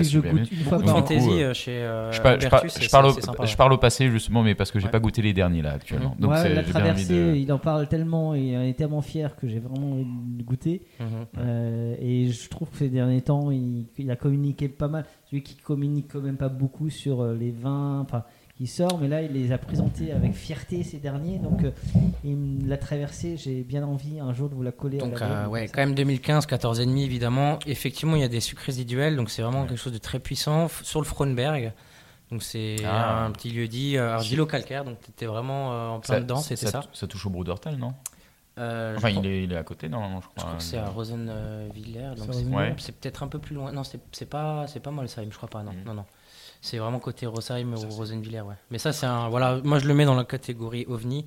ouais. 0.00 0.04
sublime. 0.04 0.38
goûte 0.38 0.50
une 0.50 0.58
fois 0.58 0.78
beaucoup 0.78 0.82
de 0.88 0.90
fantaisie 0.90 1.28
coup, 1.28 1.54
chez 1.54 1.70
euh, 1.84 2.10
Je, 2.10 2.20
par- 2.20 2.40
je, 2.40 2.48
par- 2.48 2.68
je 2.68 2.90
parle 2.90 3.06
au, 3.06 3.12
sympa, 3.12 3.44
je 3.46 3.56
parle 3.56 3.72
au 3.74 3.78
passé 3.78 4.10
justement, 4.10 4.42
mais 4.42 4.56
parce 4.56 4.72
que 4.72 4.80
j'ai 4.80 4.86
Ouais. 4.86 4.90
pas 4.90 4.98
goûté 4.98 5.22
les 5.22 5.32
derniers 5.32 5.62
là 5.62 5.74
actuellement. 5.74 6.14
Mhm. 6.16 6.20
Donc 6.20 6.30
Ouais, 6.32 6.42
c'est- 6.42 6.52
la 6.54 6.64
traversée, 6.64 7.14
de. 7.14 7.36
il 7.36 7.52
en 7.52 7.58
parle 7.58 7.86
tellement 7.86 8.34
et 8.34 8.40
il 8.40 8.54
est 8.70 8.74
tellement 8.74 9.02
fier 9.02 9.36
que 9.36 9.46
j'ai 9.46 9.60
vraiment 9.60 9.92
envie 9.92 10.04
de 10.04 10.42
goûter. 10.42 10.82
Mhm. 10.98 11.06
Euh, 11.38 11.94
et 12.00 12.32
je 12.32 12.48
trouve 12.48 12.55
que 12.64 12.76
ces 12.78 12.88
derniers 12.88 13.20
temps, 13.22 13.50
il, 13.50 13.86
il 13.98 14.10
a 14.10 14.16
communiqué 14.16 14.68
pas 14.68 14.88
mal. 14.88 15.04
Celui 15.30 15.42
qui 15.42 15.56
communique 15.56 16.08
quand 16.12 16.20
même 16.20 16.36
pas 16.36 16.48
beaucoup 16.48 16.88
sur 16.90 17.20
euh, 17.20 17.34
les 17.34 17.50
vins, 17.50 18.00
enfin, 18.00 18.24
qui 18.56 18.66
sort, 18.66 18.98
mais 18.98 19.08
là, 19.08 19.20
il 19.20 19.32
les 19.32 19.52
a 19.52 19.58
présentés 19.58 20.12
avec 20.12 20.32
fierté 20.32 20.82
ces 20.82 20.96
derniers. 20.96 21.38
Donc, 21.38 21.62
euh, 21.64 21.70
il 22.24 22.66
l'a 22.68 22.78
traversée. 22.78 23.36
J'ai 23.36 23.62
bien 23.62 23.84
envie 23.84 24.18
un 24.18 24.32
jour 24.32 24.48
de 24.48 24.54
vous 24.54 24.62
la 24.62 24.72
coller. 24.72 24.96
Donc, 24.98 25.20
à 25.20 25.28
la 25.28 25.44
euh, 25.44 25.48
ouais, 25.48 25.68
quand 25.68 25.80
même 25.82 25.94
2015, 25.94 26.46
14,5 26.46 26.96
évidemment. 27.04 27.58
Effectivement, 27.66 28.16
il 28.16 28.22
y 28.22 28.24
a 28.24 28.28
des 28.28 28.40
sucres 28.40 28.62
résiduels, 28.64 29.14
donc 29.16 29.28
c'est 29.30 29.42
vraiment 29.42 29.66
quelque 29.66 29.76
chose 29.78 29.92
de 29.92 29.98
très 29.98 30.18
puissant 30.20 30.68
sur 30.82 31.00
le 31.00 31.06
Fronberg. 31.06 31.72
Donc, 32.32 32.42
c'est 32.42 32.76
Ah. 32.84 33.24
un 33.24 33.30
petit 33.30 33.50
lieu 33.50 33.68
dit 33.68 33.96
euh, 33.98 34.14
argilo-calcaire, 34.14 34.84
donc 34.84 34.98
tu 35.00 35.10
étais 35.10 35.26
vraiment 35.26 35.72
euh, 35.72 35.88
en 35.88 36.00
plein 36.00 36.20
dedans, 36.20 36.36
c'était 36.38 36.66
ça. 36.66 36.82
ça. 36.92 37.06
touche 37.06 37.26
au 37.26 37.30
Brudertal, 37.30 37.76
non? 37.76 37.92
Euh, 38.58 38.94
Enfin, 38.96 39.10
crois- 39.10 39.22
il 39.22 39.30
est, 39.30 39.42
il 39.44 39.52
est 39.52 39.56
à 39.56 39.62
côté 39.64 39.88
normalement, 39.88 40.20
je 40.20 40.24
Je 40.26 40.30
crois. 40.30 40.44
crois 40.44 40.56
que 40.56 40.62
c'est 40.62 40.78
à 40.78 40.88
Rosenviller, 40.88 42.14
donc 42.16 42.28
C'est 42.32 42.44
Ouais. 42.46 42.74
peut-être 43.00 43.22
un 43.22 43.28
peu 43.28 43.38
plus 43.38 43.54
loin. 43.54 43.70
Non, 43.72 43.84
c'est 43.84 44.00
c'est 44.12 44.28
pas, 44.28 44.66
c'est 44.66 44.80
pas 44.80 44.90
Molsheim, 44.90 45.26
je 45.30 45.36
crois 45.36 45.48
pas. 45.50 45.62
Non, 45.62 45.72
Mhm. 45.72 45.84
non, 45.86 45.94
non. 45.94 46.04
C'est 46.62 46.78
vraiment 46.78 46.98
côté 46.98 47.26
Rosheim 47.26 47.74
ou 47.74 47.88
Rosenviller, 47.90 48.40
ouais. 48.40 48.54
Mais 48.70 48.78
ça, 48.78 48.92
c'est 48.92 49.06
un, 49.06 49.28
voilà, 49.28 49.60
moi 49.62 49.78
je 49.78 49.86
le 49.86 49.94
mets 49.94 50.06
dans 50.06 50.14
la 50.14 50.24
catégorie 50.24 50.86
ovni. 50.88 51.26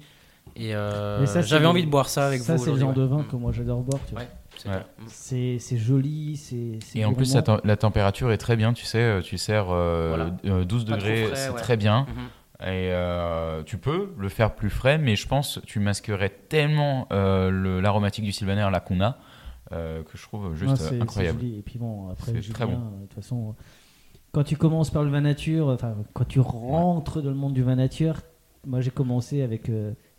Et 0.55 0.75
euh, 0.75 1.25
ça, 1.27 1.41
j'avais 1.43 1.67
envie 1.67 1.85
de 1.85 1.89
boire 1.89 2.09
ça 2.09 2.25
avec 2.25 2.41
ça, 2.41 2.55
vous. 2.55 2.63
c'est 2.65 2.71
le 2.71 2.77
genre 2.79 2.93
de 2.93 3.03
vin 3.03 3.23
que 3.23 3.35
moi 3.35 3.51
j'adore 3.51 3.81
boire. 3.81 4.01
tu 4.07 4.15
vois. 4.15 4.23
Ouais, 4.23 4.83
c'est. 5.07 5.57
Mm. 5.71 5.77
Joli, 5.77 6.35
c'est. 6.35 6.79
Et 6.99 7.05
en 7.05 7.13
plus, 7.13 7.35
la, 7.63 7.77
température 7.77 8.31
est 8.31 8.37
très 8.39 8.55
bien, 8.55 8.73
tu 8.73 8.85
sais, 8.85 8.97
euh, 8.97 9.21
tu 9.21 9.37
sers 9.37 9.67
euh, 9.69 10.07
Voilà. 10.09 10.31
euh, 10.45 10.65
12 10.65 10.85
Pas 10.85 10.93
trop 10.97 11.01
degrés, 11.01 11.29
c'est 11.35 11.49
ouais. 11.51 11.55
très 11.61 11.77
bien. 11.77 12.07
Mhm. 12.09 12.27
Et 12.61 12.91
euh, 12.91 13.63
tu 13.63 13.77
peux 13.77 14.13
le 14.17 14.27
faire 14.27 14.53
plus 14.53 14.69
frais, 14.69 14.97
mais 14.97 15.15
je 15.15 15.27
pense 15.27 15.59
que 15.59 15.65
tu 15.65 15.79
masquerais 15.79 16.29
tellement 16.49 17.07
euh, 17.13 17.79
l'aromatique 17.81 18.25
du 18.25 18.33
Sylvaner 18.33 18.67
là 18.69 18.81
qu'on 18.81 18.99
a 18.99 19.17
euh, 19.71 20.03
que 20.03 20.17
je 20.17 20.23
trouve 20.23 20.55
juste 20.55 20.75
c'est 20.77 20.99
incroyable. 20.99 21.43
Et 21.45 21.61
puis 21.61 21.79
bon, 21.79 22.09
après, 22.09 22.41
Julien, 22.41 22.53
très 22.53 22.65
bon. 22.65 22.73
de 22.73 23.05
toute 23.05 23.13
façon, 23.13 23.55
quand 24.33 24.43
tu 24.43 24.57
commences 24.57 24.89
par 24.89 25.03
le 25.03 25.09
vin 25.09 25.21
nature, 25.21 25.67
enfin, 25.67 25.95
quand 26.13 26.27
tu 26.27 26.39
rentres 26.41 27.21
dans 27.21 27.29
le 27.29 27.35
monde 27.35 27.53
du 27.53 27.63
vin 27.63 27.75
nature, 27.75 28.15
moi 28.67 28.81
j'ai 28.81 28.91
commencé 28.91 29.41
avec 29.41 29.71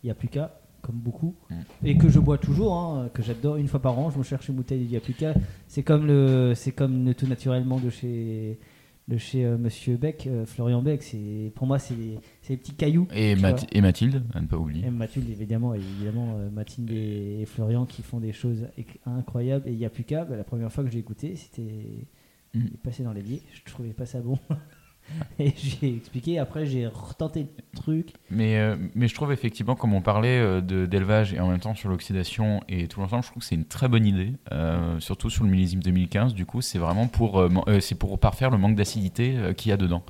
Yapuka, 0.03 0.57
comme 0.81 0.95
beaucoup, 0.95 1.35
Mm. 1.51 1.55
et 1.85 1.97
que 1.97 2.09
je 2.09 2.17
bois 2.19 2.39
toujours, 2.39 2.73
hein, 2.75 3.09
que 3.13 3.21
j'adore. 3.21 3.57
Une 3.57 3.67
fois 3.67 3.81
par 3.81 3.99
an, 3.99 4.09
je 4.09 4.17
me 4.17 4.23
cherche 4.23 4.47
une 4.49 4.55
bouteille 4.55 4.85
de 4.85 4.91
Yapuka. 4.91 5.33
C'est 5.67 5.83
comme 5.83 6.07
le, 6.07 6.53
c'est 6.55 6.71
comme 6.71 7.05
le 7.05 7.13
tout 7.13 7.27
naturellement 7.27 7.77
de 7.77 7.89
chez, 7.91 8.57
de 9.07 9.17
chez 9.17 9.45
euh, 9.45 9.57
Monsieur 9.57 9.97
Beck, 9.97 10.27
euh, 10.27 10.45
Florian 10.45 10.81
Beck. 10.81 11.03
C'est, 11.03 11.51
pour 11.55 11.67
moi, 11.67 11.79
c'est 11.79 11.95
les, 11.95 12.57
petits 12.57 12.73
cailloux. 12.73 13.07
Et, 13.13 13.35
Math- 13.35 13.73
Mathilde, 13.81 14.23
à 14.33 14.41
ne 14.41 14.47
pas 14.47 14.57
oublier. 14.57 14.85
Et 14.87 14.91
Mathilde, 14.91 15.29
évidemment, 15.29 15.73
et 15.73 15.79
évidemment 15.79 16.35
euh, 16.37 16.49
Mathilde 16.49 16.91
et, 16.91 17.41
et 17.41 17.45
Florian 17.45 17.85
qui 17.85 18.01
font 18.03 18.19
des 18.19 18.33
choses 18.33 18.67
incroyables. 19.05 19.67
Et 19.67 19.73
Yapuka, 19.73 20.25
bah, 20.25 20.37
la 20.37 20.43
première 20.43 20.71
fois 20.71 20.83
que 20.83 20.89
j'ai 20.91 20.99
écouté, 20.99 21.35
c'était 21.35 22.05
Mm. 22.53 22.59
il 22.67 22.73
est 22.73 22.77
passé 22.83 23.03
dans 23.03 23.13
l'évier. 23.13 23.41
Je 23.53 23.71
trouvais 23.71 23.93
pas 23.93 24.05
ça 24.05 24.19
bon. 24.21 24.37
et 25.39 25.53
j'ai 25.57 25.95
expliqué. 25.95 26.39
Après, 26.39 26.65
j'ai 26.65 26.87
retenté 26.87 27.47
le 27.73 27.79
truc. 27.79 28.13
Mais, 28.29 28.57
euh, 28.57 28.75
mais 28.95 29.07
je 29.07 29.15
trouve 29.15 29.31
effectivement, 29.31 29.75
comme 29.75 29.93
on 29.93 30.01
parlait 30.01 30.39
euh, 30.39 30.61
de- 30.61 30.85
d'élevage 30.85 31.33
et 31.33 31.39
en 31.39 31.47
même 31.49 31.59
temps 31.59 31.75
sur 31.75 31.89
l'oxydation 31.89 32.61
et 32.69 32.87
tout 32.87 32.99
l'ensemble, 33.01 33.23
je 33.23 33.29
trouve 33.29 33.41
que 33.41 33.47
c'est 33.47 33.55
une 33.55 33.65
très 33.65 33.87
bonne 33.87 34.05
idée, 34.05 34.33
euh, 34.51 34.99
surtout 34.99 35.29
sur 35.29 35.43
le 35.43 35.49
millésime 35.49 35.81
2015. 35.83 36.33
Du 36.33 36.45
coup, 36.45 36.61
c'est 36.61 36.79
vraiment 36.79 37.07
pour, 37.07 37.45
c'est 37.79 37.95
pour 37.95 38.17
parfaire 38.19 38.49
le 38.51 38.57
manque 38.57 38.75
d'acidité 38.75 39.35
euh, 39.37 39.53
qu'il 39.53 39.69
y 39.69 39.73
a 39.73 39.77
dedans. 39.77 40.03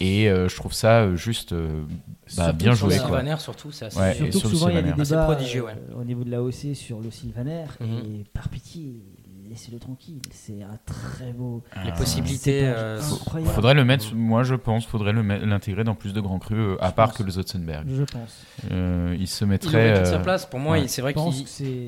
Et 0.00 0.28
euh, 0.28 0.48
je 0.48 0.56
trouve 0.56 0.72
ça 0.72 1.14
juste 1.16 1.52
euh, 1.52 1.82
bah, 2.36 2.44
Surtout 2.44 2.56
bien 2.56 2.74
sur 2.74 2.86
joué. 2.86 2.96
la 2.98 3.02
quoi. 3.02 3.18
Sylvaner, 3.18 3.40
surtout, 3.40 3.68
assez. 3.80 3.98
Ouais, 3.98 4.12
et 4.12 4.14
Surtout 4.16 4.38
sur 4.38 4.48
que 4.48 4.52
le 4.52 4.58
souvent, 4.58 4.68
il 4.70 4.74
y 4.74 4.78
a 4.78 4.82
des 4.82 4.92
débats 4.92 5.24
prodigieux, 5.24 5.64
ouais. 5.64 5.72
euh, 5.90 6.00
au 6.00 6.04
niveau 6.04 6.24
de 6.24 6.30
la 6.30 6.42
OC 6.42 6.74
sur 6.74 7.00
le 7.00 7.10
Sylvaner. 7.10 7.64
Mhm. 7.80 7.88
Et 8.20 8.24
par 8.32 8.48
pitié, 8.48 9.02
laissez-le 9.56 9.78
tranquille. 9.78 10.18
C'est 10.30 10.62
un 10.62 10.78
très 10.84 11.32
beau. 11.32 11.62
Les 11.82 11.90
Ah. 11.90 11.96
possibilités. 11.96 12.60
euh, 12.66 13.00
incroyable. 13.00 13.52
Faudrait 13.54 13.72
le 13.74 13.84
mettre, 13.84 14.14
moi 14.14 14.42
je 14.42 14.54
pense, 14.54 14.84
faudrait 14.84 15.14
l'intégrer 15.14 15.82
dans 15.82 15.94
plus 15.94 16.12
de 16.12 16.20
grands 16.20 16.38
crus, 16.38 16.58
euh, 16.58 16.76
à 16.80 16.88
Je 16.90 16.94
part 16.94 17.08
pense. 17.08 17.18
que 17.18 17.22
le 17.22 17.30
Zotzenberg. 17.30 17.86
Je 17.88 18.02
pense. 18.02 18.42
Euh, 18.70 19.16
il 19.18 19.26
se 19.26 19.44
Il 19.44 19.48
mettrait. 19.48 19.94
toute 19.94 20.06
euh, 20.06 20.10
sa 20.12 20.18
place. 20.18 20.44
Pour 20.46 20.60
moi, 20.60 20.72
ouais. 20.72 20.82
il- 20.82 20.88
c'est 20.90 21.00
vrai 21.00 21.14
qu'il 21.14 21.32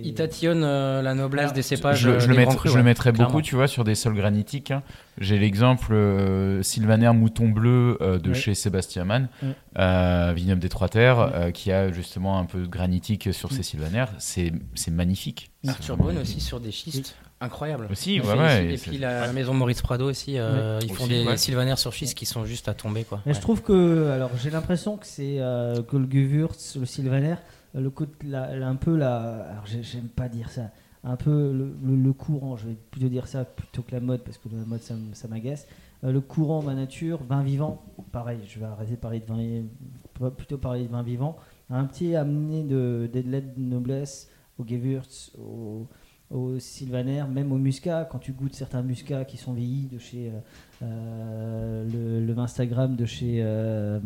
il 0.04 0.14
tatillonne 0.14 0.62
euh, 0.64 1.02
la 1.02 1.14
noblesse 1.14 1.52
des 1.52 1.62
cépages. 1.62 2.00
Je, 2.00 2.18
je 2.18 2.26
le 2.28 2.32
des 2.32 2.38
mettrais, 2.40 2.56
crus, 2.56 2.72
je 2.72 2.78
le 2.78 3.12
beaucoup, 3.12 3.42
tu 3.42 3.54
vois, 3.54 3.68
sur 3.68 3.84
des 3.84 3.94
sols 3.94 4.14
granitiques. 4.14 4.70
hein. 4.70 4.82
J'ai 5.20 5.38
l'exemple 5.38 5.92
euh, 5.92 6.62
Sylvaner 6.62 7.12
Mouton 7.12 7.48
Bleu 7.48 7.98
euh, 8.00 8.18
de 8.18 8.28
Ouais. 8.30 8.34
chez 8.34 8.54
Sébastien 8.54 9.04
Mann, 9.04 9.28
Ouais. 9.42 9.48
euh, 9.78 10.32
vignoble 10.34 10.60
des 10.60 10.68
Trois 10.68 10.88
Terres, 10.88 11.18
Ouais. 11.18 11.30
euh, 11.34 11.50
qui 11.50 11.70
a 11.72 11.92
justement 11.92 12.38
un 12.38 12.44
peu 12.46 12.60
de 12.60 12.66
granitique 12.66 13.28
sur 13.34 13.52
ses 13.52 13.62
Sylvaners. 13.62 14.06
C'est 14.18 14.52
magnifique. 14.90 15.50
Arthur 15.66 15.98
magnifique. 15.98 16.22
aussi 16.22 16.40
sur 16.40 16.60
des 16.60 16.70
schistes. 16.70 17.16
Incroyable. 17.40 17.86
Aussi, 17.90 18.20
ouais, 18.20 18.26
fait- 18.26 18.38
ouais, 18.38 18.74
Et, 18.74 18.78
puis 18.78 18.98
la 18.98 19.32
maison 19.32 19.54
Maurice 19.54 19.80
Prado 19.80 20.08
aussi, 20.10 20.38
euh, 20.38 20.80
ils 20.82 20.92
font 20.92 21.04
Aussi, 21.04 21.12
des 21.12 21.24
ouais. 21.26 21.36
sylvanaires 21.36 21.78
sur 21.78 21.92
schiste 21.92 22.16
qui 22.18 22.26
sont 22.26 22.44
juste 22.44 22.68
à 22.68 22.74
tomber. 22.74 23.04
Quoi. 23.04 23.20
Mais 23.26 23.34
je 23.34 23.40
trouve 23.40 23.62
que, 23.62 24.08
alors 24.10 24.30
j'ai 24.42 24.50
l'impression 24.50 24.96
que 24.96 25.06
c'est 25.06 25.36
euh, 25.38 25.82
que 25.82 25.96
le 25.96 26.08
Gewürz, 26.10 26.76
le 26.80 26.84
Sylvaner, 26.86 27.36
euh, 27.76 27.80
le 27.80 27.90
côté, 27.90 28.12
la- 28.26 28.56
la- 28.56 28.66
un 28.68 28.74
peu 28.74 28.96
la, 28.96 29.18
alors 29.50 29.66
j'ai- 29.66 29.84
j'aime 29.84 30.08
pas 30.08 30.28
dire 30.28 30.50
ça, 30.50 30.70
un 31.04 31.14
peu 31.14 31.30
le, 31.52 31.72
le- 31.84 31.96
le 32.02 32.12
courant, 32.12 32.56
je 32.56 32.66
vais 32.66 32.76
plutôt 32.90 33.08
dire 33.08 33.28
ça 33.28 33.44
plutôt 33.44 33.82
que 33.82 33.92
la 33.92 34.00
mode 34.00 34.22
parce 34.24 34.36
que 34.38 34.48
la 34.50 34.64
mode 34.66 34.82
ça, 34.82 34.94
ça 35.12 35.28
m'agace. 35.28 35.66
Euh, 36.04 36.10
le 36.12 36.20
courant, 36.20 36.62
ma 36.62 36.74
nature, 36.74 37.20
vin 37.28 37.42
vivant, 37.44 37.82
pareil, 38.10 38.40
je 38.48 38.58
vais 38.58 38.66
arrêter 38.66 38.92
de 38.92 38.96
parler 39.00 39.20
de 39.20 39.26
vin, 39.26 40.30
plutôt 40.30 40.58
parler 40.58 40.84
de 40.86 40.90
vin 40.90 41.02
vivant, 41.04 41.36
un 41.70 41.84
petit 41.84 42.16
amené 42.16 42.64
de 42.64 43.08
d'aide 43.12 43.54
de 43.56 43.60
noblesse 43.62 44.28
au 44.58 44.64
Gewürz, 44.66 45.30
au, 45.38 45.86
au 46.30 46.58
Sylvaner, 46.58 47.24
même 47.30 47.52
au 47.52 47.56
Muscat, 47.58 48.06
quand 48.10 48.18
tu 48.18 48.32
goûtes 48.32 48.54
certains 48.54 48.82
Muscats 48.82 49.24
qui 49.24 49.36
sont 49.38 49.52
vieillis 49.54 49.88
de 49.90 49.98
chez 49.98 50.30
euh, 50.30 50.38
euh, 50.82 51.84
le, 52.20 52.26
le 52.26 52.38
Instagram 52.38 52.96
de 52.96 53.06
chez 53.06 53.40
euh, 53.42 53.98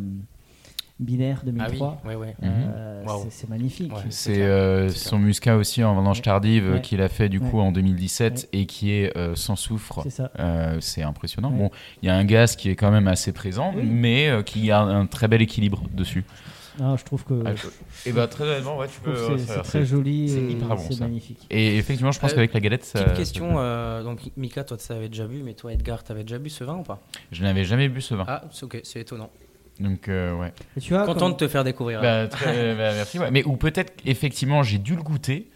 Binaire 1.01 1.39
Ah 1.41 1.47
oui, 1.47 1.53
2003. 1.53 2.03
ouais, 2.05 2.15
ouais. 2.15 2.37
Euh, 2.45 3.05
Waouh. 3.05 3.27
c'est- 3.31 3.49
magnifique. 3.49 3.93
Ouais. 3.93 4.03
C'est 4.11 4.43
euh, 4.43 4.89
son 4.91 5.19
muscat 5.19 5.57
aussi 5.57 5.83
en 5.83 5.95
vendange 5.95 6.23
tardive 6.23 6.75
Ouais. 6.75 6.81
qu'il 6.81 7.01
a 7.03 7.09
fait 7.09 7.29
du 7.29 7.41
coup 7.41 7.57
Ouais. 7.59 7.65
en 7.65 7.73
2017 7.73 8.49
et 8.53 8.67
qui 8.67 8.93
est 8.93 9.17
euh, 9.17 9.35
sans 9.35 9.57
soufre. 9.57 10.01
C'est 10.05 10.11
ça. 10.11 10.31
Euh, 10.39 10.77
c'est 10.81 11.03
impressionnant. 11.03 11.51
Ouais. 11.51 11.59
Bon, 11.59 11.71
il 12.03 12.07
y 12.07 12.09
a 12.11 12.15
un 12.17 12.25
gaz 12.25 12.55
qui 12.55 12.69
est 12.71 12.77
quand 12.77 12.93
même 12.93 13.09
assez 13.09 13.33
présent, 13.33 13.73
Oui. 13.75 13.83
mais 13.85 14.29
euh, 14.29 14.43
qui 14.43 14.71
a 14.71 14.81
un 14.81 15.07
très 15.07 15.27
bel 15.27 15.43
équilibre 15.43 15.83
dessus. 15.93 16.25
Non, 16.79 16.97
je 16.97 17.05
trouve 17.05 17.25
que 17.25 17.35
et 18.07 18.13
bah 18.13 18.27
très 18.27 18.45
honnêtement, 18.45 18.79
ouais, 18.79 18.87
tu 18.89 18.95
je 18.95 19.01
trouve 19.03 19.15
que 19.37 19.39
c'est- 19.39 19.53
c'est 19.53 19.63
très 19.63 19.85
joli 19.85 20.29
c'est 20.29 20.67
bon, 20.67 20.77
c'est 20.79 21.01
magnifique. 21.01 21.47
Et 21.51 21.77
effectivement, 21.77 22.13
je 22.13 22.21
pense 22.21 22.33
Euh, 22.33 22.35
qu'avec 22.37 22.55
la 22.55 22.61
galette, 22.61 22.85
ça. 22.85 23.03
Petite 23.03 23.17
question, 23.17 23.59
euh, 23.59 24.03
donc 24.03 24.21
Mika, 24.37 24.65
toi 24.65 24.77
tu 24.77 24.91
avais 24.93 25.09
déjà 25.09 25.27
bu, 25.27 25.43
mais 25.45 25.55
toi 25.55 25.73
Edgar, 25.73 26.03
tu 26.03 26.13
avais 26.13 26.23
déjà 26.23 26.39
bu 26.39 26.49
ce 26.51 26.65
vin 26.65 26.77
ou 26.77 26.83
pas? 26.83 27.01
Je 27.31 27.43
n'avais 27.43 27.65
jamais 27.65 27.89
bu 27.89 28.01
ce 28.01 28.15
vin. 28.15 28.25
Ah, 28.27 28.45
c'est 28.51 28.65
ok, 28.65 28.81
c'est 28.85 29.01
étonnant. 29.01 29.31
Donc, 29.81 30.09
euh, 30.09 30.35
ouais. 30.35 30.53
Et 30.77 30.81
tu 30.81 30.93
vois, 30.93 31.05
Content 31.07 31.21
comme- 31.21 31.33
de 31.33 31.37
te 31.39 31.49
faire 31.49 31.65
découvrir. 31.65 32.01
Bah, 32.03 32.27
très- 32.29 32.75
bah, 32.75 32.93
merci. 32.95 33.19
ouais. 33.19 33.31
Mais 33.31 33.43
ou 33.45 33.57
peut-être 33.57 33.93
effectivement 34.05 34.63
j'ai 34.63 34.79
dû 34.79 34.95
le 34.97 35.03
goûter, 35.03 35.49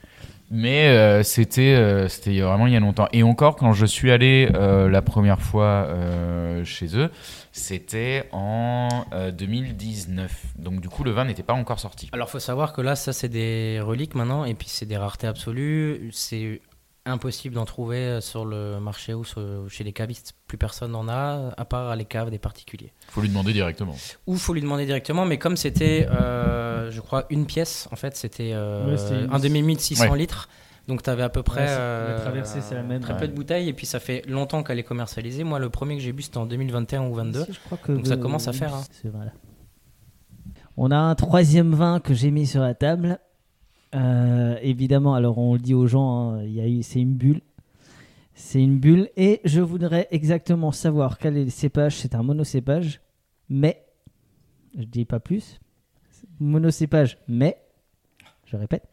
mais 0.51 0.89
euh, 0.89 1.23
c'était 1.23 1.75
euh, 1.75 2.09
vraiment 2.27 2.67
il 2.67 2.73
y 2.73 2.77
a 2.77 2.81
longtemps. 2.81 3.09
Et 3.13 3.23
encore 3.23 3.57
quand 3.57 3.73
je 3.73 3.87
suis 3.87 4.11
allé 4.11 4.49
euh, 4.55 4.89
la 4.89 5.03
première 5.03 5.41
fois 5.41 5.89
chez 6.65 6.97
eux, 6.97 7.11
c'était 7.53 8.29
en 8.33 9.07
euh, 9.13 9.31
2019. 9.31 10.31
Donc 10.59 10.81
du 10.81 10.89
coup 10.89 11.05
le 11.05 11.11
vin 11.11 11.25
n'était 11.25 11.43
pas 11.43 11.55
encore 11.55 11.81
sorti. 11.81 12.09
Alors 12.13 12.31
faut 12.31 12.39
savoir 12.39 12.73
que 12.73 12.81
là, 12.81 12.97
ça 12.97 13.13
c'est 13.13 13.29
des 13.29 13.81
reliques 13.81 14.15
maintenant, 14.15 14.45
et 14.45 14.55
puis 14.55 14.69
c'est 14.69 14.87
des 14.87 14.97
raretés 14.97 15.27
absolues. 15.27 16.11
C'est 16.13 16.61
impossible 17.07 17.55
d'en 17.55 17.65
trouver 17.65 18.21
sur 18.21 18.45
le 18.45 18.79
marché 18.81 19.15
ou 19.15 19.25
sur- 19.25 19.65
chez 19.69 19.85
les 19.85 19.93
cavistes. 19.93 20.35
Plus 20.47 20.59
personne 20.59 20.93
n'en 20.93 21.09
a, 21.09 21.53
à 21.57 21.65
part 21.65 21.89
à 21.89 21.97
les 21.97 22.05
caves 22.05 22.31
des 22.31 22.39
particuliers. 22.39 22.93
Faut 23.09 23.21
lui 23.21 23.29
demander 23.29 23.53
directement. 23.53 23.95
Ou 24.27 24.37
faut 24.37 24.53
lui 24.55 24.61
demander 24.61 24.87
directement, 24.87 25.25
mais 25.25 25.39
comme 25.39 25.57
c'était, 25.57 26.07
euh, 26.11 26.91
je 26.91 27.01
crois, 27.01 27.27
une 27.31 27.47
pièce, 27.47 27.89
en 27.93 27.97
fait, 27.97 28.17
c'était 28.17 28.51
euh, 28.53 28.95
Ouais, 28.97 29.29
un 29.33 29.39
demi-litre 29.39 29.81
600 29.83 30.11
Ouais. 30.11 30.19
litres. 30.19 30.49
Donc 30.89 31.03
tu 31.03 31.11
avais 31.11 31.25
à 31.25 31.29
peu 31.29 31.43
près 31.43 31.63
Ouais, 31.63 31.67
la 31.67 31.73
euh, 31.81 32.21
traversée, 32.23 32.61
c'est 32.61 32.77
la 32.77 32.85
même, 32.85 33.01
très 33.01 33.15
ouais. 33.15 33.19
peu 33.19 33.27
de 33.27 33.33
bouteilles, 33.33 33.69
et 33.69 33.73
puis 33.73 33.87
ça 33.87 33.99
fait 33.99 34.23
longtemps 34.29 34.63
qu'elle 34.63 34.79
est 34.79 34.85
commercialisée. 34.85 35.43
Moi, 35.43 35.59
le 35.59 35.69
premier 35.69 35.97
que 35.97 36.03
j'ai 36.03 36.13
bu, 36.13 36.23
c'était 36.23 36.39
en 36.39 36.47
2021 36.47 37.03
ou 37.09 37.15
22. 37.15 37.45
Si, 37.45 37.53
je 37.55 37.59
crois 37.61 37.77
que 37.79 37.91
Donc 37.91 38.07
ça 38.07 38.17
commence 38.17 38.47
à 38.47 38.53
faire, 38.53 38.73
hein. 38.73 38.85
On 40.77 40.91
a 40.91 40.97
un 40.97 41.15
troisième 41.15 41.75
vin 41.75 42.01
que 42.01 42.15
j'ai 42.15 42.31
mis 42.31 42.47
sur 42.47 42.61
la 42.63 42.75
table. 42.75 43.19
Euh, 43.97 44.59
évidemment, 44.61 45.15
alors 45.15 45.39
on 45.39 45.55
le 45.55 45.59
dit 45.59 45.75
aux 45.75 45.87
gens, 45.87 46.35
hein, 46.35 46.45
c'est 46.83 47.01
une 47.01 47.15
bulle. 47.15 47.41
C'est 48.35 48.63
une 48.63 48.79
bulle 48.79 49.09
et 49.17 49.41
je 49.45 49.63
voudrais 49.63 50.09
exactement 50.11 50.71
savoir 50.71 51.17
quel 51.17 51.39
est 51.39 51.45
le 51.45 51.51
cépage. 51.51 51.97
C'est 51.97 52.15
un 52.15 52.23
monocépage, 52.23 53.01
mais 53.49 53.83
je 54.77 54.85
dis 54.85 55.07
pas 55.07 55.21
plus. 55.21 55.59
Monocépage, 56.39 57.19
mais 57.29 57.57
je 58.45 58.57
répète. 58.57 58.87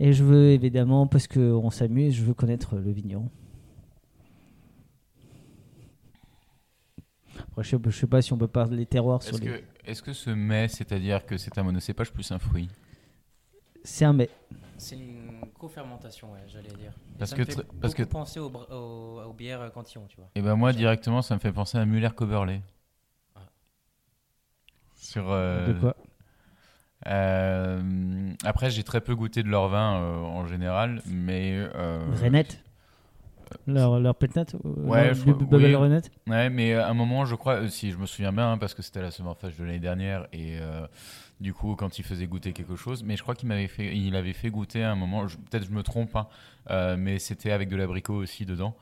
Et 0.00 0.12
je 0.12 0.22
veux 0.22 0.50
évidemment, 0.50 1.06
parce 1.06 1.26
qu'on 1.26 1.70
s'amuse, 1.70 2.14
je 2.14 2.24
veux 2.24 2.34
connaître 2.34 2.76
le 2.76 2.90
vigneron. 2.90 3.30
Après, 7.38 7.62
je 7.62 7.70
sais, 7.70 7.78
je 7.86 7.90
sais 7.90 8.06
pas 8.06 8.20
si 8.20 8.32
on 8.32 8.38
peut 8.38 8.48
parler 8.48 8.76
des 8.76 8.86
terroirs 8.86 9.22
sur 9.22 9.34
Est-ce 9.34 9.42
les. 9.42 9.50
que, 9.50 9.62
est-ce 9.86 10.02
que 10.02 10.12
ce 10.12 10.30
mets, 10.30 10.68
c'est-à-dire 10.68 11.24
que 11.24 11.38
c'est 11.38 11.56
un 11.56 11.62
monocépage 11.62 12.12
plus 12.12 12.30
un 12.32 12.38
fruit? 12.38 12.68
C'est 13.84 14.04
un 14.04 14.12
mais. 14.12 14.28
C'est 14.78 14.96
une 14.96 15.40
co-fermentation, 15.58 16.32
ouais, 16.32 16.40
j'allais 16.48 16.68
dire. 16.70 16.90
Et 17.14 17.18
Parce 17.18 17.30
ça 17.30 17.36
que 17.36 17.42
me 17.42 17.46
fait 17.46 17.62
parce 17.80 17.94
que- 17.94 18.02
penser 18.02 18.40
aux, 18.40 18.50
aux- 18.50 19.22
aux 19.22 19.32
bières 19.32 19.70
Cantillon, 19.72 20.06
tu 20.08 20.16
vois. 20.16 20.28
Et 20.34 20.42
ben 20.42 20.56
moi 20.56 20.72
directement, 20.72 21.22
ça 21.22 21.34
me 21.34 21.40
fait 21.40 21.52
penser 21.52 21.78
à 21.78 21.84
Muller 21.84 22.10
Coberley. 22.16 22.60
Ah. 23.36 23.40
Sur. 24.96 25.30
euh, 25.30 25.68
De 25.68 25.78
quoi? 25.78 25.96
Euh, 27.06 28.32
après, 28.44 28.70
j'ai 28.70 28.82
très 28.82 29.00
peu 29.00 29.14
goûté 29.14 29.42
de 29.42 29.48
leur 29.48 29.68
vin 29.68 30.00
euh, 30.00 30.16
en 30.22 30.46
général, 30.46 31.02
mais. 31.06 31.52
euh, 31.74 32.00
Renette? 32.20 32.60
Leur, 33.66 34.00
leur 34.00 34.14
pétnat 34.14 34.46
Ouais, 34.64 35.04
leur 35.06 35.14
je 35.14 35.20
crois- 35.22 35.34
Bubble 35.34 35.56
oui. 35.66 35.74
Renette? 35.74 36.10
Ouais, 36.26 36.48
mais 36.50 36.74
à 36.74 36.88
un 36.88 36.94
moment, 36.94 37.24
je 37.26 37.34
crois, 37.34 37.56
euh, 37.62 37.68
si 37.68 37.90
je 37.92 37.98
me 37.98 38.06
souviens 38.06 38.32
bien, 38.32 38.52
hein, 38.52 38.58
parce 38.58 38.74
que 38.74 38.82
c'était 38.82 39.02
la 39.02 39.10
Summerfest 39.10 39.52
de 39.58 39.64
l'année 39.64 39.78
dernière, 39.78 40.26
et 40.32 40.58
euh, 40.60 40.86
du 41.40 41.52
coup, 41.52 41.74
quand 41.76 41.98
il 41.98 42.04
faisait 42.04 42.26
goûter 42.26 42.52
quelque 42.52 42.76
chose, 42.76 43.02
mais 43.02 43.16
je 43.16 43.22
crois 43.22 43.34
qu'il 43.34 43.48
m'avait 43.48 43.66
fait, 43.68 43.96
il 43.96 44.14
avait 44.16 44.32
fait 44.32 44.50
goûter 44.50 44.82
à 44.84 44.92
un 44.92 44.94
moment, 44.94 45.26
je- 45.26 45.36
peut-être 45.36 45.64
je 45.64 45.70
me 45.72 45.82
trompe, 45.82 46.14
hein, 46.16 46.26
euh, 46.70 46.96
mais 46.98 47.18
c'était 47.18 47.50
avec 47.50 47.68
de 47.68 47.76
l'abricot 47.76 48.14
aussi 48.14 48.46
dedans, 48.46 48.74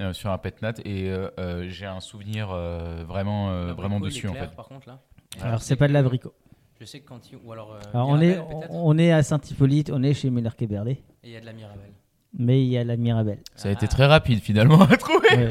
euh, 0.00 0.12
sur 0.12 0.30
un 0.30 0.38
petnat, 0.38 0.72
et 0.84 1.10
euh, 1.10 1.28
euh, 1.38 1.66
j'ai 1.68 1.86
un 1.86 2.00
souvenir 2.00 2.48
euh, 2.50 3.04
vraiment, 3.06 3.50
euh, 3.50 3.72
vraiment 3.74 3.98
il 3.98 4.04
dessus 4.04 4.26
en 4.28 4.32
clair, 4.32 4.48
fait. 4.50 4.56
Par 4.56 4.66
contre, 4.68 4.88
là. 4.88 5.00
Alors, 5.42 5.62
c'est 5.62 5.76
pas 5.76 5.86
de 5.88 5.92
l'abricot. 5.92 6.32
Je 6.80 6.84
sais 6.86 7.00
que 7.00 7.08
Cantillon. 7.08 7.40
Ou 7.44 7.52
alors. 7.52 7.74
euh, 7.74 7.80
Alors, 7.92 8.08
on 8.08 8.20
est, 8.20 8.38
on 8.70 8.96
est 8.98 9.10
à 9.12 9.22
Saint-Hippolyte, 9.22 9.90
on 9.92 10.02
est 10.02 10.14
chez 10.14 10.30
Muller 10.30 10.50
Keberlé, 10.56 10.92
Et 11.24 11.28
il 11.28 11.30
y 11.32 11.36
a 11.36 11.40
de 11.40 11.46
la 11.46 11.52
Mirabelle. 11.52 11.92
mais 12.32 12.62
il 12.62 12.68
y 12.68 12.78
a 12.78 12.84
la 12.84 12.96
Mirabelle. 12.96 13.40
Ça 13.56 13.68
a 13.68 13.72
été 13.72 13.86
très 13.88 14.06
rapide 14.06 14.40
finalement 14.40 14.82
à 14.82 14.96
trouver. 14.96 15.28
Ouais. 15.36 15.48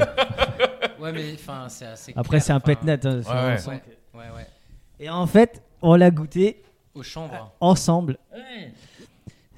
Ouais, 1.00 1.12
mais 1.12 1.34
enfin, 1.34 1.68
c'est 1.68 1.86
assez. 1.86 2.12
Après, 2.16 2.38
clair, 2.38 2.42
c'est 2.42 2.52
un 2.52 2.56
enfin, 2.56 2.64
pétnat. 2.74 2.98
hein. 3.04 3.20
Ouais, 3.20 3.74
ouais, 4.14 4.30
ouais. 4.36 4.46
Et 4.98 5.08
en 5.10 5.26
fait, 5.26 5.62
on 5.82 5.94
l'a 5.94 6.10
goûté 6.10 6.62
Aux 6.94 7.02
chambres. 7.02 7.52
ensemble. 7.60 8.18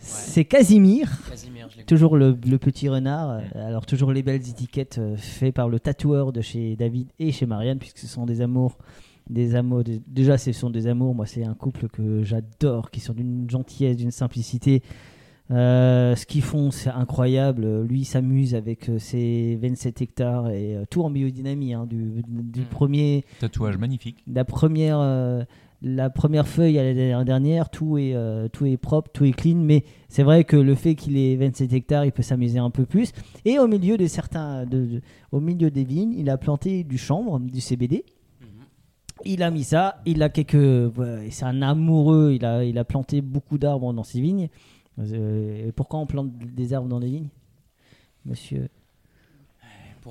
C'est 0.02 0.44
Casimir. 0.46 1.10
Casimir, 1.28 1.68
je 1.70 1.78
l'ai 1.78 1.84
Toujours 1.84 2.16
le, 2.16 2.36
le 2.46 2.58
petit 2.58 2.88
renard. 2.88 3.30
euh, 3.30 3.40
Alors, 3.54 3.84
toujours 3.84 4.12
les 4.12 4.22
belles 4.22 4.48
étiquettes 4.48 4.96
euh, 4.98 5.16
faites 5.16 5.54
par 5.54 5.68
le 5.68 5.78
tatoueur 5.78 6.32
de 6.32 6.40
chez 6.40 6.74
David 6.74 7.08
et 7.18 7.32
chez 7.32 7.44
Marianne, 7.46 7.78
puisque 7.78 7.98
ce 7.98 8.06
sont 8.06 8.24
des 8.24 8.40
amours. 8.40 8.78
Des 9.28 9.54
amours 9.54 9.84
des- 9.84 10.00
déjà, 10.06 10.38
ce 10.38 10.52
sont 10.52 10.70
des 10.70 10.86
amours. 10.86 11.14
Moi, 11.14 11.26
c'est 11.26 11.44
un 11.44 11.52
couple 11.54 11.88
que 11.88 12.22
j'adore, 12.24 12.90
qui 12.90 13.00
sont 13.00 13.12
d'une 13.12 13.48
gentillesse, 13.50 13.96
d'une 13.98 14.10
simplicité. 14.10 14.82
Euh, 15.50 16.16
ce 16.16 16.24
qu'ils 16.26 16.42
font, 16.42 16.70
c'est 16.70 16.90
incroyable. 16.90 17.82
Lui, 17.82 18.00
il 18.00 18.04
s'amuse 18.04 18.54
avec 18.54 18.88
euh, 18.88 18.98
ses 18.98 19.56
27 19.60 20.00
hectares 20.00 20.48
et 20.48 20.76
euh, 20.76 20.84
tout 20.88 21.02
en 21.02 21.10
biodynamie. 21.10 21.74
hein, 21.74 21.86
du, 21.86 22.22
du 22.26 22.60
Mm. 22.62 22.64
premier 22.64 23.24
Tatouage 23.40 23.76
magnifique. 23.76 24.24
la 24.32 24.44
première, 24.46 24.98
euh, 24.98 25.42
la 25.82 26.10
première 26.10 26.46
feuille 26.46 26.78
à 26.78 26.84
la 26.92 27.24
dernière- 27.24 27.70
tout 27.70 27.96
est, 27.98 28.14
euh, 28.14 28.48
tout 28.48 28.66
est 28.66 28.76
propre, 28.76 29.10
tout 29.12 29.24
est 29.24 29.32
clean, 29.32 29.56
mais 29.56 29.84
c'est 30.08 30.22
vrai 30.22 30.44
que 30.44 30.56
le 30.56 30.74
fait 30.74 30.94
qu'il 30.94 31.16
ait 31.16 31.36
27 31.36 31.72
hectares, 31.72 32.04
il 32.04 32.12
peut 32.12 32.22
s'amuser 32.22 32.58
un 32.58 32.70
peu 32.70 32.84
plus. 32.84 33.12
Et 33.44 33.58
au 33.58 33.66
milieu 33.66 33.96
de 33.96 34.06
certains, 34.06 34.66
de, 34.66 34.84
de- 34.86 35.00
au 35.32 35.40
milieu 35.40 35.70
des 35.70 35.84
vignes, 35.84 36.14
il 36.16 36.28
a 36.28 36.36
planté 36.36 36.84
du 36.84 36.98
chanvre, 36.98 37.40
du 37.40 37.60
CBD. 37.60 38.04
Mhm. 38.40 38.46
Il 39.24 39.42
a 39.42 39.50
mis 39.50 39.64
ça, 39.64 40.02
il 40.06 40.22
a 40.22 40.28
quelques, 40.28 40.92
c'est 41.30 41.44
un 41.44 41.62
amoureux, 41.62 42.32
il 42.34 42.44
a, 42.44 42.64
il 42.64 42.76
a 42.78 42.84
planté 42.84 43.20
beaucoup 43.22 43.56
d'arbres 43.58 43.92
dans 43.94 44.04
ses 44.04 44.20
vignes. 44.20 44.48
Euh, 44.98 45.68
et 45.68 45.72
pourquoi 45.72 45.98
on 46.00 46.06
plante 46.06 46.30
des 46.36 46.74
arbres 46.74 46.88
dans 46.88 46.98
les 46.98 47.08
vignes, 47.08 47.28
monsieur? 48.26 48.68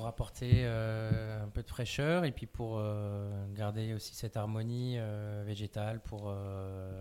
Pour 0.00 0.06
apporter 0.06 0.62
euh, 0.64 1.44
un 1.44 1.48
peu 1.48 1.62
de 1.62 1.68
fraîcheur 1.68 2.24
et 2.24 2.32
puis 2.32 2.46
pour 2.46 2.78
euh, 2.78 3.28
garder 3.54 3.92
aussi 3.92 4.14
cette 4.14 4.34
harmonie 4.34 4.94
euh, 4.96 5.42
végétale, 5.46 6.00
pour 6.00 6.30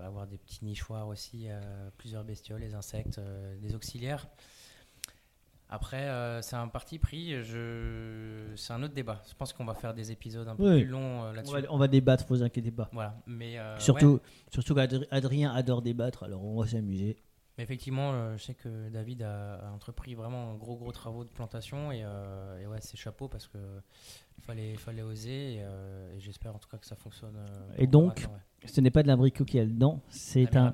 avoir 0.03 0.27
des 0.27 0.37
petits 0.37 0.65
nichoirs 0.65 1.07
aussi, 1.07 1.47
plusieurs 1.97 2.25
bestioles, 2.25 2.59
les 2.59 2.75
insectes, 2.75 3.21
des 3.61 3.73
auxiliaires. 3.73 4.27
Après, 5.71 6.09
euh, 6.09 6.41
c'est 6.41 6.55
un 6.55 6.67
parti 6.67 6.97
pris, 6.97 7.43
je... 7.43 8.51
c'est 8.55 8.73
un 8.73 8.81
autre 8.81 8.95
débat. 8.95 9.21
Je 9.29 9.35
pense 9.35 9.53
qu'on 9.53 9.65
va 9.65 9.75
faire 9.75 9.93
des 9.93 10.11
épisodes 10.11 10.47
un 10.47 10.55
peu 10.55 10.73
Oui. 10.73 10.81
plus 10.81 10.89
longs 10.89 11.23
euh, 11.23 11.29
on 11.29 11.33
là-dessus. 11.33 11.65
on 11.69 11.77
va 11.77 11.87
débattre, 11.87 12.25
vous 12.27 12.41
inquiétez 12.41 12.71
pas. 12.71 12.89
Voilà, 12.91 13.15
mais 13.27 13.59
euh, 13.59 13.75
ouais. 13.75 13.79
Surtout, 13.79 14.19
surtout 14.51 14.73
qu'Adrien 14.73 15.53
adore 15.53 15.83
débattre, 15.83 16.23
alors 16.23 16.43
on 16.43 16.59
va 16.59 16.67
s'amuser. 16.67 17.17
Mais 17.59 17.63
effectivement, 17.63 18.13
euh, 18.13 18.37
je 18.37 18.43
sais 18.43 18.53
que 18.53 18.87
David 18.87 19.21
a, 19.21 19.55
a 19.55 19.71
entrepris 19.73 20.15
vraiment 20.15 20.51
un 20.51 20.55
gros 20.55 20.77
gros 20.77 20.93
travaux 20.93 21.25
de 21.25 21.29
plantation 21.29 21.91
et, 21.91 22.03
euh, 22.05 22.57
et 22.63 22.67
ouais, 22.67 22.77
c'est 22.79 22.95
chapeau 22.95 23.27
parce 23.27 23.47
que 23.47 23.57
fallait 24.43 24.75
fallait 24.77 25.01
oser 25.01 25.55
et, 25.55 25.59
euh, 25.63 26.15
et 26.15 26.21
j'espère 26.21 26.55
en 26.55 26.57
tout 26.57 26.69
cas 26.69 26.77
que 26.77 26.85
ça 26.85 26.95
fonctionne. 26.95 27.35
euh, 27.35 27.73
Et 27.77 27.85
donc, 27.85 28.15
ouais. 28.31 28.67
Ce 28.69 28.79
n'est 28.79 28.91
pas 28.91 29.03
de 29.03 29.09
l'abricot 29.09 29.43
qu'il 29.43 29.59
y 29.59 29.61
a 29.61 29.65
dedans, 29.65 29.99
c'est 30.07 30.55
un, 30.55 30.67
hein. 30.67 30.73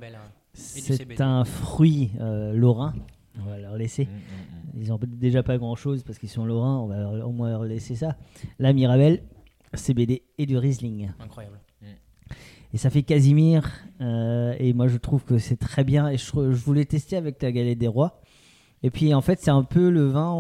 c'est 0.54 1.22
un 1.22 1.44
fruit 1.44 2.12
euh, 2.20 2.54
lorrain. 2.54 2.94
On 3.40 3.50
va 3.50 3.58
leur 3.58 3.76
laisser. 3.78 4.06
Mm, 4.06 4.10
mm, 4.10 4.78
mm. 4.78 4.82
Ils 4.82 4.94
ont 4.94 5.00
déjà 5.02 5.42
pas 5.42 5.58
grand 5.58 5.76
chose 5.76 6.04
parce 6.04 6.20
qu'ils 6.20 6.30
sont 6.30 6.46
lorrains, 6.46 6.78
on 6.78 6.86
va 6.86 6.98
leur- 7.00 7.28
au 7.28 7.32
moins 7.32 7.50
leur 7.50 7.64
laisser 7.64 7.96
ça. 7.96 8.16
La 8.60 8.74
Mirabelle, 8.74 9.24
CBD 9.74 10.22
et 10.38 10.46
du 10.46 10.56
Riesling. 10.58 11.12
Incroyable. 11.20 11.60
Et 12.74 12.78
ça 12.78 12.90
fait 12.90 13.04
Casimir. 13.04 13.72
euh, 14.02 14.54
et 14.60 14.74
moi, 14.74 14.88
je 14.88 14.98
trouve 14.98 15.24
que 15.24 15.38
c'est 15.38 15.56
très 15.58 15.84
bien. 15.84 16.10
Et 16.10 16.18
je, 16.18 16.26
je 16.34 16.66
voulais 16.66 16.86
tester 16.86 17.16
avec 17.16 17.42
la 17.42 17.52
galette 17.52 17.78
des 17.78 17.88
rois. 17.88 18.22
Et 18.84 18.92
puis, 18.92 19.14
en 19.14 19.22
fait, 19.22 19.40
c'est 19.42 19.52
un 19.52 19.64
peu 19.64 19.90
le 19.90 20.06
vin 20.08 20.32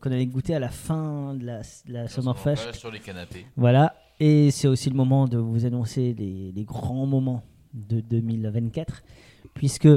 qu'on 0.00 0.10
allait 0.10 0.26
goûter 0.26 0.54
à 0.54 0.58
la 0.58 0.68
fin 0.68 1.34
de 1.34 1.46
la, 1.46 1.60
de 1.60 1.92
la 1.92 2.08
sur 2.08 2.90
les 2.90 2.98
canapés. 2.98 3.46
Voilà, 3.56 3.94
et 4.18 4.50
c'est 4.50 4.68
aussi 4.68 4.90
le 4.90 4.96
moment 4.96 5.26
de 5.26 5.38
vous 5.38 5.64
annoncer 5.64 6.14
les, 6.18 6.52
les 6.54 6.64
grands 6.64 7.06
moments 7.06 7.42
de 7.72 8.00
2024, 8.00 9.02
puisque 9.54 9.88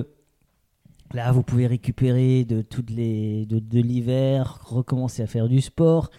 là, 1.13 1.31
vous 1.33 1.43
pouvez 1.43 1.67
récupérer 1.67 2.45
de 2.45 2.61
toutes 2.61 2.89
les 2.91 3.45
de, 3.47 3.59
de 3.59 3.79
l'hiver, 3.81 4.61
recommencer 4.65 5.21
à 5.23 5.27
faire 5.27 5.49
du 5.49 5.59
sport, 5.59 6.09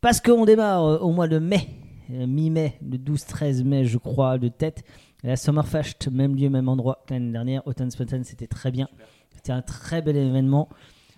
parce 0.00 0.20
qu'on 0.20 0.46
démarre 0.46 1.02
au 1.02 1.12
mois 1.12 1.28
de 1.28 1.38
mai, 1.38 1.68
mi-mai, 2.12 2.78
le 2.82 2.98
12-13 2.98 3.64
mai, 3.64 3.84
je 3.84 3.98
crois, 3.98 4.38
de 4.38 4.48
tête. 4.48 4.84
La 5.22 5.36
Summerfest, 5.36 6.08
même 6.10 6.34
lieu, 6.36 6.50
même 6.50 6.68
endroit 6.68 7.04
que 7.06 7.14
l'année 7.14 7.32
dernière. 7.32 7.66
Autumn 7.66 7.90
Spontan, 7.90 8.22
c'était 8.24 8.46
très 8.46 8.70
bien. 8.70 8.88
C'était 9.34 9.52
un 9.52 9.62
très 9.62 10.02
bel 10.02 10.16
événement. 10.16 10.68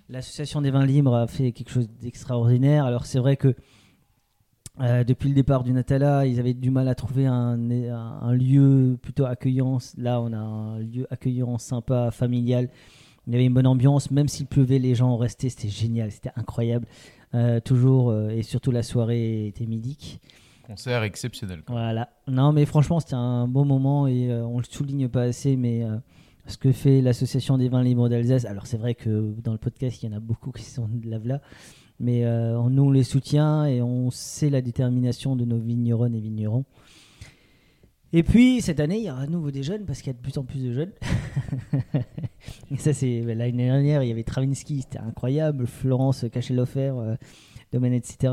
L'association 0.09 0.61
des 0.61 0.70
vins 0.70 0.84
libres 0.84 1.14
a 1.14 1.26
fait 1.26 1.53
quelque 1.53 1.70
chose 1.70 1.88
d'extraordinaire. 2.01 2.84
Alors 2.84 3.07
c'est 3.07 3.18
vrai 3.18 3.36
que 3.36 3.55
euh, 4.80 5.05
depuis 5.05 5.28
le 5.28 5.34
départ 5.34 5.62
du 5.62 5.72
Natala, 5.72 6.26
ils 6.26 6.40
avaient 6.40 6.53
du 6.53 6.70
mal 6.70 6.88
à 6.88 6.95
trouver 6.95 7.26
un, 7.26 7.57
lieu 8.32 8.99
plutôt 9.01 9.24
accueillant. 9.24 9.78
Là, 9.97 10.20
on 10.20 10.32
a 10.32 10.38
un 10.38 10.78
lieu 10.80 11.07
accueillant, 11.11 11.59
sympa, 11.59 12.11
familial. 12.11 12.68
Il 13.26 13.32
y 13.32 13.36
avait 13.36 13.47
une 13.47 13.55
bonne 13.55 13.66
ambiance, 13.66 14.11
même 14.11 14.28
s'il 14.28 14.47
pleuvait, 14.47 14.78
les 14.78 14.95
gens 14.95 15.16
restaient. 15.16 15.49
C'était 15.49 15.68
génial, 15.68 16.11
c'était 16.11 16.32
incroyable. 16.36 16.86
Euh, 17.34 17.61
toujours, 17.61 18.11
euh, 18.11 18.28
et 18.28 18.42
surtout 18.42 18.70
la 18.70 18.82
soirée 18.82 19.47
était 19.47 19.66
midique. 19.66 20.20
Concert 20.66 21.02
exceptionnel. 21.02 21.62
Voilà. 21.68 22.10
Non, 22.26 22.52
mais 22.52 22.64
franchement, 22.64 23.00
c'était 23.00 23.14
un 23.14 23.46
beau 23.46 23.64
moment 23.64 24.06
et 24.06 24.30
euh, 24.30 24.44
on 24.44 24.58
le 24.58 24.64
souligne 24.64 25.08
pas 25.08 25.22
assez, 25.22 25.56
mais 25.56 25.84
euh, 25.84 25.96
ce 26.46 26.56
que 26.56 26.72
fait 26.72 27.00
l'association 27.00 27.58
des 27.58 27.68
vins 27.68 27.82
libres 27.82 28.08
d'Alsace. 28.08 28.44
Alors, 28.44 28.66
c'est 28.66 28.78
vrai 28.78 28.94
que 28.94 29.34
dans 29.42 29.52
le 29.52 29.58
podcast, 29.58 30.02
il 30.02 30.10
y 30.10 30.14
en 30.14 30.16
a 30.16 30.20
beaucoup 30.20 30.52
qui 30.52 30.64
sont 30.64 30.88
de 30.88 31.10
là 31.28 31.40
mais 32.00 32.24
euh, 32.24 32.60
nous, 32.70 32.84
on 32.84 32.90
les 32.90 33.04
soutient 33.04 33.66
et 33.66 33.80
on 33.80 34.10
sait 34.10 34.50
la 34.50 34.60
détermination 34.60 35.36
de 35.36 35.44
nos 35.44 35.58
vigneronnes 35.58 36.14
et 36.14 36.20
vignerons. 36.20 36.64
Et 38.12 38.22
puis, 38.22 38.60
cette 38.60 38.78
année, 38.78 38.98
il 38.98 39.04
y 39.04 39.10
aura 39.10 39.22
à 39.22 39.26
nouveau 39.26 39.50
des 39.50 39.62
jeunes 39.62 39.86
parce 39.86 40.00
qu'il 40.00 40.08
y 40.08 40.14
a 40.14 40.18
de 40.18 40.22
plus 40.22 40.38
en 40.38 40.44
plus 40.44 40.62
de 40.62 40.72
jeunes. 40.72 40.92
ça, 42.78 42.92
c'est 42.92 43.22
l'année 43.22 43.66
dernière, 43.66 44.02
il 44.02 44.08
y 44.08 44.12
avait 44.12 44.22
Travinsky, 44.22 44.82
c'était 44.82 44.98
incroyable. 44.98 45.66
Florence 45.66 46.24
Cacheloffer, 46.30 46.92
euh, 46.96 47.16
Domaine, 47.75 47.93
etc. 47.93 48.33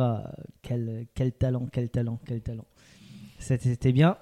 Quel, 0.62 1.08
quel 1.16 1.32
talent, 1.32 1.68
quel 1.72 1.90
talent, 1.90 2.20
quel 2.28 2.42
talent. 2.42 2.66
C'était 3.40 3.92
bien. 3.92 4.18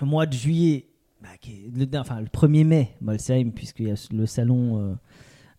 Le 0.00 0.06
mois 0.06 0.26
de 0.26 0.32
juillet, 0.32 0.86
bah, 1.22 1.28
le, 1.46 1.86
enfin, 1.96 2.20
le 2.20 2.26
1er 2.26 2.64
mai, 2.64 2.88
Molsheim, 3.00 3.52
puisqu'il 3.52 3.86
y 3.86 3.90
a 3.92 4.08
le 4.10 4.26
salon, 4.26 4.80
euh, 4.80 4.94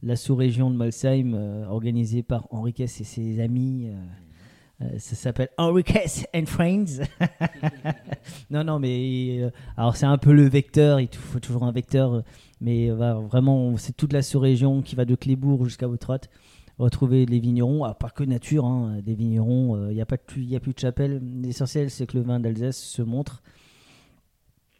la 0.03 0.18
sous-région 0.18 0.70
de 0.70 0.76
Molsheim, 0.76 1.34
euh, 1.34 1.65
organisé 1.68 2.24
par 2.24 2.53
Henriques 2.53 2.82
et 2.82 2.88
ses 2.88 3.39
amis. 3.39 3.88
euh, 3.88 3.95
euh, 4.82 4.99
ça 4.99 5.15
s'appelle 5.15 5.49
Henriques 5.57 6.28
and 6.36 6.45
Friends. 6.45 7.03
non, 8.51 8.65
non, 8.65 8.80
mais 8.80 9.49
alors 9.78 9.95
c'est 9.95 10.05
un 10.05 10.18
peu 10.18 10.34
le 10.34 10.43
vecteur, 10.43 10.99
il 10.99 11.07
faut 11.13 11.39
toujours 11.39 11.63
un 11.63 11.72
vecteur, 11.72 12.22
mais 12.59 12.89
vraiment, 12.89 13.78
c'est 13.78 13.95
toute 13.95 14.11
la 14.11 14.22
sous-région 14.22 14.82
qui 14.82 14.95
va 14.95 15.05
de 15.05 15.15
Clébourg 15.15 15.63
jusqu'à 15.63 15.88
Vautreut. 15.88 16.20
Retrouver 16.80 17.25
les 17.25 17.39
vignerons, 17.39 17.84
ah, 17.86 17.93
pas 17.95 18.09
que 18.11 18.23
nature, 18.23 18.65
hein, 18.65 18.99
des 19.03 19.15
vignerons, 19.15 19.89
il 19.89 19.95
n'y 19.95 20.01
a, 20.01 20.05
pas 20.05 20.17
de 20.17 20.21
plus- 20.21 20.43
y 20.43 20.55
a 20.55 20.59
plus 20.59 20.73
de 20.73 20.80
chapelle. 20.80 21.21
L'essentiel, 21.41 21.89
c'est 21.89 22.05
que 22.05 22.17
le 22.17 22.23
vin 22.23 22.39
d'Alsace 22.39 22.78
se 22.78 23.01
montre. 23.01 23.41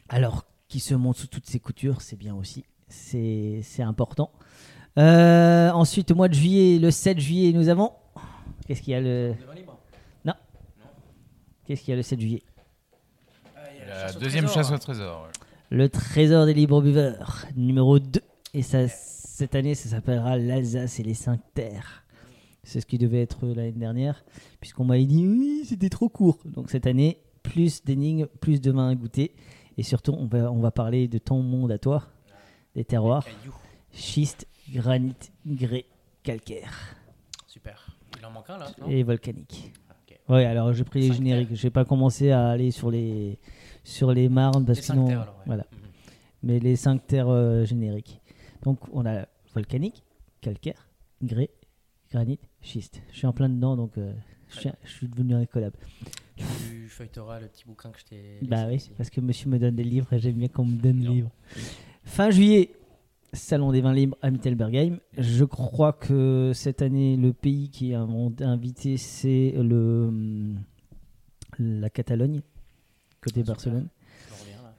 Alors, 0.10 0.46
qui 0.68 0.80
se 0.80 0.94
montre 0.94 1.20
sous 1.20 1.28
toutes 1.28 1.48
ses 1.48 1.60
coutures, 1.60 2.02
c'est 2.02 2.16
bien 2.16 2.36
aussi. 2.36 2.66
C'est 2.88 3.62
c'est 3.64 3.82
important. 3.84 4.32
Euh, 5.00 5.70
ensuite, 5.72 6.12
au 6.12 6.16
mois 6.16 6.28
de 6.28 6.34
juillet, 6.36 6.78
le 6.80 6.92
7 6.92 7.20
juillet, 7.20 7.52
nous 7.54 7.68
avons. 7.70 7.92
Qu'est-ce 8.68 8.82
qu'il 8.82 8.92
y 8.92 8.96
a 8.96 9.02
le. 9.02 9.34
Qu'est-ce 11.66 11.82
qu'il 11.82 11.90
y 11.90 11.94
a 11.94 11.98
le 11.98 12.04
7 12.04 12.20
juillet? 12.22 12.44
La 13.88 14.14
deuxième 14.14 14.48
chasse 14.48 14.72
au 14.72 14.78
trésor. 14.78 15.24
ouais. 15.24 15.78
Le 15.78 15.90
trésor 15.90 16.46
des 16.46 16.54
libres 16.54 16.82
buveurs, 16.82 17.46
numéro 17.58 18.00
2. 18.00 18.22
Et 18.54 18.62
ça, 18.62 18.88
cette 19.38 19.54
année, 19.54 19.76
ça 19.76 19.90
s'appellera 19.90 20.36
l'Alsace 20.36 21.00
et 21.00 21.04
les 21.04 21.14
cinq 21.14 21.40
terres. 21.54 22.04
C'est 22.64 22.82
ce 22.82 22.88
qui 22.88 22.98
devait 22.98 23.22
être 23.22 23.46
l'année 23.46 23.72
dernière, 23.72 24.26
puisqu'on 24.60 24.84
m'avait 24.84 25.06
dit 25.06 25.28
oui, 25.28 25.62
c'était 25.64 25.90
trop 25.90 26.10
court. 26.10 26.40
Donc 26.44 26.72
cette 26.72 26.88
année, 26.88 27.20
plus 27.44 27.84
d'énigmes, 27.84 28.26
plus 28.42 28.62
de 28.62 28.72
vins 28.72 28.90
à 28.90 28.96
goûter. 28.96 29.36
Et 29.78 29.84
surtout, 29.84 30.14
on 30.18 30.26
va, 30.26 30.52
on 30.52 30.60
va 30.60 30.72
parler 30.72 31.08
de 31.08 31.20
ton 31.20 31.44
monde 31.44 31.72
à 31.72 31.78
toi, 31.78 32.08
des 32.74 32.84
terroirs 32.84 33.28
schiste, 33.92 34.48
granit, 34.74 35.14
grès, 35.46 35.86
calcaire 36.24 36.96
Super. 37.46 37.96
Il 38.18 38.26
en 38.26 38.32
manque 38.32 38.50
un 38.50 38.58
là, 38.58 38.72
non? 38.82 38.88
Et 38.88 39.04
volcanique. 39.04 39.72
Ok. 39.92 40.18
Ouais, 40.30 40.46
alors 40.46 40.74
j'ai 40.74 40.84
pris 40.84 41.02
les 41.02 41.14
génériques. 41.14 41.50
terres. 41.50 41.58
J'ai 41.58 41.70
pas 41.70 41.86
commencé 41.86 42.32
à 42.32 42.50
aller 42.50 42.72
sur 42.72 42.90
les 42.90 43.38
sur 43.84 44.12
les 44.12 44.30
marnes 44.30 44.66
parce 44.66 44.80
que 44.80 44.86
sinon, 44.86 45.06
terres, 45.06 45.22
alors, 45.22 45.36
ouais. 45.36 45.44
voilà. 45.46 45.68
Mhm. 45.72 45.80
Mais 46.42 46.60
les 46.60 46.76
cinq 46.76 47.06
terres 47.06 47.30
euh, 47.30 47.66
génériques. 47.66 48.20
Donc 48.68 48.80
on 48.92 49.06
a 49.06 49.26
volcanique, 49.54 50.04
calcaire, 50.42 50.90
grès, 51.24 51.50
granit, 52.12 52.38
schiste. 52.62 53.02
Je 53.14 53.20
suis 53.20 53.26
en 53.26 53.32
plein 53.32 53.48
dedans, 53.48 53.78
donc 53.78 53.98
euh, 53.98 54.12
je, 54.50 54.60
suis, 54.60 54.70
je 54.84 54.90
suis 54.92 55.08
devenu 55.08 55.36
incollable. 55.36 55.78
Tu 56.36 56.90
feuilleteras 56.90 57.40
le 57.40 57.48
petit 57.48 57.64
bouquin 57.66 57.92
que 57.92 58.00
je 58.00 58.04
t'ai. 58.04 58.40
Bah 58.42 58.66
oui, 58.68 58.76
aussi. 58.76 58.90
parce 58.98 59.10
que 59.10 59.22
monsieur 59.22 59.50
me 59.50 59.58
donne 59.58 59.76
des 59.78 59.86
livres 59.86 60.12
et 60.12 60.20
j'aime 60.20 60.36
bien 60.36 60.50
qu'on 60.50 60.66
me 60.66 60.76
donne 60.82 61.00
des 61.00 61.08
livres. 61.08 61.32
Fin 62.04 62.30
juillet, 62.30 62.72
Salon 63.32 63.72
des 63.72 63.80
vins 63.80 63.94
libres 63.94 64.18
à 64.22 64.32
Mittelbergheim. 64.32 65.00
Je 65.18 65.46
crois 65.46 65.94
que 65.94 66.52
cette 66.54 66.82
année, 66.82 67.16
le 67.16 67.32
pays 67.32 67.70
qui 67.70 67.92
est 67.92 67.96
inv- 67.96 68.44
invité, 68.44 68.98
c'est 68.98 69.54
le 69.56 70.08
hum, 70.10 70.60
la 71.58 71.90
Catalogne, 71.90 72.42
côté 73.22 73.40
Ah. 73.46 73.48
Barcelone. 73.48 73.88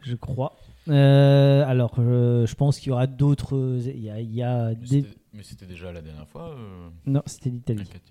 Je 0.03 0.15
crois. 0.15 0.58
Euh, 0.89 1.65
alors, 1.67 1.95
je, 1.97 2.45
je 2.47 2.55
pense 2.55 2.79
qu'il 2.79 2.89
y 2.89 2.93
aura 2.93 3.07
d'autres. 3.07 3.79
Il 3.85 4.01
y 4.01 4.11
a, 4.11 4.21
il 4.21 4.35
y 4.35 4.43
a 4.43 4.69
Mais 4.71 4.75
des... 4.77 4.87
c'était- 5.03 5.09
Mais 5.35 5.43
c'était 5.43 5.67
déjà 5.67 5.93
la 5.93 6.01
dernière 6.03 6.29
fois. 6.29 6.51
euh, 6.51 6.89
Non, 7.07 7.23
c'était 7.27 7.51
l'Italie. 7.51 7.85
t'inquiète. 7.85 8.03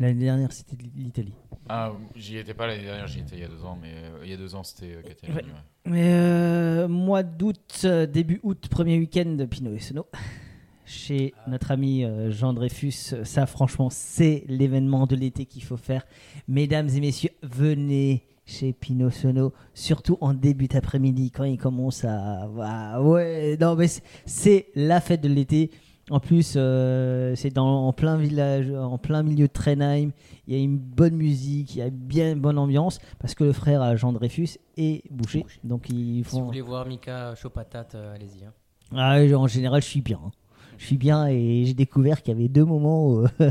L'année 0.00 0.24
dernière, 0.26 0.52
c'était 0.52 0.76
l'Italie. 0.96 1.34
Ah, 1.68 1.92
j'y 2.14 2.36
étais 2.38 2.54
pas 2.54 2.68
l'année 2.68 2.84
dernière, 2.84 3.08
j'y 3.08 3.18
étais 3.18 3.34
il 3.36 3.40
y 3.40 3.44
a 3.44 3.48
deux 3.48 3.64
ans, 3.64 3.76
mais 3.82 3.90
euh, 3.94 4.20
il 4.24 4.30
y 4.30 4.32
a 4.32 4.36
deux 4.36 4.54
ans 4.54 4.62
c'était 4.62 4.94
euh, 4.94 5.02
Katia 5.02 5.28
Ouais. 5.30 5.42
Lani, 5.42 5.48
ouais. 5.52 5.58
Mais 5.86 6.12
euh, 6.14 6.86
mois 6.88 7.24
d'août, 7.24 7.80
euh, 7.84 8.06
début 8.06 8.38
août, 8.44 8.68
premier 8.70 8.96
week-end 8.96 9.34
de 9.36 9.44
Pinot 9.44 9.74
et 9.74 9.80
Sono. 9.80 10.06
Chez 10.86 11.34
notre 11.48 11.72
ami 11.72 12.04
euh, 12.04 12.30
Jean 12.30 12.54
Dreyfus, 12.54 12.92
ça 13.24 13.44
franchement 13.46 13.90
c'est 13.90 14.44
l'événement 14.46 15.06
de 15.06 15.16
l'été 15.16 15.44
qu'il 15.46 15.62
faut 15.64 15.76
faire. 15.76 16.06
Mesdames 16.46 16.88
et 16.88 17.00
messieurs, 17.00 17.30
venez 17.42 18.22
chez 18.48 18.72
Pinot 18.72 19.10
Sono, 19.10 19.52
surtout 19.74 20.16
en 20.22 20.32
début 20.32 20.66
d'après-midi 20.68 21.30
quand 21.30 21.44
il 21.44 21.58
commence 21.58 22.04
à... 22.04 22.48
Ah, 22.60 23.02
ouais, 23.02 23.56
non 23.60 23.76
mais 23.76 23.86
c'est- 24.24 24.68
la 24.74 25.00
fête 25.00 25.20
de 25.20 25.28
l'été. 25.28 25.70
En 26.10 26.20
plus, 26.20 26.54
euh, 26.56 27.34
c'est 27.36 27.50
dans 27.50 27.86
en 27.86 27.92
plein 27.92 28.16
village, 28.16 28.70
en 28.70 28.96
plein 28.96 29.22
milieu 29.22 29.46
de 29.46 29.52
Trenheim. 29.52 30.10
Il 30.46 30.54
y 30.54 30.56
a 30.58 30.62
une 30.62 30.78
bonne 30.78 31.14
musique, 31.14 31.74
il 31.74 31.78
y 31.80 31.82
a 31.82 31.90
bien 31.90 32.32
une 32.32 32.40
bonne 32.40 32.56
ambiance 32.56 32.98
parce 33.18 33.34
que 33.34 33.44
le 33.44 33.52
frère 33.52 33.82
à 33.82 33.94
Jean 33.94 34.14
Dreyfus 34.14 34.56
est 34.78 35.02
bouché. 35.12 35.44
Donc 35.64 35.90
ils 35.90 36.24
Si 36.24 36.30
vous 36.30 36.38
font. 36.38 36.44
voulez 36.46 36.62
voir 36.62 36.86
Mika 36.86 37.34
chaud 37.34 37.50
patate, 37.50 37.94
euh, 37.94 38.14
allez-y. 38.14 38.46
hein. 38.46 38.52
Ah, 38.96 39.18
en 39.36 39.46
général, 39.46 39.82
je 39.82 39.86
suis 39.88 40.00
bien. 40.00 40.18
hein. 40.24 40.30
Je 40.78 40.86
suis 40.86 40.96
bien 40.96 41.26
et 41.26 41.64
j'ai 41.66 41.74
découvert 41.74 42.22
qu'il 42.22 42.34
y 42.34 42.36
avait 42.38 42.48
deux 42.48 42.64
moments 42.64 43.24
euh, 43.40 43.50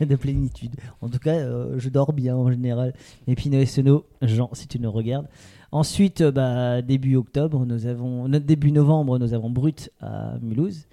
de 0.04 0.14
plénitude. 0.14 0.76
En 1.00 1.08
tout 1.08 1.18
cas, 1.18 1.36
euh, 1.36 1.74
je 1.78 1.88
dors 1.88 2.12
bien 2.12 2.36
en 2.36 2.50
général. 2.50 2.92
Et 3.26 3.34
Pinot 3.34 3.58
et 3.58 3.66
Sono, 3.66 4.04
Jean, 4.20 4.50
si 4.52 4.68
tu 4.68 4.78
nous 4.78 4.92
regardes. 4.92 5.26
Ensuite, 5.72 6.20
euh, 6.20 6.30
bah, 6.30 6.82
début 6.82 7.16
octobre, 7.16 7.64
début 7.64 8.72
novembre, 8.72 9.18
nous 9.18 9.32
avons 9.32 9.48
Brut 9.50 9.90
à 10.00 10.34
Mulhouse. 10.40 10.86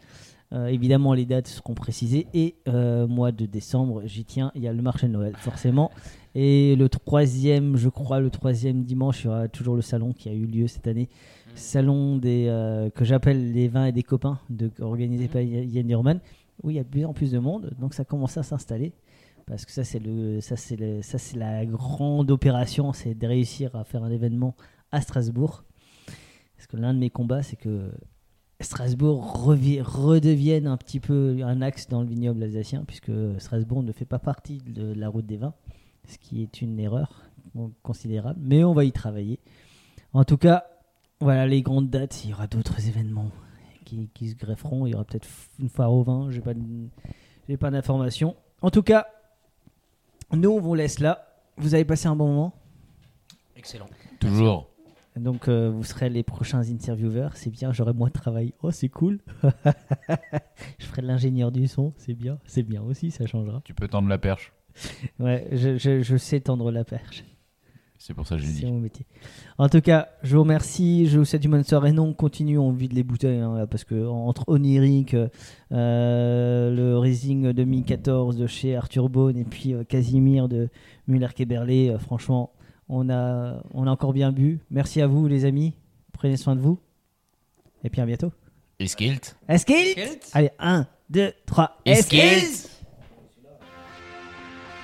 Évidemment, 0.70 1.14
les 1.14 1.26
dates 1.26 1.48
seront 1.48 1.74
précisées. 1.74 2.28
Et 2.34 2.56
mois 2.66 3.34
de 3.34 3.46
décembre, 3.46 4.04
j'y 4.06 4.24
tiens, 4.24 4.54
il 4.56 4.62
y 4.62 4.68
a 4.70 4.72
le 4.72 4.82
marché 4.82 5.08
de 5.08 5.12
Noël, 5.12 5.34
forcément. 5.36 5.92
Et 6.40 6.76
le 6.76 6.88
troisième, 6.88 7.78
je 7.78 7.90
crois, 7.90 8.20
le 8.20 8.30
troisième 8.30 8.84
dimanche, 8.84 9.24
il 9.24 9.26
y 9.26 9.28
aura 9.28 9.48
toujours 9.48 9.76
le 9.76 9.82
salon 9.82 10.14
qui 10.14 10.30
a 10.30 10.34
eu 10.34 10.46
lieu 10.46 10.68
cette 10.68 10.86
année. 10.86 11.10
Salon 11.56 12.18
des, 12.18 12.46
euh, 12.48 12.92
que 12.92 13.04
j'appelle 13.04 13.54
les 13.54 13.68
vins 13.68 13.88
et 13.88 13.92
des 13.92 14.04
copains, 14.04 14.40
de, 14.52 14.70
organisé 14.80 15.28
par 15.28 15.42
Yann 15.42 15.88
Durman, 15.88 16.20
où 16.62 16.70
il 16.70 16.76
y 16.76 16.80
a 16.80 16.84
de 16.84 16.90
plus 16.90 17.06
en 17.06 17.14
plus 17.14 17.32
de 17.32 17.40
monde. 17.40 17.72
Donc 17.80 17.96
ça 17.96 18.06
commence 18.06 18.38
à 18.38 18.44
s'installer. 18.44 18.94
Parce 19.48 19.66
que 19.66 19.72
ça, 19.72 19.84
c'est 19.84 19.98
le, 19.98 20.40
ça, 20.40 20.56
c'est 20.56 20.76
le, 20.76 21.02
ça, 21.02 21.18
c'est 21.18 21.40
la 21.40 21.66
grande 21.66 22.30
opération, 22.30 22.94
c'est 22.94 23.16
de 23.16 23.26
réussir 23.26 23.76
à 23.76 23.84
faire 23.84 24.04
un 24.04 24.12
événement 24.12 24.56
à 24.92 25.02
Strasbourg. 25.02 25.64
Parce 26.56 26.68
que 26.68 26.78
l'un 26.78 26.94
de 26.94 27.00
mes 27.00 27.10
combats, 27.10 27.42
c'est 27.42 27.56
que 27.56 27.90
Strasbourg 28.62 29.44
redevienne 29.44 30.68
un 30.68 30.78
petit 30.78 31.00
peu 31.00 31.38
un 31.42 31.64
axe 31.64 31.88
dans 31.88 32.02
le 32.02 32.08
vignoble 32.08 32.44
alsacien, 32.44 32.84
puisque 32.86 33.12
Strasbourg 33.40 33.82
ne 33.82 33.92
fait 33.92 34.06
pas 34.06 34.20
partie 34.20 34.60
de 34.60 34.94
la 34.94 35.10
route 35.10 35.26
des 35.26 35.38
vins, 35.38 35.56
ce 36.08 36.18
qui 36.18 36.42
est 36.42 36.62
une 36.62 36.80
erreur 36.80 37.24
considérable, 37.84 38.40
mais 38.42 38.64
on 38.64 38.74
va 38.74 38.84
y 38.84 38.92
travailler. 38.92 39.40
En 40.14 40.24
tout 40.24 40.38
cas, 40.38 40.66
voilà 41.20 41.48
les 41.48 41.62
grandes 41.62 41.90
dates, 41.90 42.24
il 42.24 42.32
y 42.32 42.34
aura 42.34 42.48
d'autres 42.48 42.88
événements 42.88 43.32
qui, 43.86 44.10
qui 44.14 44.30
se 44.30 44.36
grefferont, 44.36 44.86
il 44.86 44.92
y 44.92 44.96
aura 44.96 45.06
peut-être 45.06 45.28
une 45.60 45.70
foire 45.70 45.92
au 45.92 46.04
vin, 46.04 46.30
j'ai 46.30 46.42
pas 46.42 46.54
j'ai 47.48 47.58
pas 47.58 47.72
d'informations. 47.72 48.36
En 48.62 48.70
tout 48.70 48.84
cas, 48.84 49.08
nous 50.34 50.50
on 50.50 50.60
vous 50.60 50.76
laisse 50.76 51.00
là. 51.00 51.28
Vous 51.58 51.74
avez 51.74 51.86
passé 51.86 52.08
un 52.08 52.16
bon 52.16 52.28
moment? 52.28 52.54
Excellent. 53.56 53.88
Toujours. 54.20 54.70
donc 55.16 55.48
euh, 55.48 55.70
vous 55.72 55.84
serez 55.84 56.10
les 56.10 56.24
prochains 56.24 56.70
intervieweurs, 56.70 57.36
c'est 57.36 57.50
bien, 57.50 57.72
j'aurai 57.72 57.94
moins 57.94 58.10
de 58.10 58.14
travail. 58.14 58.54
Oh 58.62 58.72
c'est 58.72 58.90
cool. 58.90 59.20
je 59.44 60.86
ferai 60.86 61.02
de 61.02 61.08
l'ingénieur 61.08 61.52
du 61.52 61.68
son, 61.68 61.94
c'est 61.98 62.14
bien, 62.14 62.40
c'est 62.46 62.64
bien 62.64 62.84
aussi, 62.84 63.10
ça 63.12 63.26
changera. 63.26 63.62
Tu 63.64 63.74
peux 63.74 63.88
tendre 63.88 64.10
la 64.10 64.18
perche. 64.18 64.54
Ouais, 65.20 65.48
je, 65.52 65.78
je- 65.78 66.02
je 66.02 66.18
sais 66.18 66.40
tendre 66.40 66.72
la 66.72 66.84
perche, 66.84 67.24
C'est 67.98 68.14
pour 68.14 68.26
ça 68.28 68.36
que 68.38 68.42
dit. 68.42 68.66
mon 68.66 68.80
métier. 68.80 69.06
En 69.58 69.70
tout 69.70 69.82
cas, 69.82 70.10
je 70.24 70.36
vous 70.36 70.44
remercie, 70.44 71.08
je 71.08 71.18
vous 71.20 71.26
souhaite 71.26 71.44
une 71.44 71.52
bonne 71.52 71.64
soirée. 71.64 71.92
Non, 71.92 72.14
continue, 72.14 72.58
on 72.58 72.72
vide 72.72 72.94
les 72.94 73.04
bouteilles, 73.04 73.40
hein, 73.40 73.66
parce 73.70 73.84
que 73.84 74.06
entre 74.08 74.44
Oniric, 74.48 75.16
euh, 75.16 75.30
le 76.76 76.98
Rising 76.98 77.52
2014 77.52 78.38
de 78.38 78.48
chez 78.48 78.76
Arthur 78.76 79.10
Bone 79.10 79.38
et 79.38 79.44
puis 79.46 79.74
euh, 79.74 79.84
Casimir 79.84 80.48
de 80.48 80.70
Muller-Keberlé, 81.08 81.90
euh, 81.90 81.98
franchement, 82.00 82.52
on 82.90 83.10
a, 83.10 83.62
on 83.74 83.88
a 83.88 83.92
encore 83.92 84.14
bien 84.14 84.32
bu. 84.32 84.60
Merci 84.70 85.02
à 85.02 85.08
vous 85.08 85.28
les 85.28 85.46
amis, 85.46 85.74
prenez 86.14 86.38
soin 86.38 86.56
de 86.56 86.62
vous, 86.62 86.80
et 87.84 87.90
puis 87.90 88.00
à 88.02 88.06
bientôt. 88.06 88.32
Eskilt 88.80 89.36
Eskilt 89.50 90.30
Allez, 90.34 90.52
1, 90.60 90.86
2, 91.10 91.34
3. 91.48 91.78
Eskilt 91.86 92.70